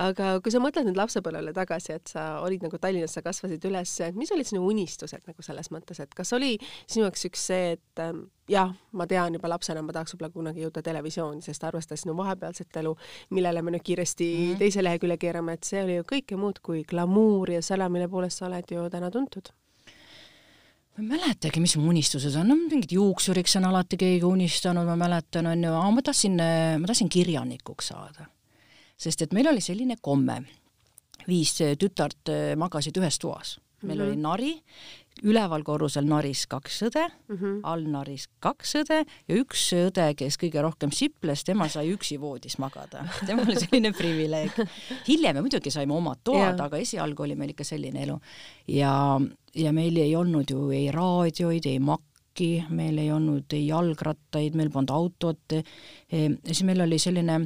aga 0.00 0.36
kui 0.44 0.54
sa 0.54 0.62
mõtled 0.62 0.88
nüüd 0.88 1.00
lapsepõlvele 1.00 1.54
tagasi, 1.56 1.96
et 1.98 2.14
sa 2.14 2.26
olid 2.44 2.64
nagu 2.66 2.80
Tallinnas, 2.80 3.16
sa 3.16 3.24
kasvasid 3.24 3.64
üles, 3.70 3.96
et 4.04 4.18
mis 4.18 4.32
olid 4.34 4.48
sinu 4.48 4.64
unistused 4.68 5.24
nagu 5.28 5.46
selles 5.46 5.70
mõttes, 5.74 6.00
et 6.02 6.14
kas 6.14 6.32
oli 6.36 6.56
sinu 6.60 7.06
jaoks 7.06 7.28
üks 7.30 7.48
see, 7.50 7.74
et 7.78 8.04
ähm, 8.04 8.26
jah, 8.50 8.72
ma 8.92 9.08
tean 9.10 9.36
juba 9.38 9.50
lapsena, 9.52 9.82
ma 9.84 9.94
tahaks 9.96 10.14
võib-olla 10.14 10.32
kunagi 10.34 10.64
jõuda 10.64 10.84
televisiooni, 10.84 11.42
sest 11.44 11.64
arvestades 11.64 12.04
sinu 12.04 12.16
vahepealset 12.18 12.80
elu, 12.82 12.94
millele 13.36 13.64
me 13.64 13.74
nüüd 13.74 13.84
kiiresti 13.86 14.30
mm 14.30 14.46
-hmm. 14.46 14.62
teise 14.62 14.84
lehekülje 14.84 15.18
keerame, 15.26 15.56
et 15.56 15.64
see 15.64 15.82
oli 15.84 16.00
ju 16.00 16.08
kõike 16.14 16.36
muud 16.36 16.60
kui 16.62 16.84
glamuur 16.84 17.50
ja 17.50 17.62
selle, 17.62 17.88
mille 17.88 18.08
poolest 18.08 18.38
sa 18.38 18.46
oled 18.46 18.70
ju 18.70 18.88
täna 18.90 19.10
tuntud 19.10 19.52
ma 20.94 21.02
ei 21.02 21.08
mäletagi, 21.10 21.62
mis 21.62 21.76
mu 21.76 21.88
unistused 21.90 22.36
on, 22.38 22.48
no 22.52 22.56
mingit 22.58 22.92
juuksuriks 22.94 23.56
on 23.58 23.68
alati 23.70 23.98
keegi 24.00 24.24
unistanud, 24.28 24.86
ma 24.86 24.96
mäletan, 24.98 25.48
on 25.50 25.64
ju, 25.66 25.72
aga 25.74 25.94
ma 25.96 26.04
tahtsin, 26.06 26.38
ma 26.80 26.90
tahtsin 26.90 27.10
kirjanikuks 27.10 27.90
saada. 27.92 28.28
sest 28.96 29.22
et 29.22 29.32
meil 29.34 29.48
oli 29.50 29.60
selline 29.60 29.96
komme, 30.00 30.38
viis 31.26 31.56
tütart 31.58 32.30
magasid 32.56 32.96
ühes 33.00 33.18
toas, 33.18 33.58
meil 33.82 33.98
mm 33.98 34.04
-hmm. 34.04 34.12
oli 34.12 34.22
nari 34.22 34.52
üleval 35.22 35.62
korrusel 35.62 36.06
naris 36.08 36.44
kaks 36.50 36.80
õde 36.88 37.04
mm, 37.04 37.36
-hmm. 37.36 37.58
all 37.62 37.86
naris 37.90 38.26
kaks 38.42 38.74
õde 38.82 39.04
ja 39.04 39.36
üks 39.38 39.68
õde, 39.76 40.08
kes 40.18 40.38
kõige 40.40 40.62
rohkem 40.64 40.90
siples, 40.90 41.44
tema 41.44 41.68
sai 41.68 41.92
üksi 41.94 42.18
voodis 42.20 42.58
magada. 42.58 43.04
temal 43.26 43.46
oli 43.46 43.60
selline 43.60 43.92
privileeg. 43.92 44.58
hiljem 45.08 45.38
muidugi 45.40 45.70
saime 45.70 45.94
omad 45.94 46.24
toad, 46.24 46.60
aga 46.60 46.76
esialgu 46.82 47.22
oli 47.22 47.36
meil 47.38 47.54
ikka 47.54 47.64
selline 47.64 48.02
elu. 48.02 48.18
ja, 48.68 49.20
ja 49.54 49.72
meil 49.72 49.96
ei 49.96 50.16
olnud 50.16 50.50
ju 50.50 50.70
ei 50.74 50.90
raadioid, 50.94 51.66
ei 51.66 51.78
makki, 51.78 52.64
meil 52.70 52.98
ei 52.98 53.12
olnud 53.12 53.52
ei 53.56 53.66
jalgrattaid, 53.66 54.56
meil 54.58 54.70
polnud 54.70 54.90
autot. 54.90 55.58
ja 56.12 56.30
siis 56.46 56.64
meil 56.64 56.80
oli 56.80 56.98
selline 56.98 57.40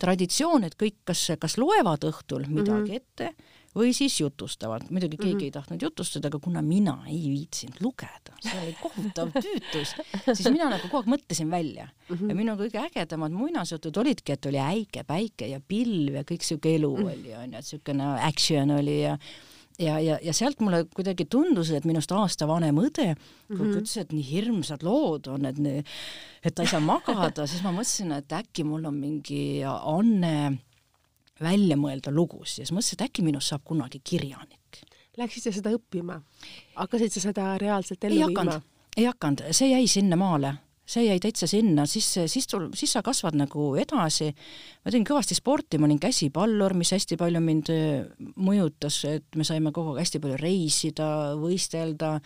traditsioon, 0.00 0.66
et 0.66 0.76
kõik 0.78 0.98
kas, 1.04 1.28
kas 1.40 1.56
loevad 1.58 2.04
õhtul 2.04 2.48
midagi 2.48 2.80
mm 2.80 2.86
-hmm. 2.86 2.96
ette 2.96 3.54
või 3.76 3.92
siis 3.92 4.14
jutustavad, 4.20 4.86
muidugi 4.90 5.16
keegi 5.16 5.34
mm 5.34 5.40
-hmm. 5.40 5.44
ei 5.44 5.50
tahtnud 5.50 5.82
jutustada, 5.82 6.28
aga 6.28 6.38
kuna 6.38 6.62
mina 6.62 6.96
ei 7.06 7.20
viitsinud 7.28 7.80
lugeda, 7.80 8.36
see 8.40 8.60
oli 8.62 8.76
kohutav 8.80 9.32
tüütus, 9.36 9.92
siis 10.32 10.48
mina 10.50 10.70
nagu 10.72 10.88
kogu 10.88 11.02
aeg 11.02 11.10
mõtlesin 11.14 11.50
välja 11.50 11.88
mm. 11.88 12.16
-hmm. 12.16 12.28
ja 12.28 12.34
minu 12.34 12.56
kõige 12.56 12.80
ägedamad 12.80 13.32
muinasjutud 13.32 13.96
olidki, 13.96 14.32
et 14.32 14.46
oli 14.46 14.58
äike, 14.58 15.04
päike 15.04 15.48
ja 15.48 15.60
pilv 15.60 16.14
ja 16.14 16.22
kõik 16.22 16.42
siuke 16.42 16.74
elu 16.74 16.96
-hmm. 16.96 17.12
oli, 17.12 17.36
onju, 17.42 17.58
et 17.58 17.66
siukene 17.66 18.04
action 18.20 18.70
oli 18.70 19.02
ja 19.02 19.18
ja, 19.78 19.98
ja, 20.00 20.18
ja 20.22 20.34
sealt 20.36 20.60
mulle 20.60 20.84
kuidagi 20.94 21.26
tundus, 21.30 21.70
et 21.74 21.86
minust 21.88 22.12
aasta 22.12 22.48
vanem 22.48 22.78
õde 22.80 23.08
mm 23.14 23.56
-hmm. 23.56 23.72
ütles, 23.80 23.96
et 24.00 24.12
nii 24.12 24.24
hirmsad 24.30 24.82
lood 24.86 25.26
on, 25.32 25.44
et, 25.44 25.58
et 26.42 26.54
ta 26.54 26.62
ei 26.62 26.68
saa 26.68 26.80
magada, 26.80 27.46
siis 27.46 27.62
ma 27.62 27.72
mõtlesin, 27.72 28.12
et 28.16 28.32
äkki 28.32 28.64
mul 28.64 28.84
on 28.84 28.94
mingi 28.94 29.62
anne 29.64 30.58
välja 31.40 31.76
mõelda 31.76 32.12
lugusid 32.14 32.62
ja 32.62 32.66
siis 32.66 32.72
mõtlesin, 32.72 33.00
et 33.00 33.08
äkki 33.10 33.22
minust 33.22 33.52
saab 33.52 33.64
kunagi 33.64 34.00
kirjanik. 34.04 34.82
Läksid 35.16 35.42
sa 35.42 35.52
seda 35.52 35.72
õppima? 35.72 36.20
hakkasid 36.74 37.12
sa 37.12 37.20
seda 37.20 37.58
reaalselt 37.58 38.04
ellu 38.04 38.26
viima? 38.26 38.60
ei 38.96 39.04
hakanud, 39.04 39.42
see 39.52 39.70
jäi 39.70 39.86
sinnamaale, 39.88 40.54
see 40.86 41.06
jäi 41.08 41.18
täitsa 41.22 41.48
sinna, 41.50 41.86
siis, 41.90 42.08
siis 42.30 42.46
tul-, 42.50 42.70
siis 42.78 42.92
sa 42.94 43.02
kasvad 43.06 43.36
nagu 43.38 43.72
edasi. 43.80 44.30
ma 44.84 44.92
tegin 44.92 45.06
kõvasti 45.08 45.36
sporti, 45.38 45.80
ma 45.80 45.88
olin 45.88 46.00
käsipallur, 46.02 46.76
mis 46.78 46.92
hästi 46.94 47.18
palju 47.20 47.42
mind 47.42 47.72
äh, 47.74 48.28
mõjutas, 48.36 49.00
et 49.10 49.38
me 49.38 49.46
saime 49.46 49.74
kogu 49.74 49.94
aeg 49.94 50.04
hästi 50.04 50.22
palju 50.22 50.38
reisida, 50.40 51.08
võistelda 51.40 52.16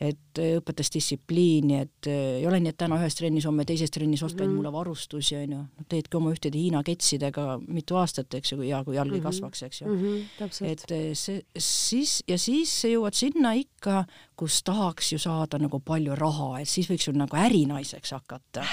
et 0.00 0.40
õpetas 0.58 0.90
distsipliini, 0.92 1.78
et 1.80 2.08
ei 2.10 2.44
ole 2.46 2.58
nii, 2.60 2.72
et 2.74 2.78
täna 2.82 2.98
ühes 3.00 3.16
trennis, 3.16 3.46
homme 3.48 3.64
teises 3.68 3.92
trennis 3.92 4.22
ostad 4.22 4.44
mm 4.44 4.50
-hmm. 4.50 4.56
mulle 4.56 4.72
varustusi, 4.72 5.36
onju. 5.36 5.56
no 5.56 5.86
teedki 5.88 6.16
oma 6.16 6.32
ühtede 6.34 6.58
Hiina 6.58 6.82
ketsidega 6.84 7.60
mitu 7.66 7.96
aastat, 7.96 8.34
eks 8.34 8.52
ju, 8.52 8.60
ja 8.62 8.82
kui 8.84 8.96
jalg 8.96 9.12
ei 9.12 9.20
mm 9.20 9.20
-hmm. 9.20 9.28
kasvaks, 9.28 9.62
eks 9.62 9.80
ju 9.80 9.86
mm. 9.86 10.02
-hmm, 10.02 10.66
et 10.66 10.84
eh, 10.90 11.14
see, 11.14 11.42
siis 11.58 12.22
ja 12.28 12.38
siis 12.38 12.84
jõuad 12.84 13.14
sinna 13.14 13.52
ikka, 13.52 14.04
kus 14.36 14.62
tahaks 14.62 15.12
ju 15.12 15.18
saada 15.18 15.58
nagu 15.58 15.80
palju 15.80 16.14
raha, 16.14 16.60
et 16.60 16.68
siis 16.68 16.90
võiks 16.90 17.06
ju 17.08 17.12
nagu 17.12 17.36
ärinaiseks 17.36 18.10
hakata. 18.10 18.66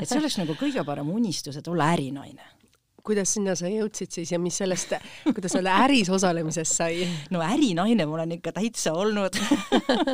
et 0.00 0.08
see 0.08 0.18
oleks 0.18 0.38
nagu 0.38 0.52
kõige 0.52 0.84
parem 0.84 1.08
unistus, 1.08 1.56
et 1.56 1.68
olla 1.68 1.92
ärinaine 1.92 2.57
kuidas 3.06 3.32
sinna 3.36 3.54
sa 3.58 3.68
jõudsid 3.70 4.12
siis 4.12 4.32
ja 4.32 4.38
mis 4.42 4.58
sellest, 4.60 4.94
kuidas 5.26 5.54
selle 5.54 5.72
äris 5.84 6.10
osalemisest 6.12 6.78
sai? 6.80 7.06
no 7.34 7.42
ärinaine 7.44 8.06
ma 8.08 8.18
olen 8.18 8.36
ikka 8.38 8.52
täitsa 8.56 8.94
olnud 8.98 9.38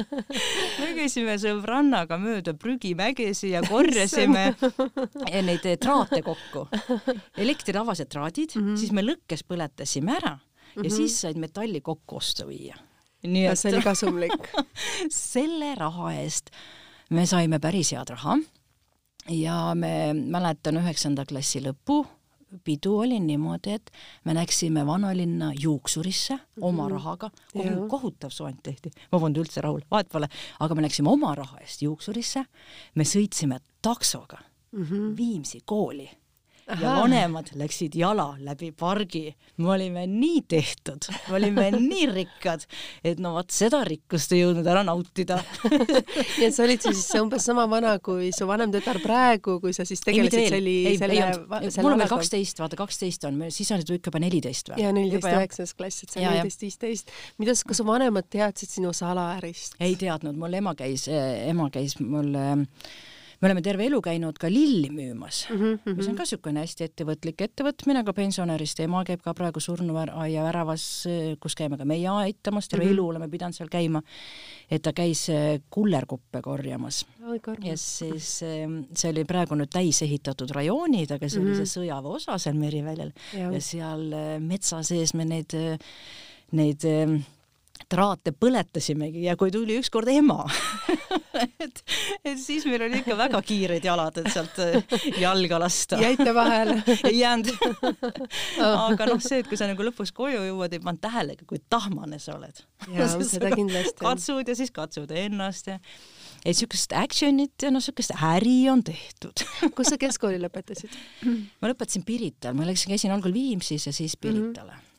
me 0.81 0.91
käisime 0.99 1.37
sõbrannaga 1.41 2.19
mööda 2.21 2.55
prügimägesi 2.59 3.53
ja 3.55 3.65
korjasime 3.67 4.47
neid 5.49 5.67
traate 5.81 6.23
kokku. 6.25 6.67
elektritavased 7.41 8.11
traadid 8.13 8.57
mm, 8.57 8.67
-hmm. 8.67 8.81
siis 8.81 8.93
me 8.93 9.05
lõkkes 9.05 9.45
põletasime 9.49 10.17
ära 10.19 10.35
ja 10.39 10.83
mm 10.83 10.83
-hmm. 10.83 10.97
siis 10.97 11.21
said 11.21 11.39
metalli 11.41 11.81
kokku 11.81 12.17
osta 12.17 12.47
viia. 12.47 12.77
nii 13.23 13.47
et 13.47 13.59
see 13.59 13.73
oli 13.73 13.83
kasumlik 13.83 14.51
selle 15.11 15.75
raha 15.75 16.13
eest 16.21 16.51
me 17.11 17.27
saime 17.27 17.59
päris 17.59 17.93
head 17.93 18.11
raha 18.11 18.39
ja 19.31 19.75
me 19.75 20.13
mäletan 20.15 20.77
üheksanda 20.77 21.25
klassi 21.25 21.63
lõppu 21.65 22.05
pidu 22.65 22.99
oli 22.99 23.21
niimoodi, 23.21 23.71
et 23.71 23.91
me 24.25 24.35
läksime 24.35 24.87
vanalinna 24.87 25.53
juuksurisse 25.61 26.35
mm 26.35 26.41
-hmm. 26.41 26.67
oma 26.69 26.89
rahaga, 26.89 27.31
kohu, 27.53 27.89
kohutav 27.89 28.31
soeng 28.31 28.59
tehti, 28.63 28.91
ma 29.13 29.19
polnud 29.19 29.45
üldse 29.45 29.61
rahul, 29.61 29.81
vahet 29.91 30.09
pole, 30.09 30.29
aga 30.61 30.75
me 30.75 30.83
läksime 30.83 31.11
oma 31.11 31.35
raha 31.35 31.59
eest 31.61 31.83
juuksurisse, 31.83 32.45
me 32.95 33.05
sõitsime 33.05 33.59
taksoga 33.83 34.39
mm 34.73 34.85
-hmm. 34.85 35.17
Viimsi 35.17 35.61
kooli. 35.65 36.11
Ja 36.69 36.95
vanemad 36.97 37.51
läksid 37.59 37.95
jala 37.99 38.35
läbi 38.41 38.71
pargi. 38.73 39.35
me 39.57 39.71
olime 39.71 40.07
nii 40.07 40.43
tehtud, 40.49 41.07
me 41.29 41.37
olime 41.37 41.71
nii 41.91 42.07
rikkad, 42.11 42.65
et 43.05 43.21
no 43.23 43.35
vot 43.37 43.51
seda 43.55 43.83
rikkust 43.87 44.33
ei 44.33 44.43
jõudnud 44.43 44.67
ära 44.67 44.83
nautida. 44.87 45.39
Nii 46.35 46.49
et 46.49 46.55
sa 46.57 46.65
olid 46.65 46.83
siis 46.83 47.05
umbes 47.21 47.45
sama 47.47 47.67
vana 47.71 47.95
kui 48.03 48.31
su 48.35 48.47
vanem 48.49 48.73
tütar 48.75 48.99
praegu, 49.03 49.59
kui 49.63 49.75
sa 49.77 49.87
siis 49.89 50.03
tegelesid 50.05 50.51
selle, 50.57 50.75
selle, 50.99 51.29
selle 51.69 51.85
mul 51.87 51.97
on 51.97 52.03
veel 52.03 52.13
kaksteist, 52.13 52.61
vaata 52.63 52.79
kaksteist 52.79 53.29
on, 53.29 53.41
siis 53.55 53.71
on 53.75 53.85
ikka 53.85 54.11
juba 54.11 54.23
neliteist 54.25 54.73
või? 54.73 54.83
jaa, 54.83 54.93
neliteist, 54.97 55.31
üheksandas 55.31 55.75
klass, 55.79 56.05
et 56.05 56.15
sa 56.15 56.23
neliteist, 56.25 56.67
viisteist. 56.67 57.15
mida, 57.43 57.57
kas 57.69 57.81
su 57.81 57.87
vanemad 57.87 58.29
teadsid 58.33 58.79
sinu 58.79 58.95
salaärist? 58.97 59.79
ei 59.85 59.99
teadnud, 60.01 60.37
mul 60.39 60.61
ema 60.61 60.75
käis, 60.79 61.07
ema 61.13 61.69
käis 61.75 61.99
mul 62.01 62.33
äh, 62.41 62.65
me 63.45 63.51
oleme 63.51 63.61
terve 63.61 63.85
elu 63.85 63.99
käinud 64.01 64.39
ka 64.41 64.49
lilli 64.49 64.89
müümas 64.89 65.43
mm, 65.51 65.59
-hmm. 65.61 65.97
mis 65.99 66.07
on 66.09 66.17
ka 66.17 66.25
niisugune 66.25 66.63
hästi 66.65 66.87
ettevõtlik 66.87 67.43
ettevõtmine, 67.45 68.01
aga 68.01 68.15
pensionärist 68.17 68.81
ema 68.81 69.03
käib 69.05 69.21
ka 69.25 69.35
praegu 69.37 69.61
surnuaia 69.61 70.47
väravas, 70.47 70.85
kus 71.41 71.57
käime 71.59 71.77
ka 71.77 71.85
meie 71.85 72.09
aitamas, 72.09 72.69
terve 72.69 72.87
mm 72.87 72.89
-hmm. 72.89 72.95
elu 72.95 73.09
oleme 73.09 73.29
pidanud 73.29 73.57
seal 73.57 73.69
käima, 73.69 74.01
et 74.71 74.83
ta 74.83 74.95
käis 74.97 75.29
äh, 75.29 75.61
kullerkuppe 75.71 76.41
korjamas. 76.43 77.05
ja 77.65 77.77
siis 77.77 78.43
äh, 78.43 78.65
see 78.97 79.11
oli 79.11 79.25
praegu 79.25 79.55
nüüd 79.55 79.73
täis 79.73 80.03
ehitatud 80.03 80.51
rajoonid, 80.51 81.11
aga 81.11 81.29
see 81.29 81.41
mm 81.41 81.45
-hmm. 81.45 81.51
oli 81.51 81.59
mhm. 81.59 81.67
see 81.67 81.81
sõjaväe 81.81 82.17
osa 82.17 82.39
seal 82.39 82.57
Meriväljal 82.57 83.13
ja. 83.33 83.53
ja 83.53 83.61
seal 83.61 84.13
äh, 84.13 84.41
metsa 84.41 84.83
sees 84.83 85.15
me 85.15 85.25
neid, 85.25 85.53
neid 86.53 86.85
traate 87.95 88.35
põletasimegi 88.37 89.25
ja 89.29 89.37
kui 89.39 89.53
tuli 89.55 89.79
ükskord 89.81 90.11
ema 90.13 90.43
et, 91.65 91.83
et 92.25 92.41
siis 92.41 92.67
meil 92.69 92.87
oli 92.87 93.01
ikka 93.03 93.17
väga 93.19 93.41
kiired 93.47 93.85
jalad, 93.87 94.19
et 94.21 94.31
sealt 94.35 94.59
äh, 94.63 94.99
jalga 95.21 95.61
lasta. 95.63 95.99
jäite 96.03 96.35
vahele? 96.35 96.81
ei 97.11 97.21
jäänud 97.21 97.51
aga 98.89 99.09
noh, 99.11 99.23
see, 99.23 99.43
et 99.43 99.51
kui 99.51 99.59
sa 99.61 99.69
nagu 99.71 99.87
lõpuks 99.87 100.15
koju 100.17 100.45
jõuad, 100.49 100.75
ei 100.75 100.83
pannud 100.83 101.03
tähelegi, 101.05 101.47
kui 101.49 101.63
tahmane 101.71 102.21
sa 102.23 102.37
oled. 102.39 102.65
seda 103.25 103.53
kindlasti. 103.55 103.99
katsud 104.03 104.49
ja 104.49 104.59
siis 104.59 104.75
katsud 104.75 105.15
ennast 105.15 105.71
ja 105.73 105.79
et 106.45 106.53
niisugust 106.53 106.93
action'it 106.93 107.65
ja 107.65 107.73
noh, 107.73 107.81
niisugust 107.81 108.13
äri 108.35 108.59
on 108.73 108.85
tehtud 108.85 109.45
kus 109.77 109.93
sa 109.93 110.01
keskkooli 110.01 110.41
lõpetasid? 110.43 110.99
ma 111.25 111.71
lõpetasin 111.73 112.05
Pirital, 112.07 112.57
ma 112.59 112.69
läksin, 112.69 112.93
käisin 112.95 113.15
algul 113.15 113.35
Viimsis 113.35 113.89
ja 113.89 113.95
siis 113.97 114.19
Piritale 114.21 114.73
mm. 114.73 114.81
-hmm 114.81 114.94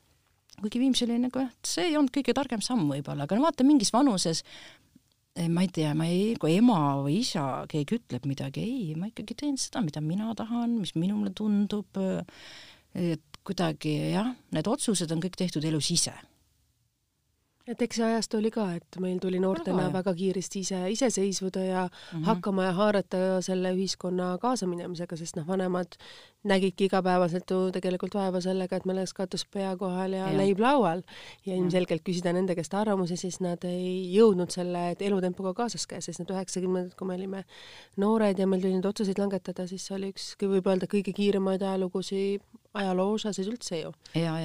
kuigi 0.61 0.81
Viimsi 0.81 1.05
oli 1.07 1.19
nagu 1.25 1.43
jah, 1.43 1.53
see 1.65 1.89
ei 1.89 1.97
olnud 1.99 2.13
kõige 2.15 2.35
targem 2.37 2.63
samm 2.63 2.87
võib-olla, 2.91 3.27
aga 3.27 3.37
no 3.37 3.45
vaata 3.47 3.67
mingis 3.67 3.93
vanuses 3.95 4.43
ma 5.51 5.65
ei 5.65 5.71
tea, 5.73 5.91
ma 5.97 6.07
ei, 6.07 6.35
kui 6.39 6.55
ema 6.55 6.79
või 7.03 7.19
isa, 7.19 7.65
keegi 7.71 7.99
ütleb 7.99 8.27
midagi, 8.29 8.63
ei, 8.63 8.93
ma 8.95 9.09
ikkagi 9.09 9.35
teen 9.41 9.57
seda, 9.59 9.81
mida 9.83 9.99
mina 10.03 10.31
tahan, 10.37 10.77
mis 10.79 10.95
minule 10.95 11.33
tundub, 11.35 11.99
et 12.95 13.41
kuidagi 13.45 13.97
jah, 14.13 14.31
need 14.55 14.69
otsused 14.71 15.11
on 15.11 15.19
kõik 15.23 15.35
tehtud 15.41 15.67
elus 15.67 15.91
ise 15.91 16.15
et 17.65 17.81
eks 17.81 17.97
see 17.97 18.05
ajastu 18.05 18.37
oli 18.37 18.51
ka, 18.53 18.65
et 18.77 18.97
meil 19.01 19.17
tuli 19.21 19.39
noortena 19.41 19.87
väga, 19.87 19.93
väga 19.97 20.13
kiiresti 20.19 20.61
ise 20.61 20.81
iseseisvuda 20.93 21.63
ja 21.65 21.83
mm 21.85 22.19
-hmm. 22.19 22.25
hakkama 22.29 22.65
ja 22.67 22.73
haarata 22.77 23.41
selle 23.41 23.71
ühiskonna 23.73 24.37
kaasaminemisega, 24.41 25.17
sest 25.17 25.35
noh, 25.35 25.47
vanemad 25.47 25.97
nägidki 26.43 26.85
igapäevaselt 26.85 27.49
ju 27.51 27.71
tegelikult 27.73 28.13
vaeva 28.13 28.41
sellega, 28.41 28.75
et 28.75 28.85
meil 28.85 28.97
oleks 28.97 29.13
katus 29.13 29.45
pea 29.45 29.77
kohal 29.77 30.13
ja, 30.13 30.29
ja. 30.29 30.37
leib 30.37 30.59
laual 30.59 31.01
ja 31.45 31.55
ilmselgelt 31.55 32.03
küsida 32.09 32.33
nende 32.33 32.55
käest 32.55 32.73
arvamusi, 32.73 33.17
siis 33.17 33.39
nad 33.39 33.63
ei 33.63 34.13
jõudnud 34.13 34.53
selle 34.53 34.95
elutempoga 34.99 35.53
kaasas 35.53 35.87
käia, 35.87 36.01
sest 36.01 36.19
need 36.19 36.29
üheksakümnendad, 36.29 36.93
kui 36.95 37.07
me 37.07 37.17
olime 37.17 37.43
noored 37.97 38.39
ja 38.39 38.47
meil 38.47 38.61
tuli 38.61 38.73
neid 38.73 38.85
otsuseid 38.85 39.17
langetada, 39.17 39.67
siis 39.67 39.87
see 39.87 39.97
oli 39.97 40.13
üks, 40.13 40.35
võib 40.41 40.67
öelda, 40.67 40.85
kõige 40.85 41.13
kiiremaid 41.13 41.61
ajalugusid 41.61 42.41
ajaloo 42.73 43.13
osas 43.13 43.39
üldse 43.39 43.81
ju 43.81 43.93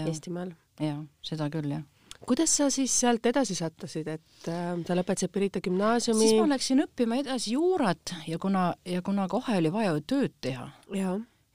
Eestimaal. 0.08 0.52
jaa, 0.80 1.04
seda 1.22 1.50
küll, 1.50 1.70
jah 1.70 1.84
kuidas 2.26 2.52
sa 2.60 2.68
siis 2.72 2.92
sealt 3.02 3.26
edasi 3.26 3.56
sattusid, 3.58 4.08
et 4.12 4.48
äh, 4.50 4.76
sa 4.86 4.96
lõpetasid 4.98 5.32
Pirita 5.32 5.62
gümnaasiumi? 5.64 6.26
siis 6.26 6.38
ma 6.38 6.48
läksin 6.54 6.84
õppima 6.86 7.20
edasi 7.22 7.56
juurat 7.56 8.14
ja 8.28 8.38
kuna, 8.42 8.70
ja 8.84 9.02
kuna 9.06 9.26
kohe 9.30 9.58
oli 9.60 9.72
vaja 9.72 9.96
ju 9.96 10.06
tööd 10.14 10.36
teha, 10.44 10.68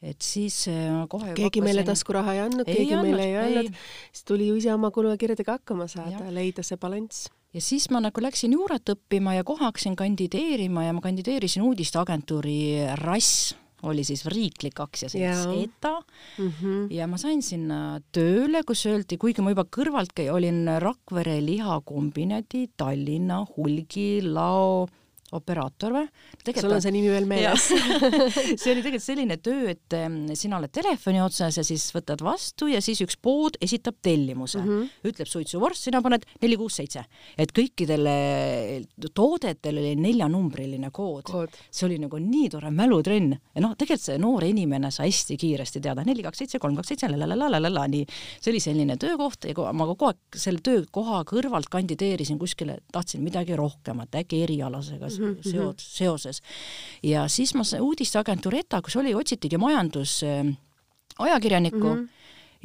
et 0.06 0.22
siis 0.26 0.66
äh, 0.72 1.02
kohe 1.10 1.32
keegi 1.32 1.48
hakkasin... 1.50 1.68
meile 1.70 1.88
taskuraha 1.88 2.36
ei 2.36 2.44
andnud, 2.46 2.68
keegi 2.70 2.94
andnud, 2.94 3.12
meile 3.12 3.26
ei. 3.30 3.40
öelnud, 3.42 3.82
siis 4.12 4.28
tuli 4.28 4.50
ju 4.52 4.60
ise 4.62 4.74
oma 4.74 4.92
kulukirjadega 4.96 5.60
hakkama 5.60 5.90
saada, 5.92 6.30
leida 6.34 6.66
see 6.66 6.80
balanss. 6.82 7.30
Ja 7.56 7.62
siis 7.64 7.88
ma 7.88 8.02
nagu 8.04 8.20
läksin 8.20 8.52
juurat 8.52 8.90
õppima 8.92 9.38
ja 9.38 9.46
kohe 9.48 9.64
hakkasin 9.64 9.96
kandideerima 9.96 10.90
ja 10.90 10.96
ma 10.96 11.04
kandideerisin 11.04 11.64
uudisteagentuuri 11.64 12.58
RAS 13.00 13.56
oli 13.84 14.04
siis 14.08 14.26
riiklik 14.32 14.80
aktsiaselts 14.80 15.46
ETA 15.52 15.94
mm 16.38 16.50
-hmm. 16.50 16.88
ja 16.94 17.08
ma 17.08 17.18
sain 17.18 17.42
sinna 17.42 18.00
tööle, 18.12 18.64
kus 18.64 18.86
öeldi, 18.86 19.18
kuigi 19.18 19.42
ma 19.42 19.50
juba 19.50 19.66
kõrvalt 19.78 20.20
olin 20.32 20.68
Rakvere 20.80 21.42
lihakombinati 21.46 22.70
Tallinna 22.78 23.46
hulgilao 23.58 24.88
operaator 25.36 25.96
või? 25.96 26.06
sul 26.56 26.74
on 26.76 26.84
see 26.84 26.94
nimi 26.96 27.10
veel 27.12 27.28
meeles. 27.30 27.68
See 28.62 28.72
oli 28.72 28.82
tegelikult 28.84 29.04
selline 29.04 29.38
töö, 29.44 29.74
et 29.74 29.96
sina 30.38 30.60
oled 30.60 30.72
telefoni 30.74 31.22
otsas 31.24 31.60
ja 31.60 31.64
siis 31.66 31.88
võtad 31.96 32.22
vastu 32.26 32.70
ja 32.72 32.82
siis 32.84 33.02
üks 33.04 33.18
pood 33.22 33.58
esitab 33.64 33.98
tellimuse. 34.06 34.62
Mm, 34.62 34.70
-hmm. 34.70 35.10
ütleb 35.12 35.30
suitsuvorst, 35.30 35.88
sina 35.88 36.02
paned 36.06 36.26
neli, 36.42 36.58
kuus, 36.60 36.78
seitse. 36.80 37.06
et 37.38 37.52
kõikidele 37.56 38.16
toodetel 39.14 39.80
oli 39.82 39.96
neljanumbriline 40.00 40.92
kood, 40.92 41.26
kood.. 41.30 41.58
see 41.72 41.88
oli 41.88 42.00
nagu 42.02 42.20
nii 42.22 42.50
tore 42.54 42.72
mälutrenn. 42.72 43.36
Ja 43.56 43.64
noh, 43.64 43.76
tegelikult 43.78 44.06
see 44.06 44.22
noor 44.22 44.46
inimene 44.48 44.92
sai 44.92 45.12
hästi 45.16 45.38
kiiresti 45.40 45.82
teada, 45.82 46.04
neli, 46.08 46.24
kaks, 46.26 46.44
seitse, 46.44 46.60
kolm, 46.60 46.76
kaks, 46.80 46.94
seitse, 46.94 47.10
la-la-la-la-la-la, 47.12 47.86
nii. 47.92 48.06
see 48.40 48.52
oli 48.52 48.62
selline 48.64 48.98
töökoht 49.02 49.48
ja 49.50 49.74
ma 49.74 49.88
kogu 49.92 50.10
aeg 50.10 50.40
selle 50.46 50.64
töökoha 50.66 51.24
kõrvalt 51.30 51.70
kandideerisin 51.72 52.40
kuskile, 52.42 52.80
tahtsin 52.92 53.24
midagi 53.26 53.56
rohkemat, 53.56 54.16
äkki 54.22 54.44
erialasega. 54.48 55.08
Mm 55.08 55.18
-hmm 55.18 55.25
Mhm, 55.32 55.42
seod, 55.52 55.74
mhm. 55.74 55.80
seoses. 55.80 56.42
ja 57.04 57.28
siis 57.28 57.56
ma 57.56 57.62
uudisteagentuur 57.82 58.56
ETA, 58.56 58.82
kus 58.82 58.96
oli, 58.96 59.16
otsitigi 59.16 59.58
majandusajakirjanikku 59.58 61.88
äh, 61.88 61.96
mm 61.96 62.04
-hmm 62.04 62.10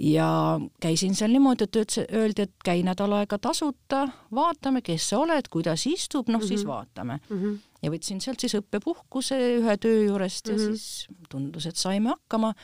ja 0.00 0.60
käisin 0.80 1.14
seal 1.14 1.30
niimoodi, 1.30 1.64
et 1.64 1.76
ütles, 1.76 2.06
öeldi, 2.16 2.42
et 2.42 2.54
käi 2.64 2.82
nädal 2.86 3.12
aega 3.12 3.38
tasuta, 3.38 4.08
vaatame, 4.34 4.82
kes 4.82 5.10
sa 5.12 5.18
oled, 5.20 5.48
kuidas 5.52 5.86
istub, 5.86 6.28
noh 6.28 6.40
mm 6.40 6.44
-hmm. 6.44 6.48
siis 6.48 6.64
mhm. 6.64 6.68
vaatame 6.68 7.20
mm. 7.28 7.42
-hmm. 7.42 7.58
ja 7.82 7.90
võtsin 7.90 8.20
sealt 8.20 8.40
siis 8.40 8.54
õppepuhkuse 8.54 9.36
ühe 9.58 9.76
töö 9.76 10.04
juurest 10.04 10.48
mm 10.48 10.54
-hmm. 10.54 10.60
ja 10.60 10.66
siis 10.66 11.06
tundus, 11.28 11.66
et 11.66 11.76
saime 11.76 12.08
hakkama 12.08 12.54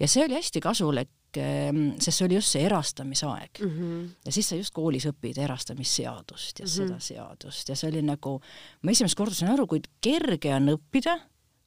ja 0.00 0.08
see 0.08 0.24
oli 0.24 0.34
hästi 0.34 0.60
kasulik 0.60 1.08
sest 1.40 2.18
see 2.18 2.26
oli 2.26 2.34
just 2.34 2.52
see 2.52 2.64
erastamisaeg 2.66 3.60
mm. 3.62 3.70
-hmm. 3.70 4.08
ja 4.24 4.32
siis 4.32 4.48
sa 4.48 4.56
just 4.56 4.74
koolis 4.74 5.06
õpid 5.06 5.38
erastamisseadust 5.38 6.58
ja 6.60 6.64
mm 6.64 6.68
-hmm. 6.68 6.76
seda 6.76 7.00
seadust 7.00 7.68
ja 7.68 7.76
see 7.76 7.90
oli 7.90 8.02
nagu, 8.02 8.40
ma 8.82 8.90
esimest 8.90 9.14
korda 9.14 9.34
sain 9.34 9.52
aru, 9.52 9.66
kui 9.66 9.80
kerge 10.00 10.54
on 10.54 10.68
õppida 10.76 11.18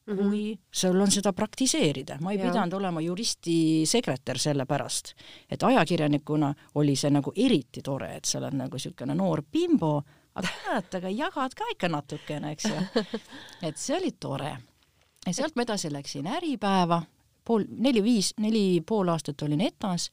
mm, 0.05 0.13
-hmm. 0.13 0.29
kui 0.29 0.59
sul 0.71 0.99
on 1.01 1.11
seda 1.11 1.33
praktiseerida. 1.33 2.17
ma 2.21 2.31
ei 2.31 2.39
ja. 2.39 2.45
pidanud 2.45 2.73
olema 2.73 3.01
juristi 3.01 3.85
sekretär 3.85 4.37
sellepärast, 4.37 5.13
et 5.49 5.63
ajakirjanikuna 5.63 6.53
oli 6.75 6.95
see 6.95 7.09
nagu 7.09 7.31
eriti 7.35 7.81
tore, 7.81 8.15
et 8.15 8.25
sa 8.25 8.37
oled 8.37 8.53
nagu 8.53 8.75
niisugune 8.75 9.15
noor 9.15 9.43
bimbo, 9.51 10.03
aga 10.35 10.47
tead, 10.65 10.95
aga 10.95 11.09
jagad 11.09 11.53
ka 11.53 11.65
ikka 11.71 11.87
natukene, 11.87 12.51
eks 12.51 12.65
ju. 12.65 13.03
et 13.67 13.77
see 13.77 13.97
oli 13.97 14.11
tore. 14.19 14.57
ja 15.25 15.33
sealt 15.33 15.55
ma 15.55 15.61
edasi 15.61 15.91
läksin 15.91 16.27
Äripäeva 16.27 17.01
pool, 17.45 17.65
neli-viis, 17.69 18.33
neli 18.41 18.81
pool 18.87 19.09
aastat 19.13 19.41
olin 19.45 19.61
ETAs, 19.61 20.09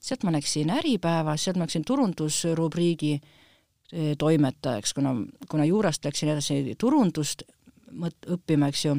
sealt 0.00 0.24
ma 0.26 0.34
läksin 0.36 0.70
Äripäeva, 0.70 1.36
sealt 1.36 1.58
ma 1.58 1.66
läksin 1.66 1.84
turundusrubriigi 1.86 3.12
eh, 3.16 4.14
toimetajaks, 4.18 4.94
kuna, 4.94 5.14
kuna 5.50 5.66
juurast 5.68 6.04
läksin 6.04 6.32
edasi 6.34 6.76
turundust 6.78 7.46
mõt-, 7.92 8.30
õppima, 8.36 8.70
eks 8.72 8.84
ju. 8.88 8.96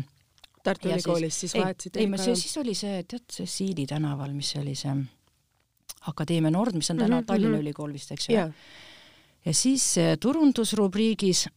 Tartu 0.64 0.90
Ülikoolis 0.92 1.40
siis, 1.46 1.54
vahetasid? 1.56 1.96
ei, 1.96 2.10
ei, 2.12 2.36
siis 2.36 2.58
oli 2.60 2.74
see, 2.76 3.00
tead, 3.08 3.24
see 3.32 3.48
Siili 3.48 3.86
tänaval, 3.88 4.34
mis 4.36 4.50
oli 4.60 4.74
see 4.76 4.96
Akadeemia 6.12 6.52
Nord, 6.52 6.76
mis 6.76 6.92
on 6.92 6.98
täna 6.98 7.16
mm 7.16 7.22
-hmm, 7.22 7.26
Tallinna 7.26 7.58
-hmm. 7.58 7.62
Ülikool 7.62 7.94
vist, 7.94 8.12
eks 8.12 8.30
ju 8.30 8.36
yeah.. 8.36 8.52
ja 9.46 9.54
siis 9.54 9.98
eh, 9.98 10.18
turundusrubriigis 10.20 11.48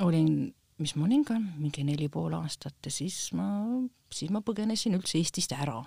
olin 0.00 0.54
mis 0.82 0.94
ka 1.26 1.38
mingi 1.38 1.84
neli 1.86 2.08
pool 2.12 2.34
aastat 2.38 2.74
ja 2.84 2.92
siis 2.92 3.32
ma, 3.38 3.48
siis 4.12 4.32
ma 4.34 4.42
põgenesin 4.44 4.96
üldse 4.98 5.18
Eestist 5.18 5.54
ära. 5.56 5.80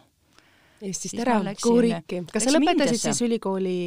Eestist 0.82 1.20
ära, 1.20 1.40
kuhu 1.62 1.86
riiki? 1.86 2.24
kas 2.32 2.48
sa 2.48 2.52
lõpetasid 2.52 2.82
Mindesse. 2.82 3.02
siis 3.08 3.22
ülikooli 3.28 3.78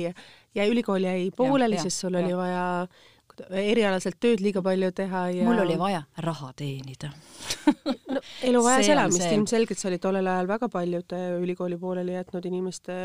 ja 0.57 0.67
ülikool 0.69 1.05
jäi 1.05 1.31
pooleli, 1.37 1.79
sest 1.83 2.05
sul 2.05 2.17
ja, 2.17 2.25
oli 2.25 2.37
vaja 2.37 2.65
erialaselt 3.51 4.19
tööd 4.21 4.41
liiga 4.45 4.63
palju 4.63 4.91
teha 4.93 5.23
ja 5.35 5.45
mul 5.47 5.63
oli 5.65 5.77
vaja 5.81 6.03
raha 6.25 6.53
teenida. 6.59 7.11
No 8.09 8.21
elu 8.43 8.61
vajas 8.65 8.89
elamist, 8.89 9.25
ilmselgelt 9.35 9.79
see 9.79 9.91
oli 9.91 9.99
tollel 10.03 10.27
ajal 10.27 10.49
väga 10.49 10.69
paljude 10.73 11.19
ülikooli 11.43 11.77
pooleli 11.81 12.15
jätnud 12.17 12.47
inimeste 12.49 12.97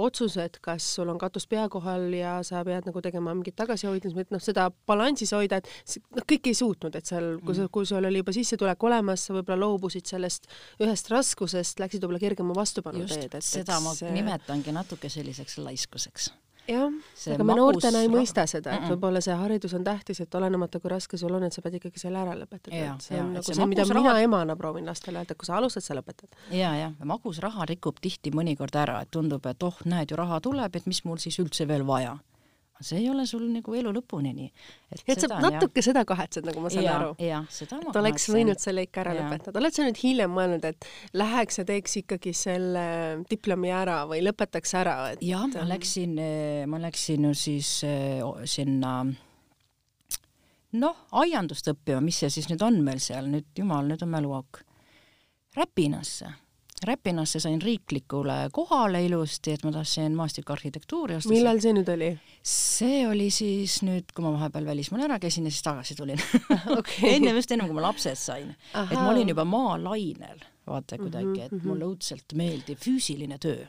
otsused, 0.00 0.58
kas 0.64 0.86
sul 0.96 1.08
on 1.12 1.18
katus 1.20 1.46
pea 1.50 1.68
kohal 1.72 2.08
ja 2.16 2.38
sa 2.46 2.64
pead 2.66 2.88
nagu 2.88 3.02
tegema 3.04 3.34
mingit 3.34 3.56
tagasihoidmist, 3.60 4.18
et 4.24 4.34
noh, 4.34 4.42
seda 4.42 4.68
balansis 4.90 5.32
hoida, 5.36 5.60
et 5.62 5.96
noh, 6.16 6.26
kõik 6.26 6.50
ei 6.50 6.58
suutnud, 6.58 6.96
et 6.98 7.06
seal, 7.06 7.36
kui 7.44 7.54
Mm. 7.54 7.62
sa, 7.62 7.68
kui 7.72 7.86
sul 7.86 8.04
oli 8.04 8.20
juba 8.22 8.32
sissetulek 8.36 8.82
olemas, 8.86 9.24
sa 9.26 9.34
võib-olla 9.34 9.58
loobusid 9.64 10.06
sellest 10.06 10.46
ühest 10.80 11.10
raskusest, 11.10 11.78
läksid 11.82 12.02
võib-olla 12.02 12.20
kergema 12.22 12.54
vastupanu 12.54 13.06
teed, 13.06 13.34
et 13.34 13.42
seda 13.44 13.80
ma 13.80 13.94
see- 13.94 14.10
nimetangi 14.12 14.72
natuke 14.72 15.08
selliseks 15.08 15.58
laiskuseks 15.58 16.30
jah, 16.70 16.92
aga 17.34 17.44
me 17.44 17.54
noortena 17.58 18.00
ei 18.04 18.08
mõista 18.12 18.44
seda, 18.50 18.72
et 18.76 18.80
Mm-mm. 18.84 18.94
võib-olla 18.94 19.20
see 19.24 19.34
haridus 19.36 19.74
on 19.74 19.84
tähtis, 19.84 20.20
et 20.24 20.34
olenemata 20.34 20.80
kui 20.80 20.90
raske 20.92 21.18
sul 21.20 21.34
on, 21.34 21.44
et 21.48 21.52
sa 21.56 21.62
pead 21.64 21.76
ikkagi 21.80 21.98
selle 22.02 22.18
ära 22.22 22.36
et 22.94 23.02
see 23.02 23.18
on 23.20 23.30
et 23.30 23.38
nagu 23.40 23.44
see 23.46 23.54
see, 23.58 23.66
mida 23.66 23.82
magus 23.82 23.94
mina 23.96 24.14
raha- 24.14 24.24
emana 24.28 24.56
proovin 24.56 24.86
lastele 24.86 25.18
öelda, 25.22 25.34
kui 25.34 25.46
sa 25.46 25.56
alustad, 25.58 25.82
sa 25.84 25.94
lõpetad. 25.98 26.30
ja, 26.54 26.72
ja 26.76 26.90
magus 27.04 27.38
raha 27.42 27.66
rikub 27.66 28.00
tihti 28.00 28.30
mõnikord 28.30 28.76
ära, 28.76 29.00
et 29.02 29.10
tundub, 29.10 29.46
et 29.46 29.62
oh, 29.62 29.76
näed 29.84 30.10
ju 30.10 30.16
raha 30.16 30.40
tuleb, 30.40 30.76
et 30.76 30.86
mis 30.86 31.04
mul 31.04 31.18
siis 31.18 31.38
üldse 31.42 31.66
veel 31.68 31.82
vaja. 31.86 32.18
See 32.80 33.00
ei 33.02 33.08
ole 33.12 33.26
sul 33.28 33.44
nagu 33.52 33.74
elu 33.76 33.92
lõpuni 33.94 34.32
nii. 34.36 34.50
et 35.06 35.20
sa 35.20 35.40
natuke 35.42 35.82
seda 35.84 36.04
kahetsed, 36.08 36.46
nagu 36.48 36.62
ma 36.64 36.72
saan 36.72 36.86
ja, 36.86 36.96
aru. 36.98 37.14
seda 37.52 37.80
et 37.80 37.98
oleks 38.00 38.26
kahetsen. 38.26 38.36
võinud 38.36 38.62
selle 38.62 38.84
ikka 38.86 39.04
ära 39.04 39.16
Jaa. 39.16 39.24
lõpetada. 39.26 39.62
oled 39.62 39.76
sa 39.76 39.86
nüüd 39.86 40.02
hiljem 40.02 40.36
mõelnud, 40.36 40.68
et 40.72 40.90
läheks 41.20 41.60
ja 41.60 41.66
teeks 41.68 41.98
ikkagi 42.02 42.34
selle 42.36 42.84
diplomi 43.30 43.72
ära 43.74 44.02
või 44.10 44.22
lõpetaks 44.26 44.76
ära, 44.80 44.96
et 45.14 45.24
jah, 45.24 45.48
ma 45.54 45.66
läksin, 45.74 46.16
ma 46.70 46.80
läksin 46.86 47.28
ju 47.28 47.34
siis 47.46 47.74
eh, 47.88 48.24
sinna 48.48 49.00
noh, 50.78 51.06
aiandust 51.22 51.70
õppima, 51.72 52.02
mis 52.04 52.20
see 52.22 52.30
siis 52.32 52.48
nüüd 52.50 52.62
on 52.64 52.80
meil 52.86 53.00
seal 53.02 53.28
nüüd, 53.30 53.48
jumal, 53.58 53.88
nüüd 53.90 54.02
on 54.06 54.12
mäluauk. 54.12 54.62
Räpinasse, 55.56 56.30
Räpinasse 56.86 57.40
sain 57.40 57.60
riiklikule 57.62 58.36
kohale 58.52 59.02
ilusti, 59.04 59.52
et 59.52 59.64
ma 59.66 59.72
tahtsin 59.74 60.14
maastikuarhitektuuri 60.16 61.18
osta. 61.18 61.32
millal 61.32 61.60
see 61.60 61.74
nüüd 61.76 61.90
oli? 61.92 62.12
see 62.42 63.02
oli 63.08 63.28
siis 63.34 63.80
nüüd, 63.86 64.14
kui 64.14 64.24
ma 64.24 64.32
vahepeal 64.36 64.70
välismaal 64.70 65.04
ära 65.08 65.18
käisin 65.20 65.48
ja 65.48 65.52
siis 65.52 65.66
tagasi 65.66 65.98
tulin 65.98 66.22
Okei. 66.78 67.16
enne 67.16 67.34
just 67.36 67.52
ennem 67.52 67.68
kui 67.68 67.76
ma 67.76 67.84
lapsed 67.90 68.16
sain, 68.20 68.54
et 68.72 68.96
ma 68.96 69.10
olin 69.12 69.28
juba 69.28 69.44
maalainel, 69.44 70.40
vaata 70.66 70.98
kuidagi, 71.00 71.44
et 71.48 71.52
mhm. 71.52 71.68
mulle 71.68 71.90
õudselt 71.90 72.36
meeldib 72.38 72.80
füüsiline 72.80 73.38
töö 73.40 73.68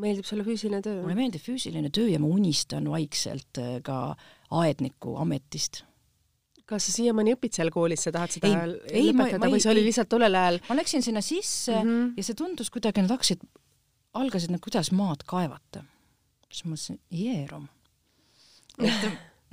meeldib 0.00 0.26
sulle 0.26 0.44
füüsiline 0.46 0.82
töö? 0.82 1.02
mulle 1.02 1.16
meeldib 1.18 1.42
füüsiline 1.44 1.90
töö 1.94 2.08
ja 2.10 2.20
ma 2.22 2.30
unistan 2.30 2.88
vaikselt 2.90 3.60
äh, 3.62 3.76
ka 3.84 4.16
aedniku 4.54 5.16
ametist. 5.22 5.84
Kas 6.68 6.86
sa 6.88 6.94
siiamaani 6.96 7.34
õpid 7.36 7.52
seal 7.58 7.70
koolis, 7.74 8.06
sa 8.06 8.12
tahad 8.14 8.32
seda 8.32 8.48
Ei, 8.48 8.54
ei, 9.02 9.12
ma- 9.12 9.24
lõpetada 9.26 9.42
ma 9.42 9.50
ei- 9.50 9.56
või 9.56 9.60
see 9.64 9.72
oli 9.74 9.84
lihtsalt 9.84 10.08
tollel 10.08 10.34
ajal? 10.40 10.60
ma 10.68 10.78
läksin 10.80 11.02
sinna 11.04 11.20
sisse 11.24 11.74
mm. 11.76 11.90
-hmm. 11.90 12.14
ja 12.16 12.22
see 12.30 12.34
tundus 12.40 12.70
kuidagi, 12.72 13.04
nad 13.04 13.12
hakkasid, 13.12 13.44
algasid 14.14 14.50
nad, 14.54 14.62
kuidas 14.64 14.92
maad 14.92 15.26
kaevata. 15.28 15.84
siis 16.48 16.64
ma 16.64 16.74
mõtlesin, 16.74 16.98
jeerum. 17.10 17.68
et 18.78 19.04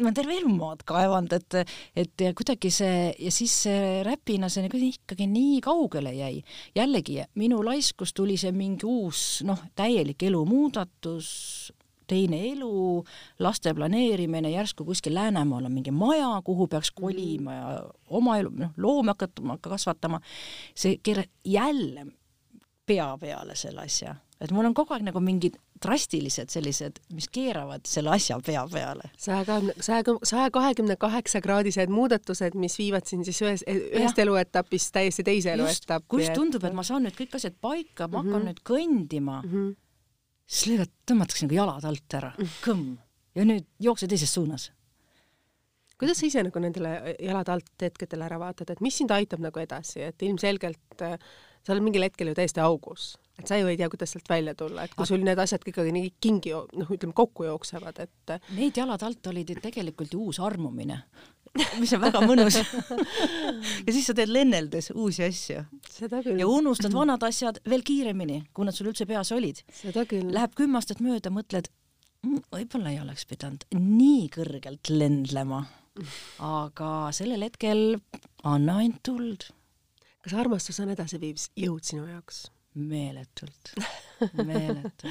ma 0.02 0.08
olen 0.10 0.16
terve 0.18 0.34
elu 0.40 0.50
maad 0.56 0.82
kaevanud, 0.88 1.34
et, 1.36 1.56
et 1.96 2.22
ja 2.26 2.32
kuidagi 2.34 2.72
see 2.74 3.12
ja 3.20 3.32
siis 3.32 3.54
see 3.68 4.02
räpina, 4.08 4.50
see 4.50 4.64
nagu 4.66 4.78
ikkagi 4.78 5.28
nii 5.30 5.60
kaugele 5.62 6.14
jäi. 6.16 6.42
jällegi 6.76 7.20
minu 7.36 7.60
laiskus 7.66 8.14
tuli 8.14 8.38
see 8.38 8.52
mingi 8.56 8.86
uus 8.88 9.42
noh, 9.46 9.60
täielik 9.76 10.24
elumuudatus, 10.24 11.74
teine 12.12 12.42
elu, 12.52 13.04
laste 13.40 13.74
planeerimine, 13.78 14.52
järsku 14.52 14.86
kuskil 14.88 15.16
Läänemaal 15.16 15.66
on 15.70 15.76
mingi 15.76 15.94
maja, 15.96 16.34
kuhu 16.46 16.68
peaks 16.72 16.92
kolima 16.96 17.54
ja 17.58 17.70
oma 18.10 18.38
elu, 18.42 18.52
noh, 18.66 18.76
loomi 18.78 19.14
hakatama 19.16 19.58
kasvatama. 19.62 20.20
see 20.76 20.98
keerab 21.04 21.32
jälle 21.46 22.06
pea 22.86 23.18
peale 23.22 23.56
selle 23.56 23.82
asja, 23.88 24.16
et 24.42 24.52
mul 24.52 24.66
on 24.68 24.74
kogu 24.76 24.94
aeg 24.94 25.06
nagu 25.08 25.20
mingid 25.24 25.56
drastilised 25.82 26.52
sellised, 26.54 27.00
mis 27.16 27.26
keeravad 27.34 27.88
selle 27.90 28.12
asja 28.14 28.38
pea 28.46 28.62
peale. 28.70 29.10
saja 29.18 29.46
kahekümne, 29.46 29.74
saja, 29.82 30.16
saja 30.24 30.52
kahekümne 30.54 30.96
kaheksa 31.02 31.42
kraadised 31.42 31.90
muudatused, 31.90 32.58
mis 32.60 32.78
viivad 32.78 33.08
sind 33.10 33.26
siis 33.26 33.42
ühes, 33.42 33.64
ühest 33.68 34.20
eluetapist 34.22 34.94
täiesti 34.94 35.24
teise 35.26 35.56
eluetappi. 35.56 36.08
kus 36.08 36.30
tundub, 36.36 36.64
et 36.68 36.76
ma 36.78 36.84
saan 36.86 37.08
nüüd 37.08 37.18
kõik 37.18 37.40
asjad 37.40 37.58
paika, 37.62 38.08
ma 38.08 38.22
hakkan 38.22 38.42
Mhm. 38.42 38.50
nüüd 38.52 38.62
kõndima 38.68 39.42
mm. 39.42 39.50
-hmm. 39.52 39.76
Siis 40.52 40.68
lõivad, 40.74 40.92
tõmmatakse 41.08 41.48
nagu 41.48 41.58
jalad 41.58 41.88
alt 41.88 42.20
ära, 42.20 42.32
kõmm, 42.66 42.96
ja 43.38 43.48
nüüd 43.48 43.68
jookse 43.82 44.10
teises 44.12 44.34
suunas. 44.36 44.72
kuidas 46.02 46.18
sa 46.18 46.26
ise 46.26 46.42
nagu 46.44 46.60
nendele 46.60 47.16
jalad 47.22 47.50
alt 47.54 47.84
hetkedele 47.86 48.26
ära 48.26 48.40
vaatad, 48.42 48.74
et 48.74 48.82
mis 48.82 48.96
sind 48.98 49.12
aitab 49.14 49.42
nagu 49.44 49.60
edasi, 49.62 50.02
et 50.02 50.24
ilmselgelt 50.26 51.04
äh, 51.06 51.18
sa 51.62 51.76
oled 51.76 51.86
mingil 51.86 52.06
hetkel 52.08 52.32
ju 52.32 52.38
täiesti 52.38 52.62
augus, 52.64 53.14
et 53.40 53.48
sa 53.48 53.60
ju 53.60 53.70
ei 53.70 53.78
tea, 53.78 53.90
kuidas 53.90 54.16
sealt 54.16 54.30
välja 54.30 54.56
tulla, 54.58 54.86
et 54.86 54.96
kui 54.98 55.08
sul 55.08 55.24
need 55.26 55.40
asjad 55.40 55.64
ikkagi 55.68 55.94
nii 55.96 56.14
kingi, 56.22 56.56
noh, 56.82 56.90
ütleme 56.90 57.14
kokku 57.18 57.46
jooksevad, 57.48 58.02
et 58.04 58.34
äh, 58.36 58.52
Need 58.58 58.82
jalad 58.82 59.06
alt 59.06 59.32
olid 59.32 59.54
ju 59.54 59.62
tegelikult 59.62 60.14
ju 60.14 60.26
uus 60.28 60.42
armumine, 60.44 61.04
mis 61.82 61.92
on 61.96 62.02
väga 62.04 62.22
mõnus. 62.26 62.58
Ja 63.86 63.94
siis 63.94 64.06
sa 64.08 64.14
teed 64.18 64.30
lenneldes 64.32 64.92
uusi 64.94 65.24
asju. 65.26 65.64
Ja, 66.40 66.48
unustad 66.48 66.94
vanad 66.96 67.24
asjad 67.28 67.60
veel 67.68 67.84
kiiremini, 67.86 68.42
kui 68.54 68.66
nad 68.68 68.76
sul 68.78 68.92
üldse 68.92 69.08
peas 69.10 69.32
olid. 69.36 69.62
Läheb 70.36 70.56
kümme 70.58 70.80
aastat 70.80 71.02
mööda, 71.04 71.32
mõtled, 71.34 71.68
"Mm, 72.24 72.44
võib-olla 72.54 72.94
ei 72.94 73.00
oleks 73.02 73.26
pidanud 73.26 73.66
nii 73.76 74.30
kõrgelt 74.34 74.90
lendlema, 74.94 75.66
aga 76.40 77.12
sellel 77.12 77.42
hetkel 77.44 78.00
anna 78.44 78.78
ainult 78.82 79.04
tuld. 79.04 79.50
Kas 80.22 80.34
armastus 80.38 80.80
on 80.80 80.90
edasiviiv 80.94 81.42
jõud 81.58 81.84
sinu 81.84 82.06
jaoks? 82.08 82.46
Meeletult, 82.76 83.74
meeletult. 84.48 85.04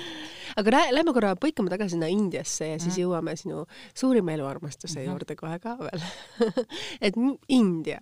aga 0.56 0.70
rää- 0.76 0.92
lähme 0.94 1.12
korra 1.12 1.34
põikame 1.36 1.68
tagasi 1.72 1.96
sinna 1.96 2.08
Indiasse 2.08 2.70
ja 2.72 2.78
siis 2.80 2.96
jõuame 3.02 3.34
sinu 3.36 3.66
suurima 3.94 4.32
eluarmastuse 4.38 5.00
Mhm. 5.02 5.10
juurde 5.10 5.36
kohe 5.36 5.58
ka 5.60 5.76
veel 5.80 6.00
et 7.06 7.14
India, 7.48 8.00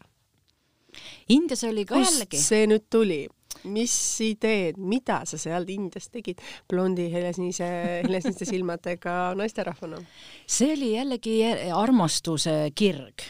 Indias 1.28 1.64
oli 1.68 1.84
ka 1.84 1.98
kust 1.98 2.14
jällegi, 2.16 2.38
see 2.42 2.66
nüüd 2.70 2.86
tuli? 2.90 3.26
mis 3.64 3.92
ideed, 4.22 4.76
mida 4.78 5.24
sa 5.26 5.38
seal 5.40 5.64
Indias 5.72 6.06
tegid 6.14 6.38
blondi 6.70 7.08
helesinise, 7.10 7.66
helesiniste 8.06 8.46
silmadega 8.52 9.34
naisterahvana? 9.34 9.98
see 10.46 10.70
oli 10.76 10.92
jällegi 10.94 11.40
armastuse 11.74 12.70
kirg 12.78 13.24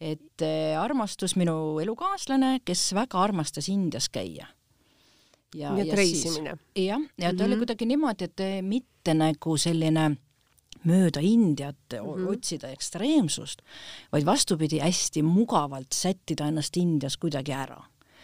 et 0.00 0.42
eh, 0.44 0.76
armastus 0.80 1.34
minu 1.36 1.78
elukaaslane, 1.82 2.58
kes 2.64 2.90
väga 2.96 3.18
armastas 3.20 3.68
Indias 3.68 4.08
käia. 4.08 4.46
Ja, 5.54 5.72
nii 5.74 5.88
et 5.88 5.96
reisimine? 5.96 6.56
jah, 6.76 7.00
ja 7.18 7.28
ta 7.28 7.32
mm 7.32 7.38
-hmm. 7.38 7.44
oli 7.44 7.54
Mhm. 7.54 7.58
kuidagi 7.58 7.86
niimoodi, 7.86 8.24
et 8.24 8.40
eh, 8.40 8.62
mitte 8.62 9.14
nagu 9.14 9.56
selline 9.56 10.16
mööda 10.86 11.20
Indiat 11.20 11.76
mm 11.92 11.98
Mhm. 12.08 12.20
-hmm. 12.26 12.32
otsida 12.32 12.68
ekstreemsust, 12.68 13.62
vaid 14.12 14.24
vastupidi, 14.26 14.78
hästi 14.78 15.22
mugavalt 15.22 15.92
sättida 15.92 16.46
ennast 16.48 16.76
Indias 16.76 17.16
kuidagi 17.16 17.52
ära 17.52 17.82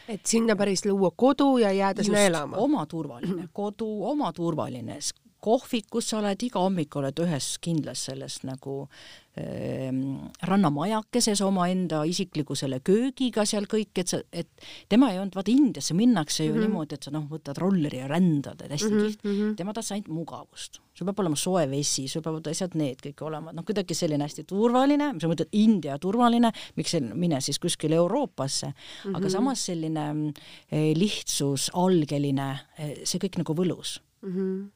et 0.08 0.26
sinna 0.26 0.56
päris 0.56 0.84
luua 0.84 1.10
kodu 1.16 1.58
ja 1.58 1.72
jääda 1.72 2.02
sinna 2.04 2.18
elama? 2.20 2.56
oma 2.56 2.86
turvaline 2.86 3.48
kodu, 3.52 4.04
oma 4.04 4.32
turvaline 4.32 4.98
kohvik, 5.40 5.84
kus 5.90 6.08
sa 6.10 6.18
oled 6.18 6.42
iga 6.42 6.60
hommik 6.60 6.96
oled 6.96 7.18
ühes 7.20 7.58
kindlas 7.60 8.04
selles 8.04 8.42
nagu 8.42 8.88
rannamajakeses 9.36 11.42
omaenda 11.44 12.00
isikliku 12.08 12.54
selle 12.56 12.78
köögiga 12.84 13.44
seal 13.44 13.66
kõik, 13.68 13.92
et 14.00 14.08
sa, 14.08 14.20
et 14.32 14.48
tema 14.88 15.10
ei 15.12 15.18
olnud, 15.20 15.36
vaata 15.36 15.52
Indiasse 15.52 15.94
minnakse 15.96 16.44
ju 16.44 16.54
mm. 16.54 16.56
-hmm. 16.56 16.64
niimoodi, 16.64 16.94
et 16.94 17.02
sa 17.02 17.10
noh, 17.12 17.26
võtad 17.28 17.58
rolleri 17.60 18.00
ja 18.00 18.08
rändad, 18.08 18.62
et 18.64 18.72
hästi 18.72 18.90
mm 18.90 18.96
-hmm. 18.96 19.06
kihvt 19.06 19.24
mhm. 19.24 19.54
tema 19.56 19.72
tahtis 19.72 19.92
ainult 19.92 20.08
mugavust. 20.08 20.80
sul 20.94 21.06
peab 21.06 21.20
olema 21.20 21.36
soe 21.36 21.70
vesi, 21.70 22.08
sul 22.08 22.22
peavad 22.22 22.46
asjad 22.46 22.74
need 22.74 22.96
kõik 23.04 23.20
olema, 23.20 23.52
noh, 23.52 23.64
kuidagi 23.64 23.94
selline 23.94 24.24
hästi 24.24 24.44
turvaline, 24.44 25.14
sa 25.20 25.28
mõtled 25.28 25.48
India 25.52 25.98
turvaline, 25.98 26.52
miks 26.76 26.90
see, 26.90 27.00
mine 27.00 27.40
siis 27.40 27.58
kuskile 27.58 27.94
Euroopasse 27.94 28.66
mm, 28.66 29.10
-hmm. 29.10 29.16
Aga 29.16 29.30
samas 29.30 29.66
selline 29.66 30.32
eh, 30.70 30.96
lihtsus, 30.96 31.70
algeline, 31.74 32.58
see 33.04 33.18
kõik 33.18 33.38
nagu 33.38 33.54
võlus 33.54 34.00
Mm 34.22 34.32
-hmm. 34.32 34.70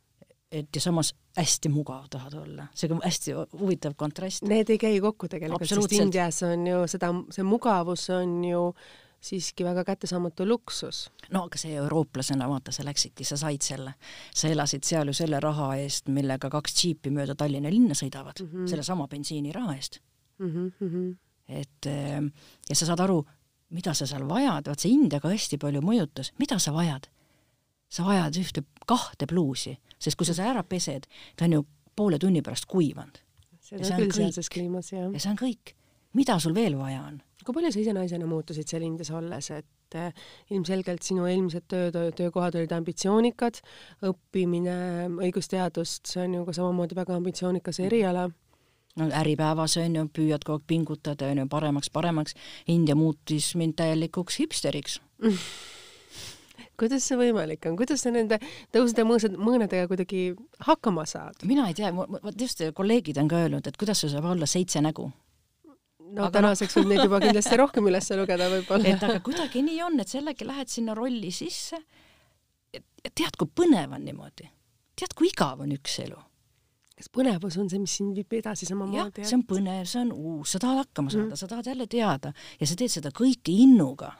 Et 0.52 0.68
ja 0.74 0.80
samas 0.82 1.14
hästi 1.36 1.70
mugav 1.70 2.08
tahad 2.10 2.34
olla, 2.34 2.66
see 2.74 2.90
on 2.90 3.02
hästi 3.04 3.34
huvitav 3.60 3.94
kontrast. 3.98 4.42
Need 4.50 4.70
ei 4.70 4.78
käi 4.82 4.98
kokku 5.00 5.28
tegelikult, 5.30 5.68
sest. 5.68 5.94
Indias 5.94 6.42
on 6.46 6.66
ju 6.66 6.82
seda, 6.90 7.12
see 7.30 7.46
mugavus 7.46 8.08
on 8.14 8.40
ju 8.44 8.64
siiski 9.20 9.64
väga 9.64 9.84
kättesaamatu 9.84 10.46
luksus. 10.48 11.10
no 11.30 11.44
aga 11.44 11.58
see 11.60 11.74
eurooplasena, 11.76 12.48
vaata, 12.48 12.72
sa 12.72 12.84
läksidki, 12.84 13.24
sa 13.24 13.36
said 13.36 13.62
selle, 13.62 13.94
sa 14.34 14.48
elasid 14.48 14.86
seal 14.88 15.12
ju 15.12 15.14
selle 15.14 15.40
raha 15.40 15.74
eest, 15.82 16.08
millega 16.08 16.50
kaks 16.50 16.74
džiipi 16.78 17.12
mööda 17.14 17.36
Tallinna 17.36 17.70
linna 17.70 17.94
sõidavad 17.94 18.40
mm. 18.40 18.48
-hmm. 18.52 18.70
sellesama 18.70 19.06
bensiiniraha 19.08 19.74
eest. 19.76 20.00
Mm 20.38 20.72
-hmm. 20.80 21.16
et 21.48 21.86
eh, 21.86 22.22
ja 22.68 22.74
sa 22.74 22.86
saad 22.86 23.00
aru, 23.00 23.24
mida 23.70 23.94
sa 23.94 24.06
seal 24.06 24.28
vajad, 24.28 24.66
vaat 24.66 24.80
see 24.80 24.92
India 24.92 25.20
ka 25.20 25.28
hästi 25.28 25.58
palju 25.58 25.80
mõjutas, 25.80 26.32
mida 26.38 26.58
sa 26.58 26.72
vajad? 26.72 27.08
sa 27.90 28.04
vajad 28.06 28.36
ühte, 28.38 28.62
kahte 28.86 29.26
pluusi, 29.26 29.78
sest 30.00 30.18
kui 30.18 30.28
sa 30.28 30.36
selle 30.36 30.56
ära 30.56 30.64
pesed, 30.66 31.06
ta 31.36 31.46
on 31.46 31.58
ju 31.58 31.66
poole 31.96 32.18
tunni 32.18 32.42
pärast 32.42 32.68
kuivanud 32.70 33.20
seda 33.70 33.98
küll 34.00 34.14
sealses 34.14 34.50
kliimas, 34.52 34.92
jah. 34.94 35.10
ja 35.12 35.22
see 35.22 35.32
on 35.32 35.38
kõik. 35.40 35.74
mida 36.18 36.38
sul 36.42 36.54
veel 36.56 36.76
vaja 36.78 37.04
on? 37.06 37.20
kui 37.44 37.56
palju 37.56 37.72
sa 37.72 37.80
ise 37.82 37.94
naisena 37.96 38.28
muutusid 38.28 38.68
seal 38.68 38.84
Indias 38.84 39.10
olles, 39.16 39.50
et 39.54 39.96
äh, 39.96 40.10
ilmselgelt 40.52 41.06
sinu 41.06 41.24
eelmised 41.30 41.64
töö, 41.70 41.88
töökohad 42.16 42.58
olid 42.60 42.74
ambitsioonikad, 42.76 43.62
õppimine 44.10 44.76
õigusteadust, 45.24 46.10
see 46.12 46.26
on 46.26 46.36
ju 46.36 46.44
ka 46.48 46.56
samamoodi 46.58 46.98
väga 46.98 47.16
ambitsioonikas 47.16 47.80
eriala 47.86 48.28
no 49.00 49.08
Äripäevas 49.22 49.78
on 49.80 49.96
ju, 49.96 50.06
püüad 50.12 50.44
kogu 50.44 50.60
aeg 50.60 50.68
pingutada, 50.68 51.30
on 51.32 51.40
ju, 51.40 51.48
paremaks, 51.48 51.88
paremaks. 51.94 52.36
India 52.68 52.96
muutis 52.98 53.54
mind 53.56 53.78
täielikuks 53.80 54.40
hipsteriks 54.42 54.98
kuidas 56.80 57.06
see 57.06 57.18
võimalik 57.20 57.66
on, 57.68 57.78
kuidas 57.78 58.04
sa 58.04 58.12
nende 58.14 58.40
tõusude 58.74 59.06
mõõsad, 59.08 59.36
mõõnadega 59.38 59.88
kuidagi 59.90 60.30
hakkama 60.66 61.06
saad? 61.08 61.44
mina 61.48 61.68
ei 61.70 61.76
tea, 61.78 61.92
vot 61.94 62.36
just 62.40 62.62
kolleegid 62.76 63.20
on 63.20 63.28
ka 63.30 63.44
öelnud, 63.44 63.66
et 63.66 63.80
kuidas 63.80 64.00
sul 64.00 64.12
saab 64.12 64.30
olla 64.32 64.48
seitse 64.50 64.82
nägu 64.84 65.10
no 66.10 66.26
aga 66.26 66.38
tänaseks 66.38 66.78
võib 66.78 66.92
neid 66.92 67.04
juba 67.06 67.20
kindlasti 67.22 67.58
rohkem 67.60 67.86
üles 67.90 68.08
lugeda 68.18 68.48
võib-olla. 68.52 68.94
et 68.94 69.04
aga 69.06 69.20
kuidagi 69.24 69.62
nii 69.66 69.82
on, 69.86 70.00
et 70.02 70.10
sellega 70.10 70.48
lähed 70.48 70.72
sinna 70.72 70.96
rolli 70.98 71.30
sisse 71.34 71.78
tead, 72.70 73.36
kui 73.38 73.48
põnev 73.48 73.94
on 73.96 74.04
niimoodi. 74.06 74.48
tead, 74.98 75.14
kui 75.16 75.30
igav 75.30 75.62
on 75.64 75.74
üks 75.76 75.98
elu. 76.04 76.18
kas 77.00 77.08
põnevus 77.14 77.56
on 77.60 77.70
see, 77.72 77.82
mis 77.82 77.98
sind 78.00 78.16
viib 78.18 78.38
edasi 78.40 78.68
samamoodi? 78.68 79.24
see 79.24 79.38
on 79.38 79.46
põnev, 79.48 79.84
see 79.88 80.02
on 80.04 80.12
uus, 80.14 80.54
sa 80.54 80.62
tahad 80.62 80.84
hakkama 80.84 81.12
saada 81.12 81.30
mm., 81.30 81.42
sa 81.42 81.50
tahad 81.50 81.70
jälle 81.72 81.86
teada 81.90 82.34
ja 82.60 82.68
sa 82.68 82.78
teed 82.78 82.98
seda 82.98 83.14
kõike 83.14 83.54
innuga 83.54 84.12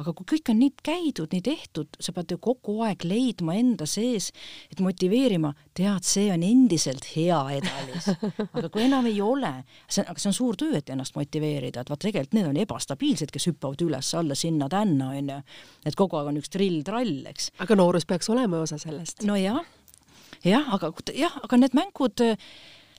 aga 0.00 0.14
kui 0.16 0.26
kõik 0.32 0.50
on 0.52 0.58
nii 0.62 0.72
käidud, 0.84 1.32
nii 1.34 1.42
tehtud, 1.44 1.98
sa 2.00 2.14
pead 2.16 2.32
ju 2.32 2.38
kogu 2.42 2.78
aeg 2.86 3.04
leidma 3.04 3.56
enda 3.58 3.86
sees, 3.88 4.30
et 4.72 4.80
motiveerima, 4.84 5.52
tead, 5.76 6.06
see 6.08 6.30
on 6.32 6.44
endiselt 6.46 7.10
hea 7.12 7.40
edalis. 7.58 8.08
aga 8.56 8.70
kui 8.72 8.86
enam 8.86 9.08
ei 9.10 9.20
ole, 9.24 9.52
see, 9.86 10.04
aga 10.06 10.16
see 10.16 10.32
on 10.32 10.38
suur 10.38 10.58
töö, 10.60 10.72
et 10.80 10.88
ennast 10.92 11.18
motiveerida, 11.18 11.84
et 11.84 11.92
vaat 11.92 12.04
tegelikult 12.06 12.38
need 12.38 12.48
on 12.48 12.60
ebastabiilsed, 12.64 13.32
kes 13.34 13.50
hüppavad 13.52 13.84
üles-alla, 13.84 14.38
sinna-tänna, 14.38 15.12
onju. 15.20 15.40
et 15.88 15.98
kogu 15.98 16.20
aeg 16.20 16.32
on 16.32 16.40
üks 16.40 16.52
trill-trall, 16.56 17.14
eks. 17.28 17.52
aga 17.62 17.78
noorus 17.78 18.08
peaks 18.08 18.32
olema 18.32 18.64
osa 18.64 18.80
sellest. 18.80 19.26
nojah, 19.28 19.60
jah, 20.46 20.72
aga 20.72 20.94
jah, 21.12 21.40
aga 21.44 21.64
need 21.64 21.76
mängud 21.78 22.28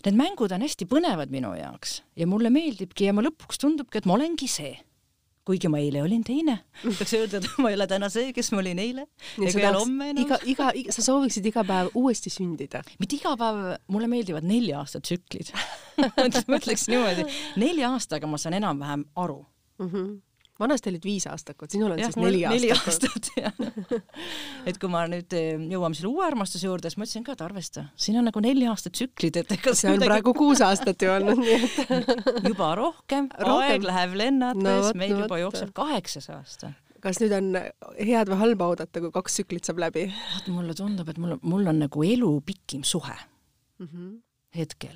Need 0.03 0.17
mängud 0.19 0.51
on 0.51 0.59
hästi 0.65 0.83
põnevad 0.91 1.29
minu 1.31 1.53
jaoks 1.55 2.01
ja 2.19 2.25
mulle 2.27 2.49
meeldibki 2.51 3.05
ja 3.07 3.13
ma 3.15 3.23
lõpuks 3.23 3.61
tundubki, 3.61 4.01
et 4.01 4.07
ma 4.09 4.17
olengi 4.17 4.49
see 4.51 4.73
kuigi 5.47 5.69
ma 5.71 5.79
eile 5.83 6.01
olin 6.03 6.23
teine, 6.23 6.57
tahaks 6.81 7.13
öelda, 7.17 7.39
et 7.41 7.61
ma 7.61 7.71
ei 7.71 7.77
ole 7.77 7.87
täna 7.91 8.09
see, 8.13 8.31
kes 8.35 8.51
ma 8.53 8.61
olin 8.61 8.79
eile. 8.79 9.07
Iga, 10.23 10.39
iga, 10.49 10.69
iga, 10.79 10.95
sa 10.95 11.05
sooviksid 11.05 11.47
iga 11.51 11.65
päev 11.67 11.91
uuesti 11.99 12.31
sündida? 12.33 12.83
mitte 13.01 13.19
iga 13.19 13.35
päev, 13.39 13.63
mulle 13.91 14.09
meeldivad 14.11 14.47
nelja 14.47 14.81
aasta 14.81 15.03
tsüklid. 15.03 15.51
Ma 16.49 16.57
ütleks 16.57 16.87
niimoodi, 16.89 17.27
nelja 17.61 17.91
aastaga 17.93 18.27
ma 18.29 18.39
saan 18.41 18.55
enam-vähem 18.57 19.03
aru. 19.23 19.43
Mm. 19.81 19.89
-hmm 19.89 20.13
vanasti 20.63 20.91
olid 20.91 21.05
viis 21.05 21.27
aastakut, 21.29 21.71
sinul 21.73 21.95
on 21.95 22.01
ja, 22.01 22.09
siis 22.09 22.19
neli 22.19 22.43
aastat. 22.47 22.55
neli 22.55 22.71
aastat, 22.75 23.29
jah. 23.37 24.07
et 24.69 24.79
kui 24.81 24.91
ma 24.91 25.05
nüüd 25.11 25.35
eh, 25.37 25.57
jõuame 25.73 25.97
selle 25.97 26.11
uue 26.11 26.25
armastuse 26.25 26.67
juurde, 26.67 26.91
siis 26.91 26.99
ma 27.01 27.07
ütlesin 27.07 27.27
ka, 27.27 27.37
et 27.37 27.43
arvesta, 27.45 27.87
siin 27.95 28.19
on 28.21 28.29
nagu 28.29 28.43
neli 28.43 28.67
aastat 28.71 28.95
tsüklid, 28.97 29.41
et 29.43 29.57
ega 29.57 29.75
see 29.75 29.91
on 29.91 29.97
midagi... 29.97 30.11
praegu 30.11 30.35
kuus 30.37 30.63
aastat 30.65 31.03
ju 31.03 31.11
olnud, 31.13 31.41
nii 31.43 31.59
et 31.59 32.47
juba 32.51 32.73
rohkem, 32.79 33.29
rohkem., 33.49 33.67
aeg 33.69 33.87
läheb 33.89 34.17
lennates 34.23 34.63
no,, 34.89 34.95
meil 34.99 35.15
juba 35.25 35.41
jookseb 35.43 35.75
kaheksas 35.77 36.31
aasta 36.33 36.73
kas 37.03 37.19
nüüd 37.19 37.33
on 37.35 37.49
head 37.99 38.29
või 38.31 38.39
halba 38.39 38.69
oodata, 38.71 39.01
kui 39.03 39.11
kaks 39.13 39.39
tsüklit 39.39 39.67
saab 39.67 39.81
läbi? 39.83 40.05
vaat 40.11 40.51
mulle 40.53 40.75
tundub, 40.77 41.09
et 41.11 41.19
mul, 41.19 41.35
mul 41.43 41.71
on 41.71 41.81
nagu 41.83 42.05
elu 42.07 42.29
pikim 42.45 42.85
suhe 42.87 43.15
mm 43.15 43.87
-hmm. 43.87 44.13
hetkel. 44.55 44.95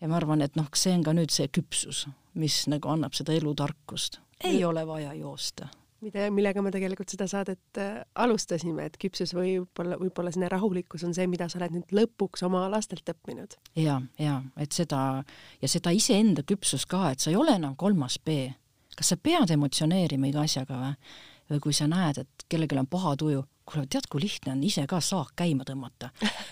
ja 0.00 0.08
ma 0.08 0.16
arvan, 0.16 0.42
et 0.42 0.56
noh, 0.56 0.66
see 0.74 0.94
on 0.94 1.04
ka 1.04 1.12
nüüd 1.12 1.30
see 1.30 1.48
küpsus, 1.48 2.08
mis 2.34 2.66
nagu 2.66 2.88
annab 2.88 3.14
seda 3.14 3.32
elutarkust 3.32 4.20
ei 4.44 4.64
ole 4.64 4.86
vaja 4.86 5.14
joosta 5.14 5.68
mida, 6.04 6.26
millega 6.32 6.62
me 6.64 6.72
tegelikult 6.74 7.12
seda 7.12 7.26
saadet 7.30 7.80
äh, 7.80 8.00
alustasime, 8.24 8.86
et 8.88 8.96
küpsus 9.00 9.34
võib-olla, 9.36 9.98
võib-olla 10.00 10.32
selline 10.32 10.50
rahulikkus 10.52 11.04
on 11.06 11.14
see, 11.16 11.26
mida 11.30 11.48
sa 11.50 11.60
oled 11.60 11.76
nüüd 11.76 11.94
lõpuks 11.96 12.44
oma 12.46 12.64
lastelt 12.72 13.12
õppinud. 13.12 13.56
ja, 13.80 14.00
ja 14.20 14.40
et 14.60 14.76
seda 14.76 15.02
ja 15.60 15.70
seda 15.70 15.92
iseenda 15.96 16.44
küpsust 16.46 16.88
ka, 16.90 17.10
et 17.12 17.20
sa 17.22 17.32
ei 17.32 17.38
ole 17.40 17.56
enam 17.60 17.76
kolmas 17.80 18.18
B. 18.24 18.48
kas 18.96 19.12
sa 19.12 19.20
pead 19.20 19.52
emotsioneerima 19.56 20.30
iga 20.30 20.46
asjaga 20.46 20.80
või? 20.84 20.94
või 21.50 21.62
kui 21.64 21.74
sa 21.74 21.88
näed, 21.90 22.20
et 22.22 22.44
kellelgi 22.48 22.78
on 22.78 22.86
paha 22.86 23.16
tuju, 23.18 23.40
kuule, 23.70 23.86
tead, 23.90 24.06
kui 24.10 24.22
lihtne 24.24 24.52
on 24.52 24.62
ise 24.66 24.84
ka 24.90 25.00
saak 25.04 25.32
käima 25.38 25.64
tõmmata, 25.68 26.10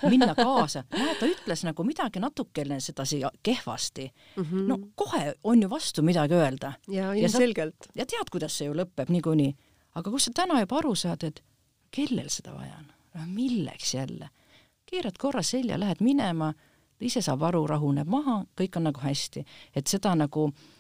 minna 0.09 0.35
kaasa. 0.39 0.85
näed, 0.95 1.19
ta 1.21 1.29
ütles 1.29 1.65
nagu 1.67 1.85
midagi 1.87 2.23
natukene 2.23 2.81
sedasi 2.81 3.21
kehvasti 3.43 4.09
mm. 4.37 4.45
-hmm. 4.45 4.69
no 4.69 4.79
kohe 4.95 5.35
on 5.45 5.63
ju 5.63 5.71
vastu 5.71 6.03
midagi 6.03 6.35
öelda. 6.35 6.73
ja 6.89 7.13
ilmselgelt. 7.13 7.91
ja 7.95 8.07
tead, 8.07 8.31
kuidas 8.31 8.59
see 8.59 8.67
ju 8.67 8.75
lõpeb 8.75 9.09
niikuinii. 9.09 9.57
aga 9.95 10.11
kus 10.11 10.25
sa 10.25 10.31
täna 10.35 10.61
juba 10.61 10.79
aru 10.79 10.95
saad, 10.95 11.25
et 11.25 11.45
kellel 11.91 12.29
seda 12.29 12.55
vaja 12.55 12.77
on? 12.79 12.87
no 13.15 13.27
milleks 13.27 13.95
jälle? 13.95 14.31
keerad 14.87 15.19
korra 15.19 15.43
selja, 15.43 15.81
lähed 15.81 16.01
minema, 16.01 16.55
ise 17.01 17.21
saab 17.23 17.43
aru, 17.43 17.67
rahuneb 17.67 18.09
maha, 18.09 18.45
kõik 18.61 18.77
on 18.77 18.83
nagu 18.83 19.01
hästi. 19.01 19.45
et 19.75 19.87
seda 19.87 20.15
nagu 20.15 20.51
niisugust 20.51 20.78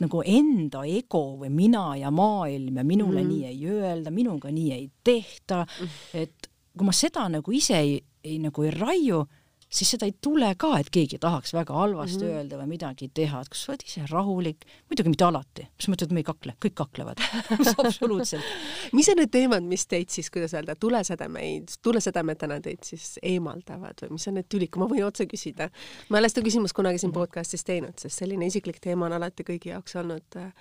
nagu 0.00 0.22
enda 0.24 0.84
ego 0.86 1.22
või 1.40 1.50
mina 1.54 1.84
ja 1.96 2.10
maailm 2.10 2.76
ja 2.76 2.84
minule 2.84 3.22
mm 3.22 3.26
-hmm. 3.26 3.32
nii 3.32 3.44
ei 3.46 3.66
öelda, 3.66 4.10
minuga 4.10 4.50
nii 4.50 4.72
ei 4.72 4.90
tehta, 5.04 5.66
et 6.14 6.50
kui 6.76 6.86
ma 6.86 6.92
seda 6.92 7.28
nagu 7.28 7.52
ise 7.52 7.78
ei, 7.78 8.00
ei 8.24 8.38
nagu 8.38 8.62
ei 8.62 8.70
raiu, 8.70 9.24
siis 9.70 9.92
seda 9.94 10.06
ei 10.08 10.14
tule 10.22 10.48
ka, 10.58 10.72
et 10.80 10.90
keegi 10.92 11.18
tahaks 11.22 11.54
väga 11.54 11.74
halvasti 11.74 12.24
mm 12.24 12.28
-hmm. 12.28 12.36
öelda 12.36 12.58
või 12.58 12.66
midagi 12.74 13.08
teha, 13.14 13.40
et 13.40 13.48
kas 13.48 13.64
sa 13.64 13.72
oled 13.72 13.84
ise 13.86 14.04
rahulik, 14.10 14.66
muidugi 14.90 15.12
mitte 15.12 15.24
alati, 15.24 15.66
mis 15.78 15.88
mõttes, 15.88 16.08
et 16.08 16.14
me 16.16 16.20
ei 16.20 16.26
kakle, 16.26 16.54
kõik 16.64 16.74
kaklevad. 16.74 17.22
Absoluutselt. 17.84 18.44
Mis 18.92 19.08
on 19.08 19.20
need 19.22 19.30
teemad, 19.30 19.62
mis 19.62 19.86
teid 19.86 20.10
siis, 20.10 20.30
kuidas 20.30 20.54
öelda, 20.54 20.74
tulesädemeid, 20.74 21.76
tulesädemetena 21.82 22.60
teid 22.60 22.82
siis 22.84 23.18
eemaldavad 23.22 24.02
või 24.02 24.18
mis 24.18 24.28
on 24.28 24.34
need 24.34 24.48
tülid, 24.48 24.70
kui 24.70 24.82
ma 24.82 24.88
võin 24.90 25.04
otse 25.06 25.26
küsida? 25.26 25.70
ma 26.08 26.18
ei 26.18 26.20
ole 26.20 26.28
seda 26.28 26.46
küsimust 26.46 26.74
kunagi 26.74 26.98
siin 26.98 27.12
podcast'is 27.12 27.64
teinud, 27.64 27.98
sest 27.98 28.18
selline 28.18 28.46
isiklik 28.46 28.80
teema 28.80 29.06
on 29.06 29.12
alati 29.12 29.44
kõigi 29.46 29.70
jaoks 29.70 29.96
olnud 29.96 30.36
äh, 30.36 30.52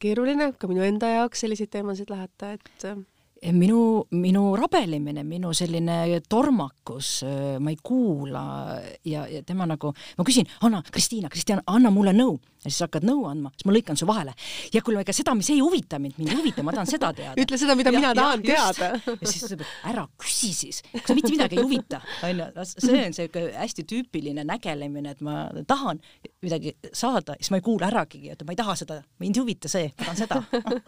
keeruline, 0.00 0.52
ka 0.58 0.68
minu 0.68 0.82
enda 0.82 1.08
jaoks 1.08 1.40
selliseid 1.40 1.70
teemasid 1.70 2.10
lahata, 2.10 2.52
et 2.52 2.84
äh, 2.84 2.96
minu, 3.52 3.80
minu 4.16 4.42
rabelemine, 4.56 5.24
minu 5.24 5.52
selline 5.54 6.20
tormakus, 6.28 7.20
ma 7.60 7.72
ei 7.72 7.78
kuula 7.82 8.44
ja, 9.04 9.26
ja 9.28 9.42
tema 9.46 9.68
nagu, 9.68 9.92
ma 10.18 10.26
küsin, 10.26 10.48
Anna, 10.66 10.82
Kristiina, 10.90 11.30
Kristiina, 11.32 11.64
anna 11.66 11.92
mulle 11.94 12.14
nõu 12.16 12.36
ja 12.66 12.72
siis 12.72 12.82
hakkad 12.86 13.06
nõu 13.06 13.24
andma, 13.30 13.50
siis 13.54 13.66
ma 13.68 13.74
lõikan 13.74 13.98
su 13.98 14.06
vahele. 14.08 14.34
ja 14.74 14.82
kuule, 14.84 15.00
ega 15.04 15.14
seda, 15.14 15.34
mis 15.38 15.48
ei 15.54 15.60
huvita 15.62 16.00
mind, 16.02 16.16
mind 16.18 16.32
ei 16.32 16.38
huvita, 16.40 16.64
ma 16.66 16.74
tahan 16.74 16.90
seda 16.90 17.12
teada. 17.16 17.36
ütle 17.42 17.58
seda, 17.60 17.76
mida 17.78 17.92
ja, 17.92 18.00
mina 18.00 18.12
tahan 18.16 18.42
ja, 18.46 18.66
teada. 18.72 19.00
ja 19.22 19.30
siis 19.30 19.44
ta 19.44 19.52
ütleb, 19.54 19.66
ära 19.92 20.06
küsi 20.22 20.50
siis, 20.56 20.82
kas 20.96 21.14
mitte 21.16 21.32
midagi 21.34 21.58
ei 21.58 21.64
huvita, 21.64 22.00
onju. 22.26 22.48
see 22.72 23.02
on 23.04 23.16
siuke 23.16 23.44
hästi 23.54 23.86
tüüpiline 23.92 24.46
nägelemine, 24.48 25.14
et 25.14 25.22
ma 25.26 25.46
tahan 25.68 26.02
midagi 26.44 26.74
saada, 26.90 27.36
siis 27.40 27.52
ma 27.54 27.60
ei 27.60 27.66
kuula 27.66 27.90
äragi, 27.90 28.24
et 28.34 28.42
ma 28.46 28.54
ei 28.54 28.60
taha 28.60 28.76
seda, 28.82 28.98
mind 29.22 29.38
ei 29.38 29.44
huvita 29.44 29.70
see, 29.70 29.92
ma 29.94 30.08
tahan 30.08 30.20
seda 30.24 30.42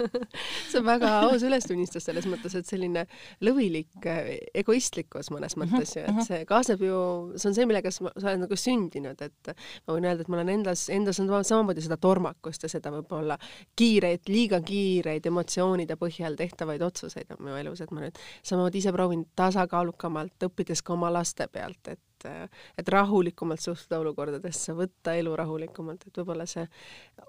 see 0.70 0.80
on 0.80 0.88
väga 0.88 1.12
aus 1.28 1.46
ülestunnistus 1.46 2.08
selles 2.08 2.26
mõttes, 2.30 2.37
et 2.46 2.68
selline 2.68 3.04
lõvilik 3.44 4.08
egoistlikkus 4.54 5.32
mõnes 5.34 5.56
mhm, 5.56 5.74
mõttes 5.74 5.94
ju, 5.96 6.04
et 6.04 6.14
mhm. 6.14 6.26
see 6.28 6.44
kaasneb 6.48 6.82
ju, 6.84 6.98
see 7.36 7.50
on 7.50 7.58
see, 7.58 7.68
millega 7.68 7.92
sa 7.94 8.08
oled 8.08 8.42
nagu 8.44 8.58
sündinud, 8.58 9.22
et 9.24 9.52
ma 9.86 9.96
võin 9.96 10.08
öelda, 10.08 10.24
et 10.24 10.32
ma 10.32 10.40
olen 10.40 10.52
endas, 10.58 10.86
endas 10.94 11.20
on 11.22 11.30
sama 11.30 11.42
samamoodi 11.46 11.84
seda 11.84 11.98
tormakust 12.00 12.66
ja 12.66 12.72
seda 12.72 12.92
võib-olla 12.94 13.38
kiireid, 13.78 14.26
liiga 14.30 14.60
kiireid 14.64 15.26
emotsioonide 15.28 15.98
põhjal 16.00 16.38
tehtavaid 16.38 16.82
otsuseid 16.86 17.34
on 17.34 17.44
minu 17.44 17.58
elus, 17.60 17.82
et 17.84 17.94
ma 17.94 18.04
nüüd 18.04 18.20
samamoodi 18.42 18.82
ise 18.82 18.94
proovin 18.94 19.24
tasakaalukamalt, 19.38 20.48
õppides 20.48 20.84
ka 20.84 20.94
oma 20.94 21.12
laste 21.12 21.48
pealt, 21.52 21.94
et 21.94 22.02
et 22.26 22.88
rahulikumalt 22.88 23.62
suhtuda 23.62 24.00
olukordadesse, 24.02 24.74
võtta 24.76 25.14
elu 25.18 25.34
rahulikumalt, 25.36 26.06
et 26.08 26.20
võib-olla 26.20 26.46
see 26.48 26.64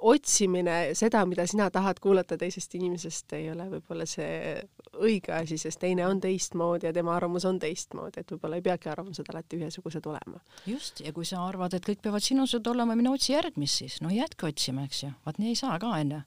otsimine, 0.09 0.95
seda, 0.97 1.25
mida 1.29 1.45
sina 1.49 1.69
tahad 1.73 1.99
kuulata 2.01 2.37
teisest 2.39 2.75
inimesest, 2.79 3.33
ei 3.37 3.49
ole 3.51 3.69
võib-olla 3.75 4.07
see 4.09 4.55
õige 4.99 5.33
asi, 5.35 5.59
sest 5.61 5.81
teine 5.83 6.07
on 6.07 6.21
teistmoodi 6.23 6.89
ja 6.89 6.93
tema 6.95 7.15
arvamus 7.15 7.45
on 7.49 7.59
teistmoodi, 7.61 8.23
et 8.23 8.33
võib-olla 8.33 8.59
ei 8.59 8.65
peagi 8.65 8.89
arvamused 8.89 9.29
alati 9.33 9.59
ühesugused 9.59 10.05
olema. 10.09 10.41
just, 10.65 11.03
ja 11.05 11.13
kui 11.13 11.25
sa 11.25 11.45
arvad, 11.45 11.75
et 11.77 11.85
kõik 11.85 12.03
peavad 12.03 12.25
sinusugused 12.25 12.71
olema, 12.73 12.97
mine 12.97 13.13
otsi 13.13 13.33
järgmist 13.33 13.83
siis, 13.83 14.01
no 14.01 14.13
jätka 14.13 14.49
otsima, 14.49 14.87
eks 14.89 15.03
ju, 15.03 15.13
vaat 15.25 15.41
nii 15.41 15.53
ei 15.53 15.59
saa 15.59 15.79
ka, 15.79 15.93
onju 15.99 16.23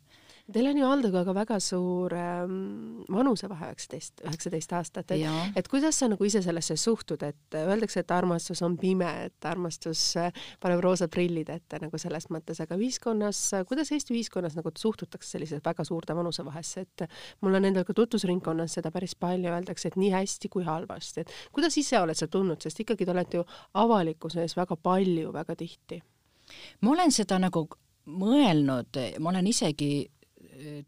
Teil 0.52 0.66
on 0.68 0.78
ju 0.78 0.86
Aldoga 0.86 1.22
väga 1.32 1.56
suur 1.62 2.12
ähm, 2.16 3.02
vanusevahe, 3.12 3.70
üheksateist, 3.72 4.20
üheksateist 4.26 4.74
aastat, 4.76 5.14
et, 5.14 5.24
et 5.56 5.68
kuidas 5.70 5.96
sa 6.00 6.08
nagu 6.12 6.26
ise 6.28 6.42
sellesse 6.44 6.76
suhtud, 6.80 7.22
et 7.24 7.56
öeldakse, 7.56 8.02
et 8.02 8.14
armastus 8.14 8.62
on 8.66 8.76
pime, 8.80 9.08
et 9.28 9.48
armastus 9.48 10.02
äh, 10.20 10.30
paneb 10.60 10.82
roosad 10.84 11.12
prillid 11.12 11.48
ette 11.54 11.80
nagu 11.82 12.00
selles 12.00 12.28
mõttes, 12.34 12.60
aga 12.64 12.76
ühiskonnas, 12.76 13.40
kuidas 13.68 13.92
Eesti 13.96 14.16
ühiskonnas 14.16 14.56
nagu 14.58 14.72
suhtutakse 14.78 15.36
sellisesse 15.36 15.64
väga 15.64 15.86
suurde 15.88 16.16
vanusevahesse, 16.16 16.86
et 16.86 17.06
mul 17.40 17.56
on 17.56 17.68
endal 17.70 17.86
ka 17.88 17.96
tutvusringkonnas 17.96 18.78
seda 18.78 18.92
päris 18.94 19.16
palju, 19.16 19.50
öeldakse, 19.52 19.88
et 19.88 20.00
nii 20.00 20.12
hästi 20.12 20.52
kui 20.52 20.66
halvasti, 20.68 21.24
et 21.24 21.36
kuidas 21.52 21.76
ise 21.80 22.00
oled 22.00 22.18
sa 22.18 22.28
tundnud, 22.28 22.60
sest 22.60 22.84
ikkagi 22.84 23.08
te 23.08 23.14
olete 23.14 23.40
ju 23.40 23.46
avalikkuse 23.80 24.44
ees 24.44 24.56
väga 24.58 24.76
palju, 24.76 25.32
väga 25.32 25.56
tihti? 25.56 26.02
ma 26.82 26.92
olen 26.92 27.12
seda 27.14 27.38
nagu 27.40 27.64
mõelnud, 28.10 28.98
ma 29.22 29.30
olen 29.30 29.46
isegi 29.46 29.92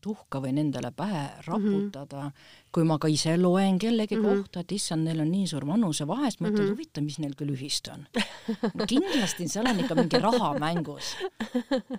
tuhka 0.01 0.41
võin 0.45 0.59
endale 0.61 0.91
pähe 0.93 1.23
raputada 1.47 2.21
mm, 2.21 2.29
-hmm. 2.29 2.69
kui 2.73 2.85
ma 2.85 2.99
ka 2.99 3.09
ise 3.09 3.37
loen 3.37 3.79
kellegi 3.79 4.17
mm 4.17 4.25
-hmm. 4.25 4.43
kohta, 4.43 4.61
et 4.61 4.73
issand, 4.73 5.05
neil 5.05 5.21
on 5.21 5.31
nii 5.31 5.47
suur 5.47 5.67
vanusevahe, 5.67 6.31
siis 6.31 6.41
mõtled 6.41 6.59
mm 6.59 6.67
-hmm., 6.67 6.71
huvitav, 6.71 7.05
mis 7.05 7.19
neil 7.19 7.35
küll 7.35 7.55
ühist 7.55 7.89
on 7.93 8.07
no,. 8.75 8.87
kindlasti 8.87 9.49
seal 9.49 9.67
on 9.67 9.81
ikka 9.81 9.95
mingi 9.95 10.19
raha 10.19 10.53
mängus, 10.59 11.17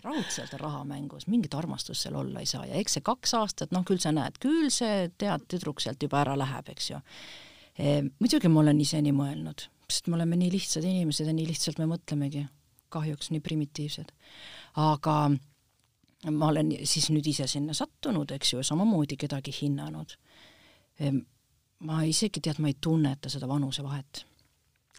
raudselt 0.04 0.54
raha 0.54 0.84
mängus, 0.84 1.28
mingit 1.28 1.54
armastust 1.54 2.02
seal 2.02 2.16
olla 2.16 2.40
ei 2.40 2.46
saa 2.46 2.66
ja 2.66 2.76
eks 2.76 2.94
see 2.94 3.02
kaks 3.02 3.34
aastat, 3.34 3.72
noh, 3.72 3.84
küll 3.84 4.00
sa 4.00 4.12
näed, 4.12 4.38
küll 4.40 4.70
see 4.70 5.10
tead, 5.18 5.48
tüdruk 5.48 5.82
sealt 5.82 6.04
juba 6.04 6.22
ära 6.22 6.38
läheb, 6.38 6.70
eks 6.70 6.90
ju 6.90 7.00
e,. 7.80 8.02
muidugi 8.20 8.48
ma 8.48 8.60
olen 8.60 8.82
ise 8.82 9.02
nii 9.02 9.16
mõelnud, 9.16 9.68
sest 9.90 10.08
me 10.08 10.16
oleme 10.16 10.36
nii 10.36 10.52
lihtsad 10.52 10.84
inimesed 10.84 11.28
ja 11.28 11.34
nii 11.34 11.48
lihtsalt 11.48 11.80
me 11.80 11.86
mõtlemegi, 11.86 12.48
kahjuks 12.90 13.32
nii 13.32 13.40
primitiivsed, 13.40 14.12
aga 14.76 15.32
ma 16.32 16.50
olen 16.50 16.72
siis 16.84 17.10
nüüd 17.14 17.28
ise 17.30 17.48
sinna 17.50 17.74
sattunud, 17.78 18.32
eks 18.36 18.54
ju, 18.54 18.64
samamoodi 18.64 19.18
kedagi 19.20 19.54
hinnanud. 19.62 20.16
Ehm, 21.00 21.20
ma 21.86 22.02
isegi 22.08 22.42
tead, 22.42 22.62
ma 22.64 22.72
ei 22.72 22.78
tunneta 22.82 23.30
seda 23.30 23.50
vanusevahet. 23.50 24.26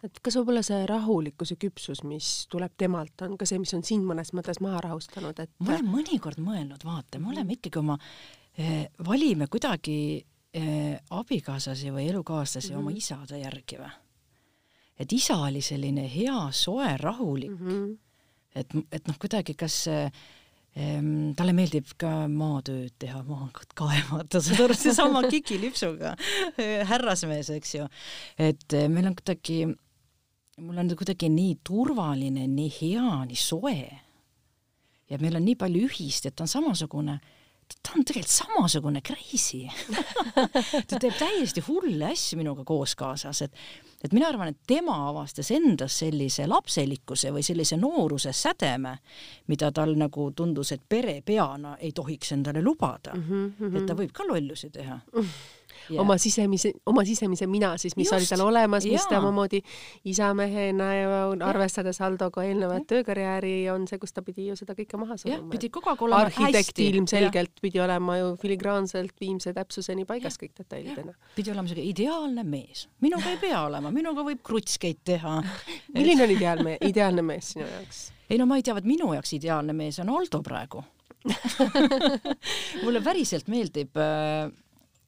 et 0.05 0.19
kas 0.21 0.35
võib-olla 0.37 0.61
see 0.61 0.83
rahulikkus 0.85 1.55
ja 1.55 1.55
küpsus, 1.57 2.03
mis 2.05 2.45
tuleb 2.53 2.75
temalt, 2.77 3.17
on 3.25 3.33
ka 3.37 3.47
see, 3.49 3.57
mis 3.57 3.73
on 3.73 3.81
sind 3.83 4.05
mõnes 4.05 4.29
mõttes 4.37 4.59
maha 4.61 4.83
rahustanud, 4.85 5.39
et 5.41 5.49
ma 5.57 5.73
olen 5.73 5.89
mõnikord 5.89 6.37
mõelnud, 6.37 6.85
vaata, 6.85 7.17
me 7.17 7.31
oleme 7.31 7.57
ikkagi 7.57 7.79
oma 7.81 7.95
eh,, 8.53 8.91
valime 9.07 9.47
kuidagi 9.49 9.97
eh, 10.53 10.99
abikaasasi 11.09 11.89
või 11.95 12.11
elukaaslasi 12.11 12.69
mm 12.69 12.75
-hmm. 12.75 12.79
oma 12.79 12.91
mhm. 12.91 12.97
isade 12.97 13.39
järgi 13.41 13.81
või? 13.81 13.89
et 14.99 15.13
isa 15.13 15.37
oli 15.37 15.61
selline 15.61 16.05
hea, 16.13 16.51
soe, 16.51 16.97
rahulik 16.97 17.57
mm. 17.57 17.67
-hmm. 17.67 17.97
et, 18.55 18.77
et 18.91 19.07
noh, 19.07 19.17
kuidagi 19.17 19.57
kas 19.57 19.87
Ehm, 19.87 20.13
talle 21.37 21.53
meeldib 21.57 21.89
ka 21.97 22.11
maatööd 22.29 22.93
teha, 23.01 23.23
maangat 23.25 23.71
kaevata, 23.77 24.41
saad 24.45 24.65
aru, 24.67 24.77
seesama 24.77 25.23
kikilipsuga 25.25 26.13
härrasmees, 26.89 27.49
eks 27.55 27.75
ju. 27.79 27.87
et 28.37 28.77
eh, 28.77 28.89
meil 28.91 29.09
on 29.09 29.15
kuidagi, 29.17 29.63
mul 30.61 30.83
on 30.83 30.91
kuidagi 30.99 31.31
nii 31.33 31.57
turvaline, 31.65 32.45
nii 32.51 32.69
hea, 32.81 33.07
nii 33.25 33.41
soe. 33.41 33.79
ja 35.09 35.19
meil 35.23 35.39
on 35.39 35.45
nii 35.47 35.57
palju 35.57 35.87
ühist, 35.89 36.29
et 36.29 36.37
ta 36.37 36.45
on 36.45 36.51
samasugune 36.51 37.17
ta 37.83 37.97
on 37.97 38.05
tegelikult 38.07 38.31
samasugune 38.31 39.01
crazy 39.03 39.65
ta 40.87 40.99
teeb 40.99 41.17
täiesti 41.19 41.63
hulle 41.67 42.13
asju 42.13 42.39
minuga 42.39 42.63
koos 42.67 42.93
kaasas, 42.99 43.41
et 43.47 43.55
et 44.03 44.13
mina 44.13 44.27
arvan, 44.29 44.53
et 44.53 44.59
tema 44.67 44.97
avastas 45.09 45.51
endas 45.51 45.99
sellise 45.99 46.47
lapselikkuse 46.47 47.31
või 47.33 47.43
sellise 47.43 47.77
nooruse 47.77 48.33
sädeme, 48.33 48.97
mida 49.47 49.71
tal 49.71 49.95
nagu 49.97 50.31
tundus, 50.35 50.71
et 50.71 50.81
pere 50.89 51.21
peana 51.25 51.77
ei 51.79 51.91
tohiks 51.91 52.31
endale 52.31 52.61
lubada 52.61 53.15
mm. 53.15 53.53
-hmm. 53.59 53.77
et 53.77 53.85
ta 53.85 53.93
võib 53.93 54.11
ka 54.13 54.27
lollusi 54.27 54.69
teha 54.69 54.99
mm. 55.13 55.21
-hmm 55.21 55.56
yeah. 55.89 56.01
oma 56.01 56.17
sisemise, 56.21 56.71
oma 56.85 57.03
sisemise 57.05 57.47
mina 57.47 57.73
siis, 57.77 57.95
mis 57.97 58.11
Just. 58.11 58.17
oli 58.17 58.29
tal 58.29 58.45
olemas, 58.47 58.85
mis 58.85 59.05
ta 59.09 59.19
omamoodi 59.19 59.61
isamehena 60.05 60.89
ja 60.95 61.21
arvestades 61.49 62.01
Aldoga 62.01 62.43
eelnevat 62.43 62.83
yeah. 62.83 62.89
töökarjääri, 62.93 63.55
on 63.73 63.87
see, 63.89 63.99
kus 64.01 64.13
ta 64.15 64.23
pidi 64.25 64.47
ju 64.49 64.57
seda 64.59 64.75
kõike 64.77 64.99
maha 64.99 65.17
suruma. 65.19 65.49
pidi 65.53 65.69
kogu 65.73 65.91
aeg 65.93 66.03
olema 66.07 66.25
arhitekt 66.27 66.81
ilmselgelt 66.83 67.53
ja. 67.55 67.63
pidi 67.67 67.81
olema 67.83 68.17
ju 68.21 68.33
filigraanselt 68.41 69.15
viimse 69.21 69.53
täpsuseni 69.55 70.05
paigas 70.09 70.39
kõik 70.41 70.55
detailidena. 70.57 71.15
pidi 71.35 71.53
olema 71.53 71.71
siuke 71.71 71.85
ideaalne 71.85 72.45
mees, 72.47 72.87
minuga 73.05 73.31
ei 73.31 73.41
pea 73.41 73.63
olema, 73.67 73.93
minuga 73.93 74.25
võib 74.27 74.43
krutskeid 74.45 75.03
teha 75.07 75.39
milline 75.97 76.27
on 76.27 76.37
ideaalne, 76.37 76.77
ideaalne 76.89 77.25
mees 77.25 77.53
sinu 77.55 77.67
jaoks? 77.67 78.07
ei 78.29 78.39
no 78.39 78.47
ma 78.49 78.59
ei 78.59 78.65
tea, 78.65 78.75
vot 78.77 78.87
minu 78.87 79.13
jaoks 79.15 79.33
ideaalne 79.37 79.75
mees 79.77 79.99
on 80.03 80.11
Aldo 80.13 80.41
praegu 80.45 80.83
mulle 82.83 83.01
päriselt 83.03 83.49
meeldib 83.51 83.97
äh, 83.99 84.47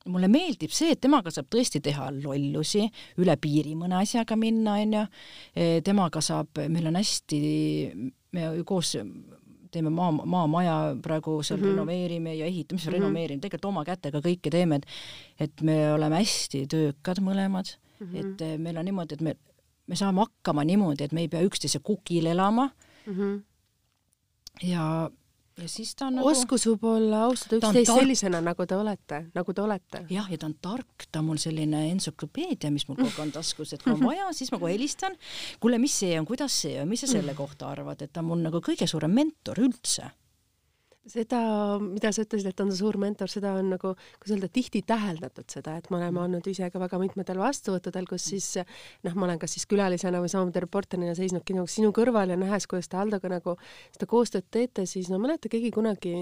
mulle 0.09 0.29
meeldib 0.31 0.73
see, 0.75 0.93
et 0.95 1.01
temaga 1.01 1.31
saab 1.33 1.49
tõesti 1.53 1.81
teha 1.85 2.09
lollusi, 2.15 2.85
üle 3.21 3.35
piiri 3.41 3.75
mõne 3.79 3.99
asjaga 4.01 4.37
minna, 4.39 4.77
onju. 4.83 5.03
E, 5.53 5.67
temaga 5.85 6.21
saab, 6.23 6.61
meil 6.69 6.89
on 6.91 6.99
hästi, 6.99 7.41
me 8.35 8.49
koos 8.67 8.95
teeme 9.71 9.91
maa, 9.93 10.11
maamaja 10.11 10.75
praegu 11.03 11.39
seal 11.43 11.59
mm 11.59 11.63
-hmm. 11.63 11.75
renoveerime 11.75 12.35
ja 12.35 12.45
ehitame, 12.45 12.77
mis 12.77 12.85
mm 12.85 12.89
-hmm. 12.89 12.93
renoveerime, 12.93 13.41
tegelikult 13.41 13.69
oma 13.69 13.85
kätega 13.85 14.19
kõike 14.19 14.49
teeme, 14.49 14.75
et 14.75 14.85
et 15.39 15.61
me 15.61 15.93
oleme 15.93 16.15
hästi 16.15 16.67
töökad 16.67 17.21
mõlemad 17.21 17.75
mm, 17.99 18.07
-hmm. 18.07 18.19
et 18.19 18.41
e, 18.41 18.57
meil 18.57 18.77
on 18.77 18.85
niimoodi, 18.85 19.13
et 19.13 19.21
me, 19.21 19.35
me 19.87 19.95
saame 19.95 20.19
hakkama 20.19 20.63
niimoodi, 20.63 21.03
et 21.03 21.11
me 21.11 21.21
ei 21.21 21.27
pea 21.27 21.41
üksteise 21.41 21.79
kukil 21.79 22.25
elama 22.25 22.69
mm. 23.05 23.13
-hmm. 23.13 23.41
ja 24.63 25.11
ja 25.65 25.71
siis 25.71 25.93
ta 25.97 26.07
on 26.07 26.19
nagu 26.19 26.29
oskus 26.29 26.65
võib-olla 26.69 27.23
austada 27.27 27.59
üksteist 27.59 27.91
sellisena, 27.91 28.41
nagu 28.45 28.65
te 28.69 28.77
olete, 28.77 29.21
nagu 29.35 29.55
te 29.55 29.63
olete. 29.63 30.03
jah, 30.13 30.29
ja 30.31 30.39
ta 30.39 30.49
on 30.49 30.55
tark, 30.61 31.07
ta 31.11 31.23
on 31.23 31.29
mul 31.31 31.41
selline 31.41 31.85
entsüklopeedia, 31.93 32.71
mis 32.73 32.87
mul 32.89 32.99
kogu 32.99 33.11
aeg 33.11 33.25
on 33.27 33.35
taskus, 33.39 33.73
et 33.75 33.83
kui 33.83 33.95
on 33.95 34.05
vaja, 34.11 34.29
siis 34.37 34.53
ma 34.53 34.61
kohe 34.61 34.73
helistan, 34.75 35.17
kuule, 35.63 35.81
mis 35.81 35.99
see 36.03 36.15
on, 36.19 36.27
kuidas 36.29 36.55
see 36.65 36.79
on, 36.81 36.89
mis 36.89 37.05
sa 37.05 37.11
selle 37.11 37.35
kohta 37.37 37.71
arvad, 37.73 38.01
et 38.05 38.13
ta 38.13 38.23
on 38.23 38.31
mul 38.31 38.43
nagu 38.47 38.63
kõige 38.65 38.87
suurem 38.89 39.13
mentor 39.15 39.61
üldse 39.65 40.09
seda, 41.09 41.39
mida 41.81 42.11
sa 42.15 42.23
ütlesid, 42.25 42.51
et 42.51 42.63
on 42.63 42.71
suur 42.75 42.99
mentor, 43.01 43.31
seda 43.31 43.53
on 43.59 43.71
nagu, 43.73 43.93
kuidas 44.19 44.35
öelda, 44.35 44.51
tihti 44.53 44.83
täheldatud 44.87 45.49
seda, 45.51 45.77
et 45.79 45.89
me 45.89 45.99
oleme 45.99 46.13
mm. 46.13 46.21
olnud 46.25 46.51
ise 46.51 46.69
ka 46.73 46.81
väga 46.81 46.99
mitmetel 47.01 47.41
vastuvõttudel, 47.41 48.07
kus 48.09 48.29
siis 48.33 48.51
noh, 48.59 49.15
ma 49.15 49.27
olen 49.29 49.41
kas 49.41 49.57
siis 49.57 49.67
külalisena 49.69 50.21
või 50.23 50.31
samamoodi 50.31 50.63
reporterina 50.65 51.15
seisnudki 51.17 51.57
nagu 51.57 51.69
sinu 51.71 51.91
kõrval 51.95 52.35
ja 52.35 52.39
nähes, 52.39 52.69
kuidas 52.69 52.91
te 52.91 52.99
Aldoga 53.01 53.31
nagu 53.31 53.57
seda 53.95 54.09
koostööd 54.09 54.47
teete, 54.51 54.85
siis 54.89 55.11
no 55.11 55.19
mäleta 55.21 55.51
keegi 55.51 55.73
kunagi 55.75 56.15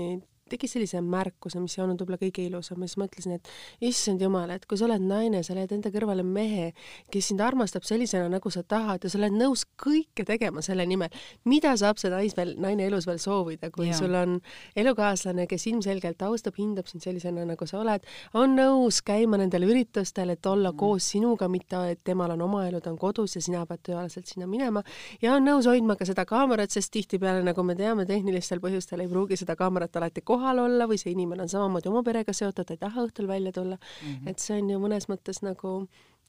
tegi 0.51 0.69
sellise 0.69 1.01
märkuse, 1.03 1.59
mis 1.61 1.77
ei 1.77 1.83
olnud 1.83 2.01
võib-olla 2.01 2.19
kõige 2.21 2.45
ilusam 2.45 2.83
ja 2.83 2.89
siis 2.89 2.99
mõtlesin, 3.01 3.37
et 3.37 3.49
issand 3.89 4.21
jumal, 4.21 4.51
et 4.53 4.65
kui 4.67 4.79
sa 4.79 4.87
oled 4.87 5.03
naine, 5.03 5.41
sa 5.45 5.55
leiad 5.57 5.73
enda 5.75 5.91
kõrvale 5.93 6.23
mehe, 6.25 6.71
kes 7.13 7.31
sind 7.31 7.43
armastab 7.43 7.85
sellisena, 7.87 8.29
nagu 8.31 8.51
sa 8.53 8.63
tahad 8.63 9.05
ja 9.05 9.11
sa 9.11 9.19
oled 9.19 9.35
nõus 9.37 9.65
kõike 9.79 10.25
tegema 10.27 10.63
selle 10.65 10.85
nimel. 10.89 11.13
mida 11.45 11.75
saab 11.77 11.99
see 12.01 12.11
nais 12.11 12.35
veel, 12.37 12.55
naine 12.61 12.87
elus 12.87 13.07
veel 13.07 13.19
soovida, 13.21 13.71
kui 13.71 13.89
ja. 13.89 13.97
sul 13.97 14.15
on 14.15 14.39
elukaaslane, 14.75 15.47
kes 15.47 15.67
ilmselgelt 15.71 16.21
austab, 16.27 16.57
hindab 16.57 16.87
sind 16.87 17.03
sellisena, 17.03 17.45
nagu 17.45 17.67
sa 17.67 17.79
oled, 17.81 18.05
on 18.33 18.55
nõus 18.57 19.01
käima 19.05 19.37
nendel 19.37 19.67
üritustel, 19.67 20.33
et 20.33 20.45
olla 20.45 20.71
mm. 20.71 20.79
koos 20.79 21.11
sinuga, 21.13 21.49
mitte 21.51 21.79
et 21.91 22.01
temal 22.03 22.33
on 22.33 22.41
oma 22.41 22.65
elu, 22.67 22.81
ta 22.81 22.91
on 22.91 22.97
kodus 22.97 23.35
ja 23.37 23.41
sina 23.43 23.65
pead 23.67 23.83
tööalaselt 23.85 24.27
sinna 24.27 24.47
minema 24.49 24.81
ja 25.21 25.35
on 25.35 25.45
nõus 25.45 25.67
hoidma 25.69 25.95
ka 25.97 26.07
seda 26.07 26.25
kaamerat, 26.25 26.73
sest 26.73 26.91
tihtipeale, 26.93 27.43
nagu 27.45 27.63
me 27.63 27.75
teame, 27.77 28.05
tehnilistel 28.09 28.61
põhjustel 28.63 29.03
ei 29.03 29.11
pruugi 29.11 29.37
seda 29.39 29.55
kaamerat 29.59 29.95
alati 29.99 30.23
kohal 30.25 30.36
kohal 30.37 30.65
olla 30.67 30.89
või 30.89 30.99
see 31.01 31.15
inimene 31.15 31.47
on 31.47 31.53
samamoodi 31.53 31.89
oma 31.91 32.03
perega 32.05 32.35
seotud, 32.35 32.69
ei 32.71 32.81
taha 32.81 33.07
õhtul 33.07 33.29
välja 33.29 33.55
tulla 33.55 33.77
mm. 33.79 34.13
-hmm. 34.13 34.29
et 34.29 34.43
see 34.43 34.61
on 34.61 34.69
ju 34.75 34.83
mõnes 34.83 35.09
mõttes 35.11 35.43
nagu 35.45 35.79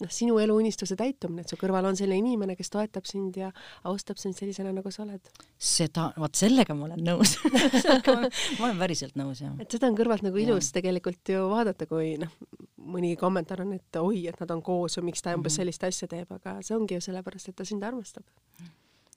noh, 0.03 0.11
sinu 0.13 0.39
eluunistuse 0.43 0.97
täitumine, 0.99 1.43
et 1.43 1.51
su 1.53 1.59
kõrval 1.61 1.89
on 1.91 1.99
selline 1.99 2.23
inimene, 2.23 2.57
kes 2.59 2.71
toetab 2.75 3.07
sind 3.09 3.37
ja 3.41 3.51
austab 3.89 4.21
sind 4.21 4.37
sellisena, 4.39 4.73
nagu 4.75 4.93
sa 4.95 5.03
oled. 5.05 5.31
seda, 5.59 6.09
vot 6.19 6.39
sellega 6.39 6.77
ma 6.79 6.89
olen 6.89 7.05
nõus 7.05 7.37
ma 8.59 8.69
olen 8.69 8.79
päriselt 8.79 9.19
nõus, 9.19 9.43
jah. 9.43 9.55
et 9.63 9.71
seda 9.71 9.91
on 9.91 9.99
kõrvalt 9.99 10.25
nagu 10.27 10.43
ilus 10.43 10.71
ja. 10.71 10.79
tegelikult 10.79 11.35
ju 11.35 11.47
vaadata, 11.53 11.89
kui 11.91 12.15
noh, 12.21 12.35
mõni 12.89 13.15
kommentaar 13.21 13.65
on, 13.67 13.75
et 13.79 14.01
oi, 14.01 14.27
et 14.31 14.39
nad 14.41 14.55
on 14.55 14.63
koos 14.65 14.99
või 15.01 15.11
miks 15.11 15.25
ta 15.25 15.35
umbes 15.35 15.53
mm 15.53 15.55
-hmm. 15.55 15.57
sellist 15.63 15.89
asja 15.91 16.11
teeb, 16.11 16.31
aga 16.39 16.59
see 16.63 16.77
ongi 16.77 16.99
ju 16.99 17.09
sellepärast, 17.11 17.51
et 17.51 17.59
ta 17.59 17.67
sind 17.69 17.83
armastab 17.83 18.25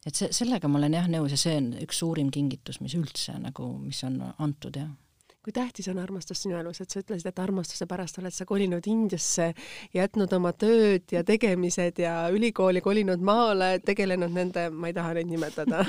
et 0.06 0.18
see, 0.18 0.32
sellega 0.34 0.70
ma 0.72 0.80
olen 0.82 0.98
jah 0.98 1.08
nõus 1.12 1.36
ja 1.36 1.40
see 1.40 1.56
on 1.60 1.72
üks 1.84 2.02
suurim 2.02 2.32
kingitus, 2.34 2.82
mis 2.82 2.96
üldse 2.98 3.38
nagu, 3.42 3.68
mis 3.82 4.04
on 4.08 4.22
antud, 4.38 4.78
jah 4.78 4.92
kui 5.42 5.54
tähtis 5.54 5.88
on 5.90 5.98
armastus 5.98 6.44
sinu 6.44 6.54
elus, 6.60 6.84
et 6.84 6.94
sa 6.94 7.02
ütlesid, 7.02 7.26
et 7.32 7.40
armastuse 7.42 7.88
pärast 7.90 8.20
oled 8.22 8.34
sa 8.34 8.46
kolinud 8.46 8.86
Indiasse, 8.90 9.48
jätnud 9.94 10.34
oma 10.38 10.52
tööd 10.54 11.10
ja 11.14 11.24
tegemised 11.26 11.98
ja 12.04 12.14
ülikooli 12.34 12.84
kolinud 12.86 13.24
maale, 13.26 13.72
tegelenud 13.86 14.36
nende, 14.36 14.68
ma 14.70 14.92
ei 14.92 14.98
taha 14.98 15.16
neid 15.18 15.32
nimetada 15.32 15.82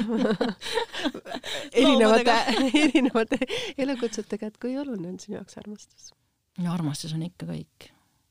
erinevate, 1.82 2.38
erinevate 2.84 3.40
elukutsetega, 3.76 4.48
et 4.48 4.60
kui 4.62 4.76
oluline 4.80 5.12
on 5.12 5.20
sinu 5.20 5.36
jaoks 5.36 5.60
armastus? 5.60 6.12
no 6.56 6.72
armastus 6.72 7.12
on 7.12 7.28
ikka 7.28 7.52
kõik. 7.52 7.90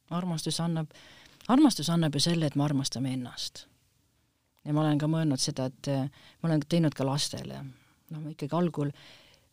armastus 0.10 0.58
annab, 0.64 0.90
armastus 1.54 1.94
annab 1.94 2.18
ju 2.18 2.26
selle, 2.32 2.50
et 2.50 2.58
me 2.58 2.66
armastame 2.66 3.14
ennast 3.14 3.68
ja 4.66 4.74
ma 4.74 4.86
olen 4.86 5.02
ka 5.02 5.10
mõelnud 5.12 5.42
seda, 5.42 5.70
et 5.72 5.92
äh, 5.92 6.08
ma 6.42 6.50
olen 6.50 6.64
teinud 6.70 6.96
ka 6.98 7.08
lastele, 7.08 7.64
noh, 8.12 8.30
ikkagi 8.32 8.58
algul 8.58 8.92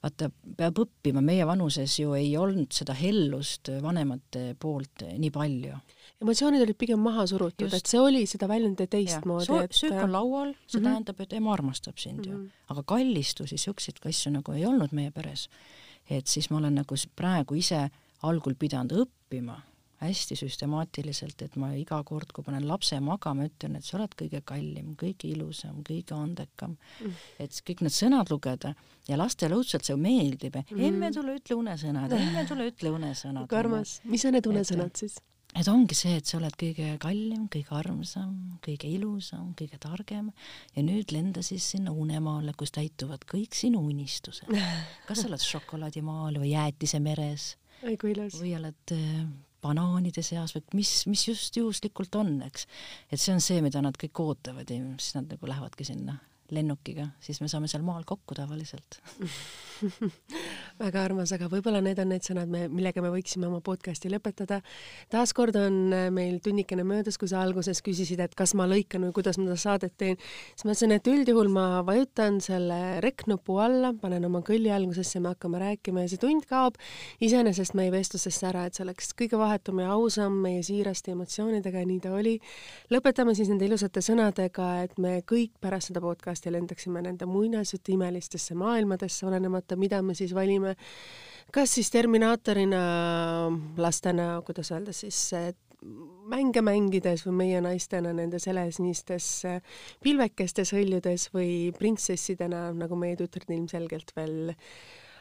vaata, 0.03 0.31
peab 0.57 0.83
õppima, 0.85 1.23
meie 1.25 1.47
vanuses 1.47 1.99
ju 1.99 2.15
ei 2.15 2.37
olnud 2.39 2.73
seda 2.75 2.95
hellust 2.95 3.73
vanemate 3.83 4.53
poolt 4.61 5.07
nii 5.19 5.31
palju 5.35 5.79
emotsioonid 6.23 6.63
olid 6.65 6.79
pigem 6.79 7.01
maha 7.03 7.25
surutud, 7.31 7.73
et 7.75 7.91
see 7.91 8.01
oli 8.03 8.25
seda 8.31 8.49
väljendada 8.51 8.91
teistmoodi. 8.97 9.61
Et... 9.65 9.77
söök 9.79 9.99
on 10.03 10.15
laual, 10.15 10.53
see 10.67 10.79
mm 10.79 10.85
-hmm. 10.85 10.89
tähendab, 10.91 11.21
et 11.21 11.33
ema 11.33 11.53
armastab 11.53 11.99
sind 11.99 12.27
ju 12.27 12.33
mm. 12.33 12.45
-hmm. 12.45 12.73
aga 12.75 12.83
kallistusi, 12.83 13.59
siukseid 13.59 13.99
asju 14.05 14.33
nagu 14.33 14.53
ei 14.53 14.67
olnud 14.67 14.93
meie 14.93 15.11
peres. 15.11 15.49
et 16.11 16.27
siis 16.27 16.51
ma 16.51 16.57
olen 16.57 16.75
nagu 16.75 16.95
praegu 17.17 17.55
ise 17.55 17.91
algul 18.23 18.55
pidanud 18.55 18.93
õppima 18.93 19.61
hästi 20.03 20.37
süstemaatiliselt, 20.39 21.43
et 21.43 21.57
ma 21.61 21.71
iga 21.79 22.01
kord, 22.07 22.31
kui 22.35 22.47
panen 22.47 22.67
lapse 22.69 22.99
magama, 23.03 23.49
ütlen, 23.49 23.79
et 23.79 23.87
sa 23.87 23.97
oled 23.99 24.15
kõige 24.19 24.43
kallim, 24.47 24.93
kõige 24.99 25.31
ilusam, 25.33 25.81
kõige 25.87 26.15
andekam 26.15 26.77
mm.. 26.77 27.25
et 27.43 27.63
kõik 27.67 27.83
need 27.87 27.95
sõnad 27.95 28.31
lugeda 28.33 28.75
ja 29.09 29.19
lastele 29.19 29.59
õudselt 29.59 29.89
see 29.89 29.99
meeldib 29.99 30.61
mm.. 30.61 30.85
emme, 30.91 31.11
tule 31.15 31.39
ütle 31.41 31.59
unesõnad, 31.59 32.15
emme, 32.15 32.45
tule 32.49 32.69
ütle 32.71 32.95
unesõnad. 32.95 33.49
kui 33.51 33.59
armas, 33.59 33.99
mis 34.07 34.27
on 34.29 34.39
need 34.39 34.51
unesõnad 34.51 35.03
siis? 35.03 35.19
et 35.57 35.69
ongi 35.73 35.97
see, 35.97 36.15
et 36.21 36.29
sa 36.29 36.37
oled 36.39 36.55
kõige 36.61 36.93
kallim, 37.03 37.49
kõige 37.51 37.75
armsam, 37.75 38.35
kõige 38.65 38.91
ilusam, 38.93 39.51
kõige 39.59 39.81
targem 39.83 40.31
ja 40.77 40.85
nüüd 40.85 41.11
lenda 41.15 41.43
siis 41.43 41.67
sinna 41.75 41.91
unemaale, 41.91 42.53
kus 42.59 42.75
täituvad 42.77 43.25
kõik 43.27 43.57
sinu 43.57 43.81
unistused. 43.89 44.53
kas 45.09 45.25
sa 45.25 45.31
oled 45.31 45.43
šokolaadimaal 45.43 46.39
või 46.39 46.53
jäätise 46.55 47.03
meres 47.03 47.57
või 47.83 48.55
oled 48.59 48.95
äh, 48.95 49.27
banaanide 49.65 50.23
seas 50.23 50.55
või 50.57 50.81
mis, 50.81 50.93
mis 51.11 51.27
just 51.29 51.57
juhuslikult 51.59 52.15
on, 52.21 52.37
eks. 52.47 52.67
et 53.11 53.21
see 53.21 53.35
on 53.35 53.45
see, 53.45 53.63
mida 53.65 53.83
nad 53.85 53.99
kõik 53.99 54.23
ootavad 54.25 54.71
ja 54.71 54.81
siis 54.99 55.17
nad 55.19 55.31
nagu 55.35 55.51
lähevadki 55.51 55.87
sinna 55.89 56.19
lennukiga, 56.55 57.11
siis 57.21 57.43
me 57.43 57.49
saame 57.51 57.69
seal 57.69 57.83
maal 57.85 58.07
kokku 58.09 58.37
tavaliselt 58.37 59.01
väga 60.83 61.03
armas, 61.05 61.31
aga 61.35 61.47
võib-olla 61.53 61.83
need 61.85 61.99
on 62.03 62.09
need 62.13 62.25
sõnad, 62.25 62.49
me, 62.51 62.65
millega 62.73 63.03
me 63.05 63.11
võiksime 63.13 63.47
oma 63.51 63.61
podcasti 63.65 64.11
lõpetada. 64.11 64.61
taaskord 65.13 65.57
on 65.61 65.77
äh, 65.95 66.07
meil 66.15 66.39
tunnikene 66.45 66.87
möödas, 66.89 67.19
kui 67.21 67.29
sa 67.31 67.43
alguses 67.45 67.83
küsisid, 67.85 68.23
et 68.25 68.35
kas 68.39 68.55
ma 68.59 68.67
lõikan 68.71 69.05
või 69.07 69.15
kuidas 69.19 69.39
ma 69.39 69.51
seda 69.51 69.59
saadet 69.61 69.95
teen, 70.01 70.17
siis 70.55 70.65
ma 70.65 70.73
ütlesin, 70.73 70.95
et 70.97 71.11
üldjuhul 71.13 71.53
ma 71.53 71.67
vajutan 71.87 72.41
selle 72.45 72.81
rekk-nupu 73.05 73.59
alla, 73.63 73.93
panen 74.01 74.25
oma 74.31 74.41
kõlli 74.47 74.73
algusesse, 74.75 75.21
me 75.21 75.35
hakkame 75.35 75.61
rääkima 75.63 76.07
ja 76.07 76.13
see 76.15 76.23
tund 76.23 76.49
kaob 76.49 76.81
iseenesest 77.25 77.77
meie 77.79 77.93
vestlusesse 77.95 78.49
ära, 78.49 78.65
et 78.67 78.79
see 78.79 78.87
oleks 78.87 79.13
kõige 79.19 79.39
vahetum 79.41 79.85
ja 79.85 79.93
ausam 79.99 80.41
meie 80.47 80.65
siiraste 80.67 81.13
emotsioonidega 81.13 81.85
ja 81.85 81.93
nii 81.93 82.01
ta 82.09 82.17
oli. 82.17 82.39
lõpetame 82.95 83.37
siis 83.37 83.53
nende 83.53 83.69
ilusate 83.69 84.01
sõnadega, 84.05 84.73
et 84.89 84.99
me 84.99 85.19
kõik 85.29 85.55
pärast 85.61 85.93
seda 85.93 86.01
podcasti 86.03 86.38
lendaksime 86.47 87.03
nende 87.03 87.27
muinasjutu 87.27 87.93
imelistesse 87.97 88.55
maailmadesse, 88.55 89.27
olenemata, 89.27 89.77
mida 89.77 90.03
me 90.03 90.15
siis 90.15 90.35
valime. 90.35 90.77
Kas 91.53 91.75
siis 91.75 91.91
Terminaatorina 91.91 92.81
lastena, 93.77 94.35
kuidas 94.47 94.71
öelda 94.73 94.93
siis, 94.93 95.21
mänge 96.29 96.63
mängides 96.63 97.25
või 97.27 97.37
meie 97.43 97.61
naistena 97.65 98.13
nendes 98.13 98.49
helesnistes 98.51 99.29
pilvekestes 100.03 100.75
hõljudes 100.75 101.29
või 101.35 101.71
printsessidena, 101.79 102.69
nagu 102.77 102.99
meie 102.99 103.17
tütred 103.17 103.51
ilmselgelt 103.55 104.13
veel 104.17 104.55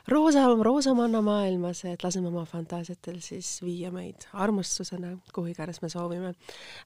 roosa, 0.07 0.43
roosamanna 0.63 1.21
maailmas, 1.21 1.83
et 1.85 2.03
laseme 2.03 2.29
oma 2.29 2.45
fantaasiatel 2.47 3.19
siis 3.23 3.57
viia 3.63 3.91
meid 3.91 4.27
armastusena, 4.33 5.13
kuhu 5.35 5.51
iganes 5.51 5.81
me 5.81 5.89
soovime. 5.91 6.33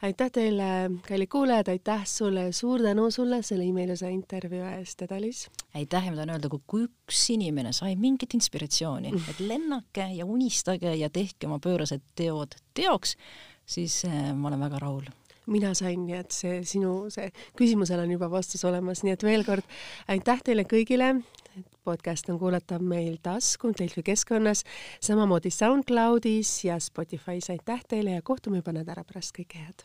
aitäh 0.02 0.32
teile, 0.34 0.70
kallid 1.08 1.30
kuulajad, 1.32 1.72
aitäh 1.74 2.06
sulle, 2.10 2.52
suur 2.52 2.82
tänu 2.82 3.10
sulle 3.12 3.42
selle 3.46 3.66
imeilusa 3.66 4.10
intervjuu 4.10 4.66
eest, 4.74 5.06
Eda-Liis! 5.06 5.48
aitäh 5.76 6.06
ja 6.06 6.12
ma 6.12 6.22
tahan 6.22 6.36
öelda, 6.36 6.50
kui 6.68 6.88
üks 6.88 7.24
inimene 7.36 7.74
sai 7.78 7.96
mingit 7.96 8.34
inspiratsiooni, 8.38 9.14
et 9.30 9.40
lennake 9.40 10.12
ja 10.18 10.26
unistage 10.26 10.96
ja 10.96 11.10
tehke 11.10 11.50
oma 11.50 11.60
pöörased 11.62 12.04
teod 12.16 12.58
teoks, 12.74 13.18
siis 13.66 14.04
eh, 14.10 14.32
ma 14.34 14.50
olen 14.50 14.70
väga 14.70 14.82
rahul 14.82 15.10
mina 15.52 15.74
sain, 15.76 16.06
nii 16.06 16.16
et 16.16 16.32
see 16.32 16.62
sinu, 16.68 17.10
see 17.12 17.32
küsimusele 17.60 18.06
on 18.06 18.12
juba 18.14 18.30
vastus 18.32 18.62
olemas, 18.68 19.02
nii 19.04 19.16
et 19.18 19.24
veel 19.26 19.44
kord 19.44 19.66
aitäh 20.12 20.44
teile 20.46 20.64
kõigile, 20.70 21.16
podcast 21.84 22.30
on 22.30 22.40
kuulatav 22.40 22.82
meil 22.82 23.18
tasku 23.24 23.74
Delfi 23.80 24.04
keskkonnas, 24.04 24.64
samamoodi 25.02 25.50
SoundCloudis 25.50 26.66
ja 26.66 26.80
Spotify's. 26.80 27.50
aitäh 27.50 27.82
teile 27.88 28.12
ja 28.12 28.22
kohtume 28.22 28.62
juba 28.62 28.72
nädala 28.72 29.04
pärast, 29.04 29.36
kõike 29.38 29.66
head! 29.66 29.84